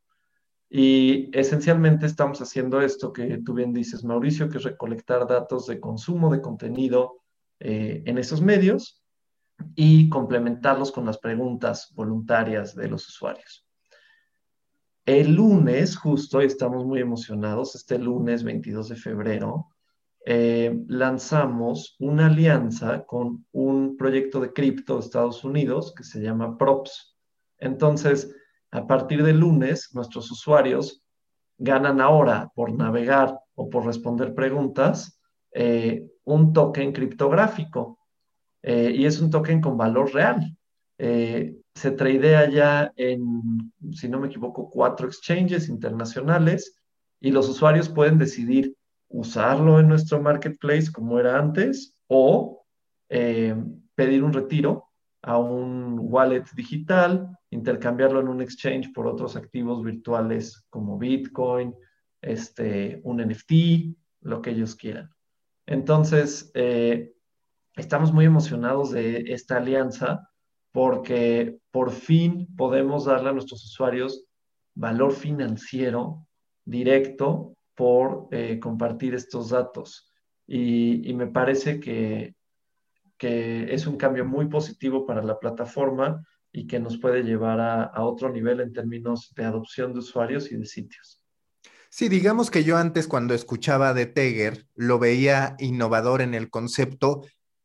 Y 0.69 1.29
esencialmente 1.37 2.05
estamos 2.05 2.41
haciendo 2.41 2.81
esto 2.81 3.13
que 3.13 3.39
tú 3.39 3.53
bien 3.53 3.73
dices, 3.73 4.03
Mauricio, 4.03 4.49
que 4.49 4.57
es 4.57 4.63
recolectar 4.63 5.27
datos 5.27 5.67
de 5.67 5.79
consumo 5.79 6.31
de 6.31 6.41
contenido 6.41 7.21
eh, 7.59 8.03
en 8.05 8.17
esos 8.17 8.41
medios 8.41 9.03
y 9.75 10.09
complementarlos 10.09 10.91
con 10.91 11.05
las 11.05 11.19
preguntas 11.19 11.91
voluntarias 11.95 12.75
de 12.75 12.87
los 12.87 13.07
usuarios. 13.07 13.67
El 15.05 15.35
lunes, 15.35 15.97
justo, 15.97 16.41
y 16.41 16.45
estamos 16.45 16.85
muy 16.85 17.01
emocionados, 17.01 17.75
este 17.75 17.99
lunes 17.99 18.41
22 18.45 18.87
de 18.87 18.95
febrero, 18.95 19.67
eh, 20.25 20.81
lanzamos 20.87 21.97
una 21.99 22.27
alianza 22.27 23.03
con 23.03 23.45
un 23.51 23.97
proyecto 23.97 24.39
de 24.39 24.53
cripto 24.53 24.93
de 24.93 25.01
Estados 25.01 25.43
Unidos 25.43 25.93
que 25.93 26.05
se 26.05 26.21
llama 26.21 26.57
Props. 26.57 27.17
Entonces, 27.57 28.33
a 28.71 28.87
partir 28.87 29.23
del 29.23 29.39
lunes, 29.39 29.89
nuestros 29.93 30.31
usuarios 30.31 31.03
ganan 31.57 31.99
ahora 31.99 32.49
por 32.55 32.71
navegar 32.71 33.37
o 33.55 33.69
por 33.69 33.85
responder 33.85 34.33
preguntas 34.33 35.19
eh, 35.51 36.07
un 36.23 36.53
token 36.53 36.93
criptográfico. 36.93 37.99
Eh, 38.61 38.93
y 38.95 39.05
es 39.05 39.19
un 39.19 39.29
token 39.29 39.59
con 39.59 39.75
valor 39.75 40.13
real 40.13 40.57
se 41.75 41.91
tradea 41.91 42.49
ya 42.49 42.93
en, 42.95 43.73
si 43.91 44.07
no 44.07 44.19
me 44.19 44.27
equivoco, 44.27 44.69
cuatro 44.69 45.07
exchanges 45.07 45.69
internacionales 45.69 46.79
y 47.19 47.31
los 47.31 47.49
usuarios 47.49 47.89
pueden 47.89 48.17
decidir 48.17 48.75
usarlo 49.09 49.79
en 49.79 49.87
nuestro 49.87 50.21
marketplace 50.21 50.91
como 50.91 51.19
era 51.19 51.37
antes 51.37 51.95
o 52.07 52.65
eh, 53.09 53.55
pedir 53.95 54.23
un 54.23 54.33
retiro 54.33 54.89
a 55.21 55.37
un 55.37 55.99
wallet 56.01 56.43
digital, 56.55 57.37
intercambiarlo 57.49 58.19
en 58.19 58.27
un 58.27 58.41
exchange 58.41 58.91
por 58.93 59.07
otros 59.07 59.35
activos 59.35 59.83
virtuales 59.83 60.65
como 60.69 60.97
Bitcoin, 60.97 61.73
este, 62.21 62.99
un 63.03 63.21
NFT, 63.21 63.95
lo 64.21 64.41
que 64.41 64.51
ellos 64.51 64.75
quieran. 64.75 65.09
Entonces, 65.65 66.51
eh, 66.55 67.13
estamos 67.75 68.11
muy 68.11 68.25
emocionados 68.25 68.91
de 68.91 69.33
esta 69.33 69.57
alianza 69.57 70.29
porque 70.73 71.59
por 71.71 71.91
fin 71.91 72.47
podemos 72.57 73.05
darle 73.05 73.29
a 73.29 73.33
nuestros 73.33 73.63
usuarios 73.63 74.25
valor 74.73 75.13
financiero 75.13 76.27
directo 76.65 77.55
por 77.75 78.27
eh, 78.31 78.59
compartir 78.59 79.13
estos 79.13 79.49
datos. 79.49 80.11
Y, 80.47 81.13
me 81.13 81.27
parece 81.27 81.79
que, 81.79 82.35
que, 83.17 83.73
es 83.73 83.87
un 83.87 83.97
cambio 83.97 84.25
muy 84.25 84.47
positivo 84.47 85.05
para 85.05 85.23
la 85.23 85.39
plataforma 85.39 86.25
y 86.51 86.67
que 86.67 86.79
nos 86.79 86.97
puede 86.97 87.23
llevar 87.23 87.59
a, 87.59 87.83
a 87.83 88.03
otro 88.03 88.29
nivel 88.29 88.59
en 88.59 88.73
términos 88.73 89.31
de 89.35 89.45
adopción 89.45 89.93
de 89.93 89.99
usuarios 89.99 90.51
y 90.51 90.57
de 90.57 90.65
sitios. 90.65 91.21
Sí, 91.89 92.09
digamos 92.09 92.49
que 92.49 92.63
yo 92.63 92.77
antes 92.77 93.07
cuando 93.07 93.35
escuchaba 93.35 93.93
de 93.93 94.07
Teger 94.07 94.65
lo 94.75 94.97
veía 94.97 95.55
innovador 95.59 96.21
en 96.21 96.33
el 96.33 96.49
concepto 96.49 97.21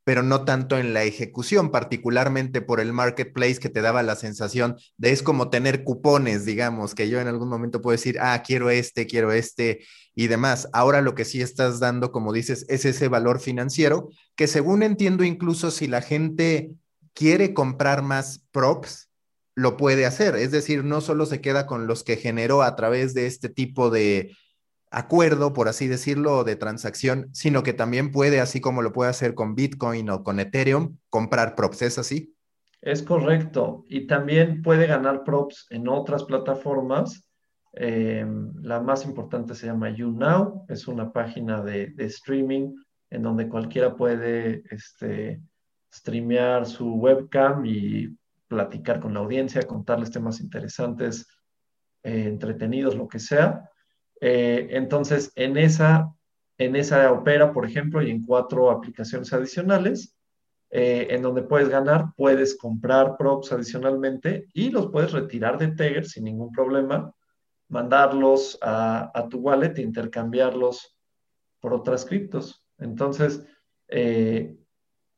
pero 0.09 0.23
no 0.23 0.47
tanto 0.47 0.79
en 0.79 0.95
la 0.95 1.05
ejecución, 1.05 1.71
particularmente 1.71 2.63
por 2.63 2.81
el 2.81 2.95
marketplace 2.95 3.59
que 3.59 3.69
te 3.69 3.83
daba 3.83 4.03
la 4.03 4.17
sensación 4.17 4.79
de 4.97 5.11
es 5.11 5.23
como 5.23 5.51
tener 5.51 5.85
cupones, 5.85 6.47
digamos, 6.47 6.95
que 6.95 7.11
yo 7.11 7.21
en 7.21 7.29
algún 7.29 7.51
momento 7.51 7.83
puedo 7.83 7.93
decir, 7.95 8.17
ah, 8.19 8.43
quiero 8.43 8.71
este, 8.71 9.07
quiero 9.07 9.33
este 9.33 9.85
y 10.15 10.29
demás. 10.29 10.71
Ahora 10.73 11.03
lo 11.03 11.15
que 11.15 11.27
sí 11.27 11.43
estás 11.43 11.79
dando, 11.79 12.11
como 12.11 12.33
dices, 12.33 12.65
es 12.71 12.87
ese 12.87 13.09
valor 13.09 13.39
financiero 13.39 14.09
que 14.35 14.47
según 14.47 14.83
entiendo, 14.83 15.25
incluso 15.25 15.71
si 15.71 15.89
la 15.89 16.01
gente 16.01 16.71
quiere 17.13 17.53
comprar 17.53 18.01
más 18.01 18.47
props, 18.51 19.11
lo 19.57 19.77
puede 19.77 20.07
hacer. 20.07 20.37
Es 20.37 20.53
decir, 20.53 20.85
no 20.85 21.03
solo 21.03 21.27
se 21.27 21.43
queda 21.43 21.67
con 21.67 21.87
los 21.87 22.03
que 22.03 22.17
generó 22.17 22.63
a 22.63 22.77
través 22.77 23.13
de 23.13 23.27
este 23.27 23.51
tipo 23.51 23.91
de 23.91 24.35
acuerdo, 24.91 25.53
por 25.53 25.69
así 25.69 25.89
decirlo, 25.89 26.45
de 26.45 26.57
transacción, 26.57 27.29
sino 27.33 27.63
que 27.63 27.73
también 27.73 28.13
puede, 28.13 28.41
así 28.41 28.61
como 28.61 28.83
lo 28.83 28.93
puede 28.93 29.11
hacer 29.11 29.35
con 29.35 29.55
Bitcoin 29.55 30.11
o 30.11 30.23
con 30.23 30.41
Ethereum, 30.41 30.97
comprar 31.11 31.55
props. 31.55 31.83
¿Es 31.83 31.99
así? 31.99 32.35
Es 32.81 33.03
correcto. 33.03 33.85
Y 33.89 34.07
también 34.07 34.63
puede 34.63 34.87
ganar 34.87 35.25
props 35.25 35.67
en 35.71 35.89
otras 35.89 36.25
plataformas. 36.25 37.25
Em, 37.73 38.53
la 38.63 38.81
más 38.81 39.05
importante 39.05 39.55
se 39.55 39.67
llama 39.67 39.91
YouNow. 39.91 40.65
Es 40.69 40.89
una 40.89 41.13
página 41.13 41.63
de, 41.63 41.95
streaming 41.99 42.75
en 43.11 43.23
donde 43.23 43.49
cualquiera 43.49 43.97
puede 43.97 44.63
este, 44.71 45.41
streamear 45.93 46.67
su 46.67 46.95
webcam 46.95 47.65
y 47.65 48.17
platicar 48.47 49.01
con 49.01 49.15
la 49.15 49.21
audiencia, 49.21 49.63
contarles 49.63 50.11
temas 50.11 50.41
interesantes 50.41 51.27
eh, 52.03 52.25
entretenidos, 52.27 52.97
lo 52.97 53.09
que 53.09 53.19
sea. 53.19 53.69
Eh, 54.21 54.69
entonces, 54.71 55.33
en 55.37 55.57
esa, 55.57 56.13
en 56.59 56.77
esa 56.77 57.13
opera, 57.13 57.53
por 57.53 57.67
ejemplo, 57.67 58.03
y 58.03 58.11
en 58.11 58.25
cuatro 58.25 58.71
aplicaciones 58.71 59.33
adicionales, 59.33 60.15
en 60.71 61.23
donde 61.23 61.41
puedes 61.41 61.71
ganar, 61.71 62.13
puedes 62.15 62.59
comprar 62.59 63.17
props 63.17 63.53
adicionalmente 63.53 64.49
y 64.53 64.69
los 64.69 64.89
puedes 64.91 65.13
retirar 65.13 65.57
de 65.57 65.69
Teger 65.69 66.05
sin 66.05 66.25
ningún 66.25 66.53
problema, 66.53 67.11
mandarlos 67.71 68.59
a, 68.61 69.11
a 69.15 69.29
tu 69.31 69.39
wallet 69.39 69.79
e 69.79 69.83
intercambiarlos 69.83 70.95
por 71.61 71.73
otras 71.73 72.05
criptos. 72.05 72.65
Entonces, 72.79 73.47
eh, 73.89 74.57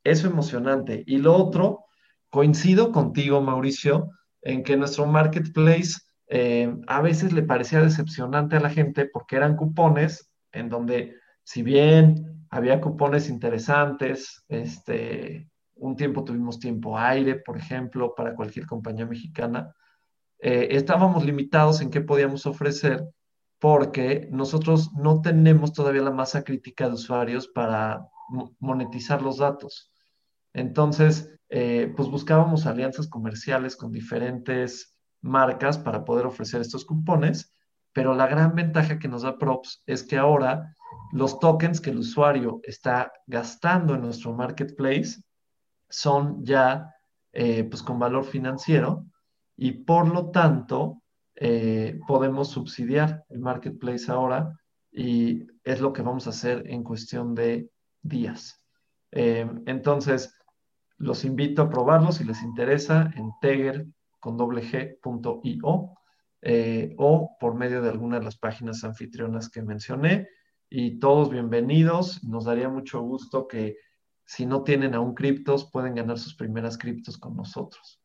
eso 0.05 0.27
emocionante. 0.27 1.05
Y 1.07 1.19
lo 1.19 1.35
otro, 1.37 1.85
coincido 2.31 2.93
contigo, 2.93 3.41
Mauricio, 3.41 4.11
en 4.43 4.63
que 4.63 4.77
nuestro 4.77 5.07
marketplace 5.07 6.01
eh, 6.33 6.73
a 6.87 7.01
veces 7.01 7.33
le 7.33 7.43
parecía 7.43 7.81
decepcionante 7.81 8.55
a 8.55 8.61
la 8.61 8.71
gente 8.71 9.05
porque 9.05 9.35
eran 9.35 9.57
cupones 9.57 10.31
en 10.53 10.69
donde, 10.69 11.17
si 11.43 11.65
bien 11.65 12.47
había 12.51 12.81
cupones 12.81 13.29
interesantes, 13.29 14.45
este, 14.49 15.51
un 15.75 15.97
tiempo 15.97 16.23
tuvimos 16.23 16.61
tiempo 16.61 16.97
aire, 16.97 17.35
por 17.35 17.57
ejemplo, 17.57 18.15
para 18.15 18.37
cualquier 18.37 18.67
compañía 18.67 19.07
mexicana, 19.07 19.75
eh, 20.39 20.69
estábamos 20.71 21.25
limitados 21.25 21.81
en 21.81 21.91
qué 21.91 22.01
podíamos 22.01 22.47
ofrecer 22.47 23.05
porque 23.59 24.29
nosotros 24.31 24.93
no 24.95 25.21
tenemos 25.23 25.73
todavía 25.73 26.03
la 26.03 26.13
masa 26.13 26.45
crítica 26.45 26.87
de 26.87 26.95
usuarios 26.95 27.49
para 27.49 28.07
monetizar 28.61 29.21
los 29.21 29.39
datos. 29.39 29.93
Entonces, 30.55 31.29
eh, 31.49 31.93
pues 31.97 32.09
buscábamos 32.09 32.67
alianzas 32.67 33.09
comerciales 33.09 33.75
con 33.75 33.91
diferentes 33.91 34.90
marcas 35.23 35.79
para 35.79 36.05
poder 36.05 36.27
ofrecer 36.27 36.61
estos 36.61 36.85
cupones, 36.85 37.55
pero 37.93 38.15
la 38.15 38.27
gran 38.27 38.55
ventaja 38.55 38.99
que 38.99 39.09
nos 39.09 39.23
da 39.23 39.39
Props 39.39 39.83
es 39.87 40.03
que 40.03 40.17
ahora 40.17 40.75
los 41.13 41.39
tokens 41.41 41.81
que 41.81 41.91
el 41.91 41.99
usuario 41.99 42.61
está 42.63 43.13
gastando 43.27 43.95
en 43.95 44.03
nuestro 44.03 44.33
marketplace 44.33 45.23
son 45.89 46.45
ya 46.45 46.95
eh, 47.33 47.65
pues 47.65 47.83
con 47.83 47.99
valor 47.99 48.25
financiero 48.25 49.07
y 49.57 49.73
por 49.73 50.09
lo 50.09 50.31
tanto 50.31 51.03
eh, 51.35 51.99
podemos 52.07 52.49
subsidiar 52.49 53.25
el 53.29 53.41
marketplace 53.41 54.11
ahora 54.11 54.59
y 54.93 55.47
es 55.65 55.81
lo 55.81 55.93
que 55.93 56.03
vamos 56.03 56.27
a 56.27 56.31
hacer 56.31 56.65
en 56.67 56.83
cuestión 56.83 57.35
de 57.35 57.71
días. 58.03 58.61
Eh, 59.13 59.49
entonces, 59.67 60.35
los 60.97 61.25
invito 61.25 61.63
a 61.63 61.71
probarlo 61.71 62.13
si 62.13 62.25
les 62.25 62.43
interesa 62.43 63.11
en 63.17 63.31
teger 63.41 63.87
con 64.21 64.37
eh, 66.43 66.95
o 66.99 67.37
por 67.39 67.55
medio 67.55 67.83
de 67.83 67.91
alguna 67.91 68.19
de 68.19 68.25
las 68.25 68.39
páginas 68.39 68.85
anfitrionas 68.85 69.49
que 69.49 69.63
mencioné. 69.63 70.29
Y 70.69 70.99
todos 70.99 71.31
bienvenidos. 71.31 72.23
Nos 72.23 72.45
daría 72.45 72.69
mucho 72.69 73.01
gusto 73.01 73.49
que 73.49 73.77
si 74.25 74.47
no 74.47 74.63
tienen 74.63 74.95
aún 74.95 75.15
criptos, 75.15 75.69
pueden 75.71 75.95
ganar 75.95 76.19
sus 76.19 76.37
primeras 76.37 76.79
criptos 76.79 77.19
con 77.19 77.35
nosotros. 77.35 78.01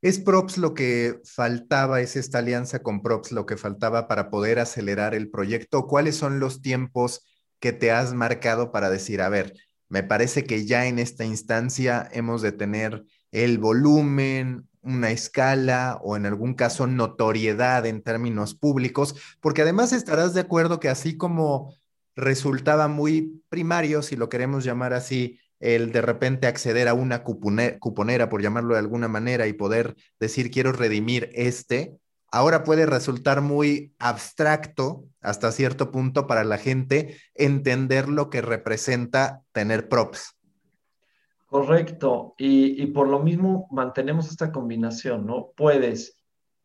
¿Es 0.00 0.18
Props 0.18 0.56
lo 0.56 0.72
que 0.72 1.20
faltaba, 1.24 2.00
es 2.00 2.16
esta 2.16 2.38
alianza 2.38 2.82
con 2.82 3.02
Props 3.02 3.32
lo 3.32 3.44
que 3.44 3.56
faltaba 3.56 4.08
para 4.08 4.30
poder 4.30 4.58
acelerar 4.58 5.14
el 5.14 5.30
proyecto? 5.30 5.86
¿Cuáles 5.86 6.16
son 6.16 6.38
los 6.40 6.62
tiempos 6.62 7.26
que 7.60 7.72
te 7.72 7.90
has 7.90 8.14
marcado 8.14 8.72
para 8.72 8.90
decir, 8.90 9.20
a 9.20 9.28
ver, 9.28 9.54
me 9.88 10.02
parece 10.02 10.44
que 10.44 10.66
ya 10.66 10.86
en 10.86 10.98
esta 10.98 11.24
instancia 11.24 12.08
hemos 12.12 12.42
de 12.42 12.52
tener 12.52 13.04
el 13.30 13.58
volumen, 13.58 14.68
una 14.86 15.10
escala 15.10 15.98
o 16.02 16.16
en 16.16 16.26
algún 16.26 16.54
caso 16.54 16.86
notoriedad 16.86 17.84
en 17.86 18.02
términos 18.02 18.54
públicos, 18.54 19.16
porque 19.40 19.62
además 19.62 19.92
estarás 19.92 20.32
de 20.32 20.40
acuerdo 20.40 20.80
que 20.80 20.88
así 20.88 21.16
como 21.16 21.74
resultaba 22.14 22.88
muy 22.88 23.42
primario, 23.48 24.02
si 24.02 24.16
lo 24.16 24.28
queremos 24.28 24.64
llamar 24.64 24.94
así, 24.94 25.38
el 25.60 25.92
de 25.92 26.02
repente 26.02 26.46
acceder 26.46 26.88
a 26.88 26.94
una 26.94 27.22
cuponera, 27.22 28.28
por 28.28 28.42
llamarlo 28.42 28.74
de 28.74 28.80
alguna 28.80 29.08
manera, 29.08 29.46
y 29.46 29.52
poder 29.52 29.96
decir 30.20 30.50
quiero 30.50 30.72
redimir 30.72 31.30
este, 31.34 31.96
ahora 32.30 32.62
puede 32.64 32.86
resultar 32.86 33.40
muy 33.40 33.94
abstracto 33.98 35.04
hasta 35.20 35.52
cierto 35.52 35.90
punto 35.90 36.26
para 36.26 36.44
la 36.44 36.58
gente 36.58 37.18
entender 37.34 38.08
lo 38.08 38.30
que 38.30 38.42
representa 38.42 39.42
tener 39.52 39.88
props. 39.88 40.35
Correcto, 41.56 42.34
y, 42.36 42.84
por 42.88 43.08
lo 43.08 43.20
mismo 43.20 43.66
mantenemos 43.70 44.28
esta 44.28 44.52
combinación, 44.52 45.24
¿no? 45.24 45.52
Puedes 45.56 46.22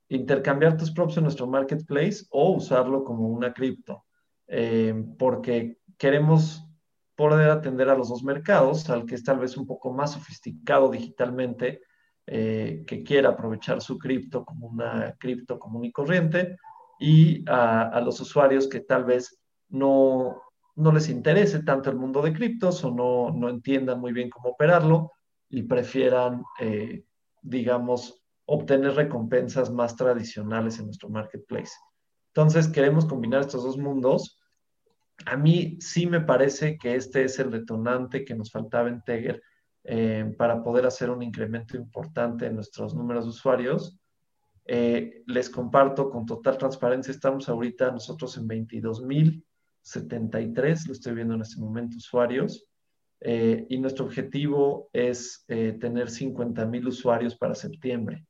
intercambiar 0.09 0.75
tus 0.75 0.91
props 0.91 1.15
en 1.15 1.23
nuestro 1.23 1.47
marketplace 1.47 2.25
o 2.29 2.51
usarlo 2.51 3.05
como 3.05 3.29
una 3.29 3.53
cripto, 3.53 4.03
eh, 4.47 4.93
porque 5.17 5.77
queremos 5.97 6.67
poder 7.15 7.51
atender 7.51 7.87
a 7.87 7.95
los 7.95 8.09
dos 8.09 8.21
mercados, 8.25 8.89
al 8.89 9.05
que 9.05 9.15
es 9.15 9.23
tal 9.23 9.39
vez 9.39 9.55
un 9.55 9.65
poco 9.65 9.93
más 9.93 10.11
sofisticado 10.11 10.91
digitalmente, 10.91 11.79
eh, 12.27 12.83
que 12.85 13.01
quiera 13.01 13.29
aprovechar 13.29 13.79
su 13.79 13.97
cripto 13.97 14.43
como 14.43 14.67
una 14.67 15.15
cripto 15.17 15.57
común 15.57 15.85
y 15.85 15.93
corriente, 15.93 16.57
y 16.99 17.45
a, 17.47 18.01
los 18.03 18.19
usuarios 18.19 18.67
que 18.67 18.81
tal 18.81 19.05
vez 19.05 19.39
no, 19.69 20.41
no 20.75 20.91
les 20.91 21.09
interese 21.09 21.63
tanto 21.63 21.89
el 21.89 21.97
mundo 21.97 22.21
de 22.21 22.33
criptos 22.33 22.83
o 22.83 22.91
no, 22.91 23.31
no 23.31 23.49
entiendan 23.49 23.99
muy 23.99 24.13
bien 24.13 24.29
cómo 24.29 24.49
operarlo 24.49 25.11
y 25.49 25.63
prefieran, 25.63 26.43
eh, 26.59 27.03
digamos, 27.41 28.23
obtener 28.45 28.95
recompensas 28.95 29.71
más 29.71 29.95
tradicionales 29.95 30.79
en 30.79 30.85
nuestro 30.85 31.09
marketplace. 31.09 31.73
Entonces, 32.27 32.67
queremos 32.67 33.05
combinar 33.05 33.41
estos 33.41 33.63
dos 33.63 33.77
mundos 33.77 34.41
a 35.25 35.37
mí 35.37 35.77
sí 35.79 36.07
me 36.07 36.21
parece 36.21 36.77
que 36.77 36.95
este 36.95 37.23
es 37.23 37.39
el 37.39 37.51
detonante 37.51 38.25
que 38.25 38.35
nos 38.35 38.51
faltaba 38.51 38.89
en 38.89 39.01
Teger 39.03 39.41
eh, 39.83 40.33
para 40.37 40.63
poder 40.63 40.85
hacer 40.85 41.09
un 41.09 41.21
incremento 41.21 41.77
importante 41.77 42.45
en 42.45 42.55
nuestros 42.55 42.93
números 42.95 43.25
de 43.25 43.29
usuarios. 43.29 43.99
Eh, 44.65 45.23
les 45.25 45.49
comparto 45.49 46.09
con 46.09 46.25
total 46.25 46.57
transparencia, 46.57 47.11
estamos 47.11 47.49
ahorita 47.49 47.91
nosotros 47.91 48.37
en 48.37 48.47
22.073, 49.83 50.87
lo 50.87 50.93
estoy 50.93 51.13
viendo 51.13 51.35
en 51.35 51.41
este 51.41 51.59
momento, 51.59 51.97
usuarios, 51.97 52.65
eh, 53.19 53.65
y 53.69 53.77
nuestro 53.77 54.05
objetivo 54.05 54.89
es 54.93 55.45
tener 55.47 56.09
50.000 56.09 56.87
usuarios 56.87 57.35
para 57.35 57.53
septiembre. 57.53 58.25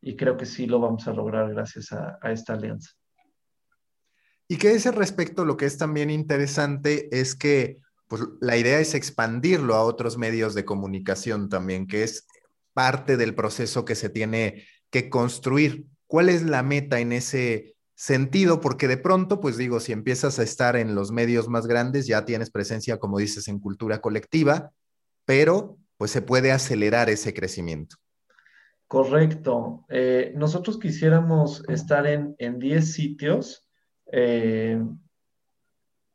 Y 0.00 0.16
creo 0.16 0.36
que 0.36 0.46
sí 0.46 0.66
lo 0.66 0.78
vamos 0.78 1.08
a 1.08 1.12
lograr 1.12 1.50
gracias 1.50 1.90
a 1.92 2.32
esta 2.32 2.52
alianza. 2.52 2.92
Y 4.48 4.56
que 4.56 4.72
ese 4.72 4.90
respecto 4.90 5.44
lo 5.44 5.58
que 5.58 5.66
es 5.66 5.76
también 5.76 6.08
interesante 6.08 7.08
es 7.10 7.34
que 7.34 7.80
pues, 8.08 8.22
la 8.40 8.56
idea 8.56 8.80
es 8.80 8.94
expandirlo 8.94 9.74
a 9.74 9.84
otros 9.84 10.16
medios 10.16 10.54
de 10.54 10.64
comunicación 10.64 11.50
también, 11.50 11.86
que 11.86 12.02
es 12.02 12.26
parte 12.72 13.18
del 13.18 13.34
proceso 13.34 13.84
que 13.84 13.94
se 13.94 14.08
tiene 14.08 14.64
que 14.90 15.10
construir. 15.10 15.84
¿Cuál 16.06 16.30
es 16.30 16.42
la 16.42 16.62
meta 16.62 16.98
en 17.00 17.12
ese 17.12 17.76
sentido? 17.98 18.60
Porque 18.60 18.86
de 18.86 18.96
pronto, 18.96 19.40
pues 19.40 19.56
digo, 19.56 19.80
si 19.80 19.90
empiezas 19.92 20.38
a 20.38 20.44
estar 20.44 20.76
en 20.76 20.94
los 20.94 21.10
medios 21.10 21.48
más 21.48 21.66
grandes, 21.66 22.06
ya 22.06 22.24
tienes 22.24 22.48
presencia, 22.48 22.98
como 22.98 23.18
dices, 23.18 23.48
en 23.48 23.58
cultura 23.58 24.00
colectiva, 24.00 24.70
pero 25.24 25.76
pues 25.96 26.12
se 26.12 26.22
puede 26.22 26.52
acelerar 26.52 27.10
ese 27.10 27.34
crecimiento. 27.34 27.96
Correcto. 28.86 29.84
Eh, 29.88 30.32
nosotros 30.36 30.78
quisiéramos 30.78 31.68
estar 31.68 32.06
en 32.06 32.36
10 32.38 32.92
sitios 32.92 33.68
10 34.10 34.80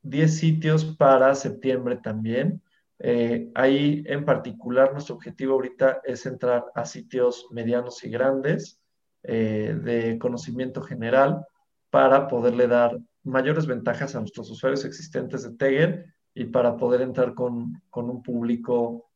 eh, 0.01 0.27
sitios 0.29 0.85
para 0.85 1.35
septiembre 1.35 1.97
también. 1.97 2.63
Eh, 2.99 3.51
ahí 3.55 4.03
en 4.07 4.23
particular 4.23 4.93
nuestro 4.93 5.15
objetivo 5.15 5.55
ahorita 5.55 6.01
es 6.05 6.25
entrar 6.25 6.63
a 6.73 6.85
sitios 6.85 7.47
medianos 7.51 8.03
y 8.05 8.09
grandes 8.09 8.79
de 9.25 10.17
conocimiento 10.19 10.81
general 10.81 11.45
para 11.93 12.27
poderle 12.27 12.67
dar 12.67 12.99
mayores 13.23 13.67
ventajas 13.67 14.15
a 14.15 14.19
nuestros 14.19 14.49
usuarios 14.49 14.83
existentes 14.83 15.43
de 15.43 15.51
Teger 15.51 16.07
y 16.33 16.45
para 16.45 16.75
poder 16.75 17.01
entrar 17.01 17.35
con, 17.35 17.83
con 17.91 18.09
un 18.09 18.23
público 18.23 19.11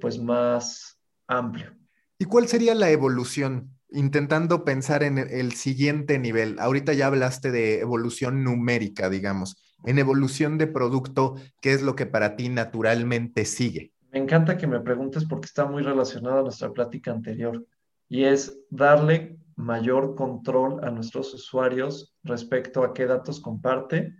pues 0.00 0.18
más 0.18 0.98
amplio. 1.26 1.74
¿Y 2.18 2.24
cuál 2.24 2.48
sería 2.48 2.74
la 2.74 2.90
evolución 2.90 3.78
intentando 3.90 4.64
pensar 4.64 5.02
en 5.02 5.18
el 5.18 5.52
siguiente 5.52 6.18
nivel. 6.18 6.56
Ahorita 6.58 6.92
ya 6.92 7.06
hablaste 7.06 7.50
de 7.50 7.80
evolución 7.80 8.44
numérica, 8.44 9.08
digamos. 9.08 9.56
En 9.84 9.98
evolución 9.98 10.58
de 10.58 10.66
producto, 10.66 11.36
¿qué 11.60 11.72
es 11.72 11.82
lo 11.82 11.94
que 11.94 12.06
para 12.06 12.36
ti 12.36 12.48
naturalmente 12.48 13.44
sigue? 13.44 13.92
Me 14.10 14.18
encanta 14.18 14.56
que 14.56 14.66
me 14.66 14.80
preguntes 14.80 15.24
porque 15.24 15.46
está 15.46 15.66
muy 15.66 15.82
relacionado 15.82 16.40
a 16.40 16.42
nuestra 16.42 16.72
plática 16.72 17.12
anterior 17.12 17.64
y 18.08 18.24
es 18.24 18.58
darle 18.70 19.38
mayor 19.58 20.14
control 20.14 20.84
a 20.84 20.90
nuestros 20.90 21.34
usuarios 21.34 22.14
respecto 22.22 22.84
a 22.84 22.94
qué 22.94 23.06
datos 23.06 23.40
comparte 23.40 24.14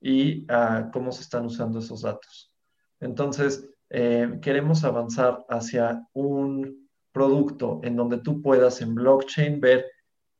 y 0.00 0.46
a 0.48 0.90
cómo 0.92 1.10
se 1.10 1.22
están 1.22 1.44
usando 1.46 1.80
esos 1.80 2.02
datos. 2.02 2.52
Entonces, 3.00 3.68
eh, 3.90 4.38
queremos 4.40 4.84
avanzar 4.84 5.44
hacia 5.48 6.06
un 6.12 6.88
producto 7.10 7.80
en 7.82 7.96
donde 7.96 8.18
tú 8.18 8.40
puedas 8.40 8.80
en 8.82 8.94
blockchain 8.94 9.60
ver 9.60 9.84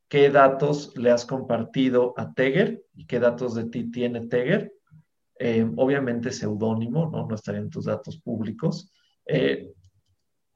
qué 0.09 0.31
datos 0.31 0.97
le 0.97 1.11
has 1.11 1.27
compartido 1.27 2.15
a 2.17 2.33
Teger 2.33 2.85
y 2.95 3.07
qué 3.07 3.19
datos 3.19 3.57
de 3.57 3.65
ti 3.65 3.91
tiene 3.91 4.29
Teger. 4.29 4.73
Eh, 5.37 5.69
obviamente 5.77 6.31
seudónimo, 6.31 7.11
¿no? 7.11 7.27
No 7.27 7.35
estarían 7.35 7.71
tus 7.71 7.87
datos 7.87 8.21
públicos. 8.21 8.93
Eh, 9.27 9.74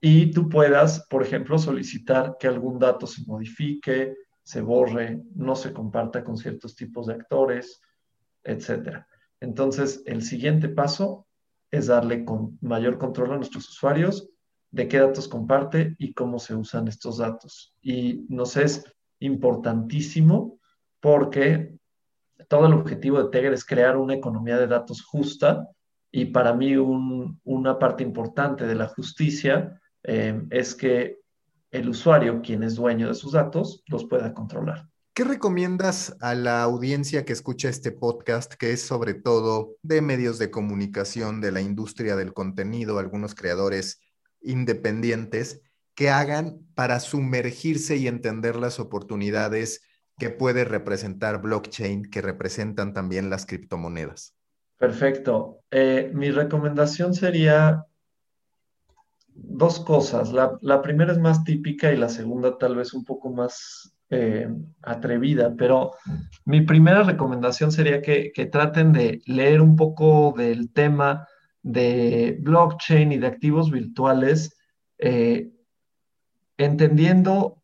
y 0.01 0.31
tú 0.31 0.49
puedas, 0.49 1.07
por 1.09 1.23
ejemplo, 1.23 1.59
solicitar 1.59 2.37
que 2.39 2.47
algún 2.47 2.79
dato 2.79 3.07
se 3.07 3.23
modifique, 3.27 4.15
se 4.43 4.61
borre, 4.61 5.21
no 5.35 5.57
se 5.57 5.73
comparta 5.73 6.23
con 6.23 6.37
ciertos 6.37 6.77
tipos 6.77 7.07
de 7.07 7.15
actores, 7.15 7.81
etc. 8.45 9.05
Entonces, 9.41 10.03
el 10.07 10.23
siguiente 10.23 10.69
paso 10.69 11.27
es 11.71 11.89
darle 11.89 12.25
con 12.25 12.59
mayor 12.61 12.99
control 12.99 13.33
a 13.33 13.37
nuestros 13.37 13.69
usuarios 13.69 14.29
de 14.71 14.89
qué 14.89 14.99
datos 14.99 15.29
comparte 15.29 15.97
y 15.99 16.13
cómo 16.13 16.39
se 16.39 16.55
usan 16.55 16.89
estos 16.89 17.19
datos. 17.19 17.75
Y 17.83 18.25
nos 18.29 18.57
es 18.57 18.85
importantísimo 19.19 20.59
porque 21.01 21.77
todo 22.49 22.67
el 22.67 22.75
objetivo 22.75 23.23
de 23.23 23.31
Teger 23.31 23.53
es 23.53 23.65
crear 23.65 23.97
una 23.97 24.15
economía 24.15 24.59
de 24.59 24.67
datos 24.67 25.03
justa 25.03 25.69
y 26.11 26.27
para 26.27 26.55
mí 26.55 26.77
una 26.77 27.79
parte 27.79 28.03
importante 28.03 28.67
de 28.67 28.75
la 28.75 28.89
justicia 28.89 29.79
eh, 30.05 30.43
es 30.51 30.75
que 30.75 31.19
el 31.71 31.89
usuario, 31.89 32.41
quien 32.43 32.63
es 32.63 32.77
dueño 32.77 33.09
de 33.09 33.15
sus 33.15 33.33
datos, 33.33 33.83
los 33.87 34.05
pueda 34.05 34.33
controlar. 34.33 34.89
¿Qué 35.13 35.25
recomiendas 35.25 36.17
a 36.21 36.35
la 36.35 36.63
audiencia 36.63 37.25
que 37.25 37.33
escucha 37.33 37.69
este 37.69 37.91
podcast, 37.91 38.55
que 38.55 38.73
es 38.73 38.83
sobre 38.83 39.15
todo 39.15 39.75
de 39.83 40.01
medios 40.01 40.39
de 40.39 40.51
comunicación, 40.51 41.41
de 41.41 41.51
la 41.51 41.61
industria 41.61 42.15
del 42.15 42.33
contenido, 42.33 42.99
algunos 42.99 43.35
creadores 43.35 44.01
independientes, 44.41 45.61
que 45.97 46.11
hagan 46.11 46.61
para 46.77 47.01
sumergirse 47.01 47.97
y 47.97 48.07
entender 48.07 48.55
las 48.55 48.79
oportunidades 48.79 49.83
que 50.19 50.31
puede 50.31 50.65
representar 50.65 51.43
blockchain, 51.43 52.05
que 52.05 52.23
representan 52.23 52.95
también 52.95 53.29
las 53.29 53.45
criptomonedas? 53.45 54.37
Perfecto. 54.77 55.63
Eh, 55.73 56.13
mi 56.15 56.31
recomendación 56.31 57.13
sería 57.13 57.85
dos 59.43 59.81
cosas. 59.81 60.33
La, 60.33 60.83
primera 60.83 61.13
es 61.13 61.19
más 61.19 61.45
típica 61.45 61.93
y 61.93 61.97
la 61.97 62.09
segunda 62.09 62.59
tal 62.59 62.77
vez 62.77 62.95
un 62.95 63.05
poco 63.05 63.31
más 63.31 63.95
eh, 64.11 64.49
atrevida, 64.83 65.55
pero 65.57 65.93
mi 66.45 66.63
primera 66.63 67.03
recomendación 67.03 67.73
sería 67.73 68.03
que, 68.03 68.33
traten 68.51 68.93
de 68.93 69.21
leer 69.27 69.61
un 69.61 69.77
poco 69.77 70.35
del 70.37 70.73
tema 70.73 71.27
de 71.63 72.39
blockchain 72.41 73.13
y 73.13 73.19
de 73.19 73.27
activos 73.27 73.71
virtuales, 73.71 74.57
eh, 74.99 75.51
entendiendo 76.57 77.63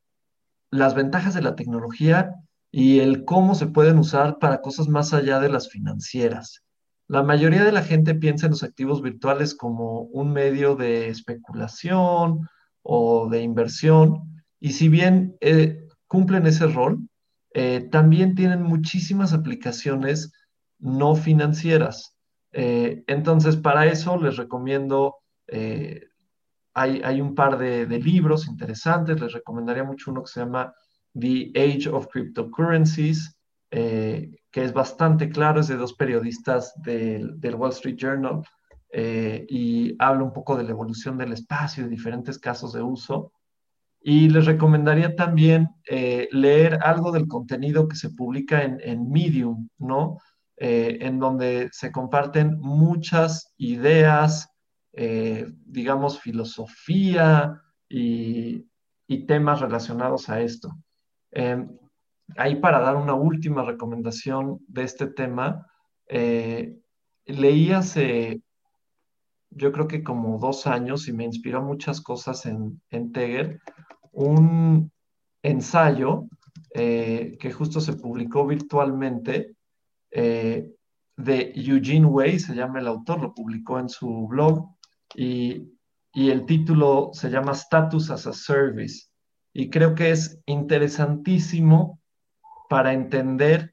las 0.71 0.95
ventajas 0.95 1.35
de 1.35 1.43
la 1.43 1.55
tecnología 1.55 2.35
y 2.71 2.99
el 3.01 3.25
cómo 3.25 3.55
se 3.55 3.69
pueden 3.69 3.99
usar 3.99 4.39
para 4.39 4.61
cosas 4.61 4.89
más 4.89 5.15
allá 5.15 5.39
de 5.39 5.49
las 5.49 5.69
financieras. 5.71 6.64
La 7.07 7.23
mayoría 7.23 7.65
de 7.65 7.73
la 7.73 7.83
gente 7.83 8.15
piensa 8.15 8.47
en 8.47 8.53
los 8.53 8.63
activos 8.63 9.03
virtuales 9.03 9.55
como 9.55 10.03
un 10.03 10.33
medio 10.33 10.75
de 10.75 11.09
especulación 11.09 12.49
o 12.83 13.29
de 13.29 13.43
inversión, 13.43 14.43
y 14.59 14.73
si 14.73 14.89
bien 14.89 15.37
eh, 15.41 15.87
cumplen 16.07 16.47
ese 16.47 16.67
rol, 16.67 17.07
eh, 17.53 17.87
también 17.91 18.35
tienen 18.35 18.63
muchísimas 18.63 19.35
aplicaciones 19.35 20.33
no 20.79 21.15
financieras. 21.15 22.17
Eh, 22.53 23.05
entonces, 23.07 23.57
para 23.57 23.87
eso 23.87 24.17
les 24.17 24.37
recomiendo, 24.37 25.17
hay, 26.73 27.21
un 27.21 27.35
par 27.35 27.59
de, 27.59 27.87
de, 27.87 27.99
libros 27.99 28.49
interesantes, 28.49 29.21
les 29.21 29.33
recomendaría 29.33 29.85
mucho 29.85 30.11
uno 30.11 30.23
que 30.23 30.33
se 30.33 30.41
llama 30.41 30.73
The 31.13 31.53
Age 31.55 31.91
of 31.91 32.09
Cryptocurrencies, 32.09 33.37
que 34.55 34.63
es 34.63 34.73
bastante 34.73 35.31
claro, 35.31 35.61
es 35.61 35.67
de 35.67 35.77
dos 35.77 35.95
periodistas 35.95 36.75
del, 36.77 37.37
Wall 37.57 37.73
Street 37.73 37.97
Journal 37.97 38.43
eh, 38.93 39.45
y 39.49 39.97
habla 39.99 40.23
un 40.23 40.33
poco 40.33 40.57
de 40.57 40.63
la 40.63 40.71
evolución 40.71 41.19
del 41.19 41.33
espacio 41.33 41.85
y 41.85 41.89
diferentes 41.89 42.39
casos 42.39 42.73
de 42.73 42.81
uso. 42.81 43.33
Y 44.01 44.29
les 44.29 44.47
recomendaría 44.47 45.17
también 45.17 45.71
eh, 45.91 46.29
leer 46.31 46.79
algo 46.85 47.11
del 47.11 47.27
contenido 47.27 47.89
que 47.89 47.97
se 47.97 48.11
publica 48.11 48.63
en, 48.63 49.11
Medium, 49.11 49.69
¿no? 49.79 50.19
Eh, 50.57 50.99
en 51.01 51.19
donde 51.19 51.69
se 51.73 51.91
comparten 51.91 52.61
muchas 52.61 53.53
ideas, 53.57 54.49
digamos, 54.93 56.21
filosofía 56.21 57.61
y, 57.89 58.69
y, 59.09 59.27
temas 59.27 59.61
relacionados 59.61 60.29
a 60.29 60.41
esto. 60.41 60.71
Em, 61.33 61.69
ahí 62.37 62.57
para 62.57 62.81
dar 62.81 62.97
una 62.97 63.15
última 63.15 63.63
recomendación 63.63 64.61
de 64.69 64.83
este 64.85 65.07
tema, 65.07 65.67
eh, 66.09 66.77
leí 67.27 67.73
hace, 67.73 68.43
yo 69.51 69.73
creo 69.73 69.89
que 69.89 70.03
como 70.03 70.39
dos 70.39 70.67
años 70.67 71.09
y 71.09 71.13
me 71.13 71.25
inspiró 71.25 71.63
muchas 71.63 72.01
cosas 72.01 72.47
en, 72.47 72.81
en 72.91 73.13
Teger, 73.13 73.61
un 74.13 74.91
ensayo 75.43 76.27
eh, 76.75 77.37
que 77.39 77.53
justo 77.53 77.81
se 77.81 77.95
publicó 77.95 78.47
virtualmente 78.47 79.55
eh, 80.11 80.71
de 81.17 81.53
Eugene 81.55 82.07
Way, 82.07 82.41
se 82.41 82.55
llama 82.55 82.81
el 82.81 82.89
autor, 82.89 83.21
lo 83.21 83.35
publicó 83.35 83.79
en 83.79 83.89
su 83.89 84.27
blog 84.27 84.69
y, 85.15 85.73
y 86.13 86.31
el 86.31 86.47
título 86.47 87.11
se 87.13 87.31
llama 87.31 87.53
Status 87.53 88.11
as 88.11 88.27
a 88.27 88.33
Service. 88.33 89.09
Y 89.53 89.71
creo 89.71 89.95
que 89.95 90.11
es 90.11 90.41
interesantísimo 90.47 92.01
para 92.75 92.93
entender 92.93 93.73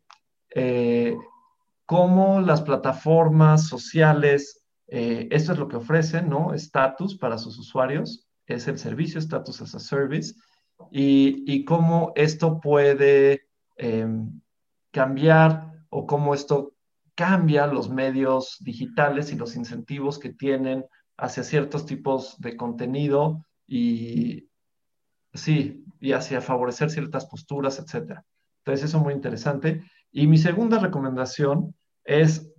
eh, 0.54 1.18
cómo 1.88 2.40
las 2.40 2.62
plataformas 2.62 3.68
sociales, 3.68 4.64
eh, 4.90 5.28
esto 5.32 5.54
es 5.54 5.58
lo 5.58 5.68
que 5.68 5.78
ofrecen, 5.78 6.30
¿no? 6.30 6.54
Estatus 6.54 7.18
para 7.18 7.40
sus 7.40 7.58
usuarios, 7.58 8.28
es 8.46 8.68
el 8.68 8.78
servicio 8.78 9.20
Status 9.20 9.60
as 9.60 9.74
a 9.74 9.80
Service, 9.80 10.36
y, 10.92 11.66
cómo 11.66 12.14
esto 12.16 12.60
puede 12.62 13.48
em, 13.76 14.40
cambiar 14.92 15.72
o 15.90 16.06
cómo 16.06 16.36
esto 16.36 16.76
cambia 17.16 17.66
los 17.66 17.90
medios 17.90 18.58
digitales 18.60 19.34
y 19.34 19.36
los 19.36 19.56
incentivos 19.56 20.20
que 20.20 20.30
tienen 20.32 20.86
hacia 21.18 21.44
ciertos 21.44 21.88
tipos 21.88 22.40
de 22.40 22.56
contenido 22.56 23.48
y 23.66 24.48
sí, 25.34 25.86
y 26.00 26.12
hacia 26.12 26.40
favorecer 26.40 26.92
ciertas 26.92 27.26
posturas, 27.26 27.80
etcétera. 27.80 28.24
Entonces, 28.64 28.90
eso 28.90 28.98
es 28.98 29.04
muy 29.04 29.14
interesante. 29.14 29.84
Y 30.12 30.28
mi 30.28 30.38
segunda 30.38 30.80
recomendación 30.80 31.76
es 32.04 32.52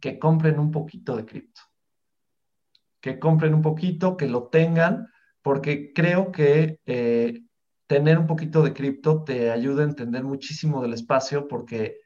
que 0.00 0.18
compren 0.18 0.58
un 0.58 0.70
poquito 0.70 1.16
de 1.16 1.24
cripto. 1.24 1.60
Que 3.00 3.18
compren 3.18 3.54
un 3.54 3.62
poquito, 3.62 4.16
que 4.16 4.26
lo 4.26 4.48
tengan, 4.48 5.08
porque 5.42 5.92
creo 5.92 6.32
que 6.32 6.80
eh, 6.86 7.42
tener 7.86 8.18
un 8.18 8.26
poquito 8.26 8.62
de 8.62 8.74
cripto 8.74 9.22
te 9.22 9.50
ayuda 9.50 9.82
a 9.82 9.88
entender 9.88 10.24
muchísimo 10.24 10.82
del 10.82 10.94
espacio 10.94 11.46
porque 11.48 11.98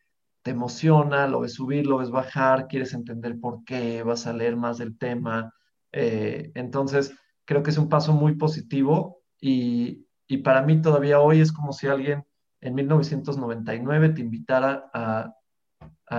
te 0.42 0.50
emociona, 0.50 1.26
lo 1.28 1.40
ves 1.40 1.54
subir, 1.54 1.86
lo 1.86 1.98
ves 1.98 2.10
bajar, 2.10 2.66
quieres 2.66 2.92
entender 2.94 3.38
por 3.40 3.64
qué, 3.64 4.02
vas 4.02 4.26
a 4.26 4.32
leer 4.32 4.56
más 4.56 4.78
del 4.78 4.98
tema. 4.98 5.54
Eh, 5.92 6.50
entonces, 6.54 7.14
creo 7.44 7.62
que 7.62 7.70
es 7.70 7.78
un 7.78 7.88
paso 7.88 8.12
muy 8.12 8.34
positivo 8.34 9.22
y, 9.40 10.06
y 10.26 10.38
para 10.38 10.62
mí 10.62 10.82
todavía 10.82 11.20
hoy 11.20 11.40
es 11.40 11.52
como 11.52 11.72
si 11.72 11.86
alguien 11.86 12.24
en 12.62 12.76
1999 12.76 14.10
te 14.10 14.20
invitara 14.20 14.90
a, 14.94 15.34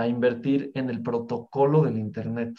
invertir 0.08 0.72
en 0.74 0.90
el 0.90 1.02
protocolo 1.02 1.82
del 1.82 1.98
Internet. 1.98 2.56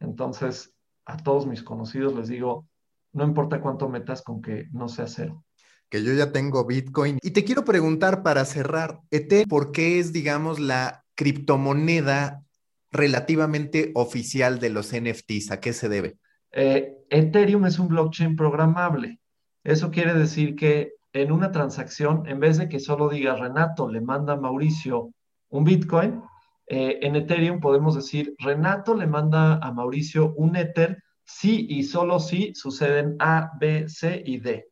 Entonces, 0.00 0.74
a 1.04 1.18
todos 1.18 1.46
mis 1.46 1.62
conocidos 1.62 2.14
les 2.14 2.28
digo, 2.28 2.66
no 3.12 3.24
importa 3.24 3.60
cuánto 3.60 3.90
metas 3.90 4.22
con 4.22 4.40
que 4.40 4.68
no 4.72 4.88
sea 4.88 5.06
cero. 5.06 5.44
Que 5.90 6.02
yo 6.02 6.14
ya 6.14 6.32
tengo 6.32 6.64
Bitcoin. 6.64 7.18
Y 7.20 7.32
te 7.32 7.44
quiero 7.44 7.66
preguntar 7.66 8.22
para 8.22 8.46
cerrar, 8.46 9.00
Ethereum, 9.10 9.48
¿por 9.48 9.72
qué 9.72 10.00
es, 10.00 10.14
digamos, 10.14 10.58
la 10.58 11.04
criptomoneda 11.14 12.42
relativamente 12.90 13.92
oficial 13.94 14.58
de 14.58 14.70
los 14.70 14.94
NFTs? 14.94 15.50
¿A 15.50 15.60
qué 15.60 15.74
se 15.74 15.90
debe? 15.90 16.16
Eh, 16.50 16.96
Ethereum 17.10 17.66
es 17.66 17.78
un 17.78 17.88
blockchain 17.88 18.36
programable. 18.36 19.20
Eso 19.64 19.90
quiere 19.90 20.14
decir 20.14 20.56
que 20.56 20.94
en 21.14 21.30
una 21.30 21.52
transacción, 21.52 22.26
en 22.26 22.40
vez 22.40 22.58
de 22.58 22.68
que 22.68 22.80
solo 22.80 23.08
diga 23.08 23.36
Renato 23.36 23.88
le 23.88 24.00
manda 24.00 24.34
a 24.34 24.36
Mauricio 24.36 25.12
un 25.48 25.64
Bitcoin, 25.64 26.22
eh, 26.66 26.98
en 27.02 27.14
Ethereum 27.14 27.60
podemos 27.60 27.94
decir 27.94 28.34
Renato 28.38 28.94
le 28.94 29.06
manda 29.06 29.54
a 29.56 29.72
Mauricio 29.72 30.34
un 30.36 30.56
Ether 30.56 31.02
si 31.24 31.66
y 31.70 31.84
solo 31.84 32.18
si 32.18 32.52
suceden 32.54 33.16
A, 33.20 33.52
B, 33.60 33.88
C 33.88 34.22
y 34.26 34.38
D. 34.38 34.68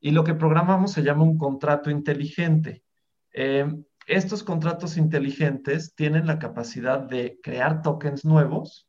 Y 0.00 0.12
lo 0.12 0.22
que 0.22 0.34
programamos 0.34 0.92
se 0.92 1.02
llama 1.02 1.24
un 1.24 1.36
contrato 1.36 1.90
inteligente. 1.90 2.84
Eh, 3.32 3.66
estos 4.06 4.44
contratos 4.44 4.96
inteligentes 4.96 5.94
tienen 5.94 6.26
la 6.26 6.38
capacidad 6.38 7.00
de 7.00 7.40
crear 7.42 7.82
tokens 7.82 8.24
nuevos, 8.24 8.88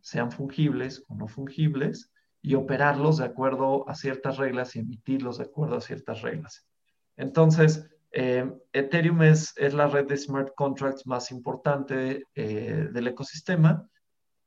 sean 0.00 0.30
fungibles 0.30 1.04
o 1.08 1.14
no 1.14 1.26
fungibles, 1.26 2.12
y 2.42 2.54
operarlos 2.54 3.18
de 3.18 3.26
acuerdo 3.26 3.88
a 3.88 3.94
ciertas 3.94 4.36
reglas 4.36 4.74
y 4.74 4.80
emitirlos 4.80 5.38
de 5.38 5.44
acuerdo 5.44 5.76
a 5.76 5.80
ciertas 5.80 6.22
reglas. 6.22 6.66
Entonces, 7.16 7.88
Eh, 8.10 8.50
Ethereum 8.72 9.20
es, 9.22 9.52
es, 9.58 9.74
la 9.74 9.86
red 9.86 10.06
de 10.06 10.16
smart 10.16 10.54
contracts 10.56 11.06
más 11.06 11.30
importante 11.30 12.24
eh, 12.34 12.88
del 12.90 13.06
ecosistema 13.08 13.86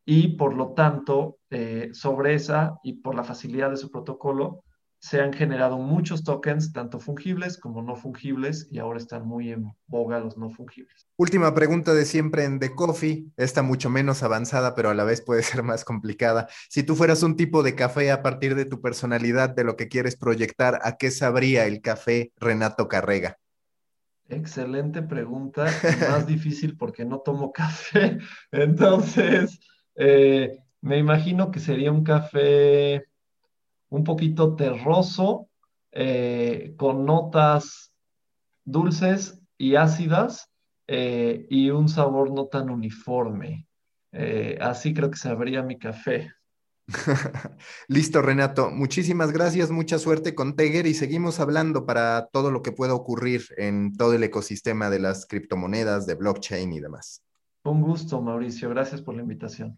y 0.03 0.29
por 0.29 0.55
lo 0.55 0.73
tanto, 0.73 1.37
eh, 1.51 1.89
sobre 1.93 2.33
esa 2.33 2.79
y 2.81 2.93
por 2.93 3.13
la 3.13 3.23
facilidad 3.23 3.69
de 3.69 3.77
su 3.77 3.91
protocolo, 3.91 4.63
se 5.01 5.19
han 5.19 5.33
generado 5.33 5.79
muchos 5.79 6.23
tokens, 6.23 6.73
tanto 6.73 6.99
fungibles 6.99 7.57
como 7.57 7.81
no 7.81 7.95
fungibles, 7.95 8.67
y 8.69 8.77
ahora 8.77 8.99
están 8.99 9.27
muy 9.27 9.51
en 9.51 9.73
boga 9.87 10.19
los 10.19 10.37
no 10.37 10.51
fungibles. 10.51 11.07
Última 11.17 11.55
pregunta 11.55 11.95
de 11.95 12.05
siempre 12.05 12.43
en 12.43 12.59
The 12.59 12.75
Coffee, 12.75 13.25
esta 13.35 13.63
mucho 13.63 13.89
menos 13.89 14.21
avanzada, 14.21 14.75
pero 14.75 14.91
a 14.91 14.93
la 14.93 15.03
vez 15.03 15.21
puede 15.21 15.41
ser 15.43 15.63
más 15.63 15.83
complicada. 15.83 16.47
Si 16.69 16.83
tú 16.83 16.95
fueras 16.95 17.23
un 17.23 17.35
tipo 17.35 17.63
de 17.63 17.73
café 17.73 18.11
a 18.11 18.21
partir 18.21 18.53
de 18.53 18.65
tu 18.65 18.79
personalidad, 18.79 19.49
de 19.49 19.63
lo 19.63 19.75
que 19.75 19.87
quieres 19.87 20.15
proyectar, 20.15 20.79
¿a 20.83 20.97
qué 20.97 21.09
sabría 21.09 21.65
el 21.65 21.81
café 21.81 22.31
Renato 22.37 22.87
Carrega? 22.87 23.39
Excelente 24.29 25.01
pregunta, 25.01 25.65
más 26.11 26.27
difícil 26.27 26.77
porque 26.77 27.05
no 27.05 27.21
tomo 27.21 27.51
café. 27.51 28.19
Entonces, 28.51 29.59
eh, 29.95 30.59
me 30.79 30.99
imagino 30.99 31.49
que 31.49 31.59
sería 31.59 31.91
un 31.91 32.03
café 32.03 33.07
un 33.91 34.03
poquito 34.03 34.55
terroso, 34.55 35.49
eh, 35.91 36.73
con 36.77 37.05
notas 37.05 37.93
dulces 38.63 39.39
y 39.57 39.75
ácidas 39.75 40.49
eh, 40.87 41.45
y 41.49 41.69
un 41.69 41.89
sabor 41.89 42.31
no 42.31 42.47
tan 42.47 42.69
uniforme. 42.69 43.67
Eh, 44.13 44.57
así 44.61 44.93
creo 44.93 45.11
que 45.11 45.17
sabría 45.17 45.61
mi 45.61 45.77
café. 45.77 46.31
Listo, 47.87 48.21
Renato. 48.21 48.71
Muchísimas 48.71 49.33
gracias, 49.33 49.71
mucha 49.71 49.99
suerte 49.99 50.35
con 50.35 50.55
Teger 50.55 50.87
y 50.87 50.93
seguimos 50.93 51.41
hablando 51.41 51.85
para 51.85 52.29
todo 52.31 52.49
lo 52.49 52.61
que 52.61 52.71
pueda 52.71 52.93
ocurrir 52.93 53.43
en 53.57 53.95
todo 53.97 54.13
el 54.13 54.23
ecosistema 54.23 54.89
de 54.89 54.99
las 54.99 55.25
criptomonedas, 55.25 56.05
de 56.05 56.15
blockchain 56.15 56.71
y 56.71 56.79
demás. 56.79 57.23
Un 57.63 57.81
gusto, 57.81 58.21
Mauricio. 58.21 58.69
Gracias 58.69 59.01
por 59.01 59.15
la 59.15 59.21
invitación. 59.21 59.77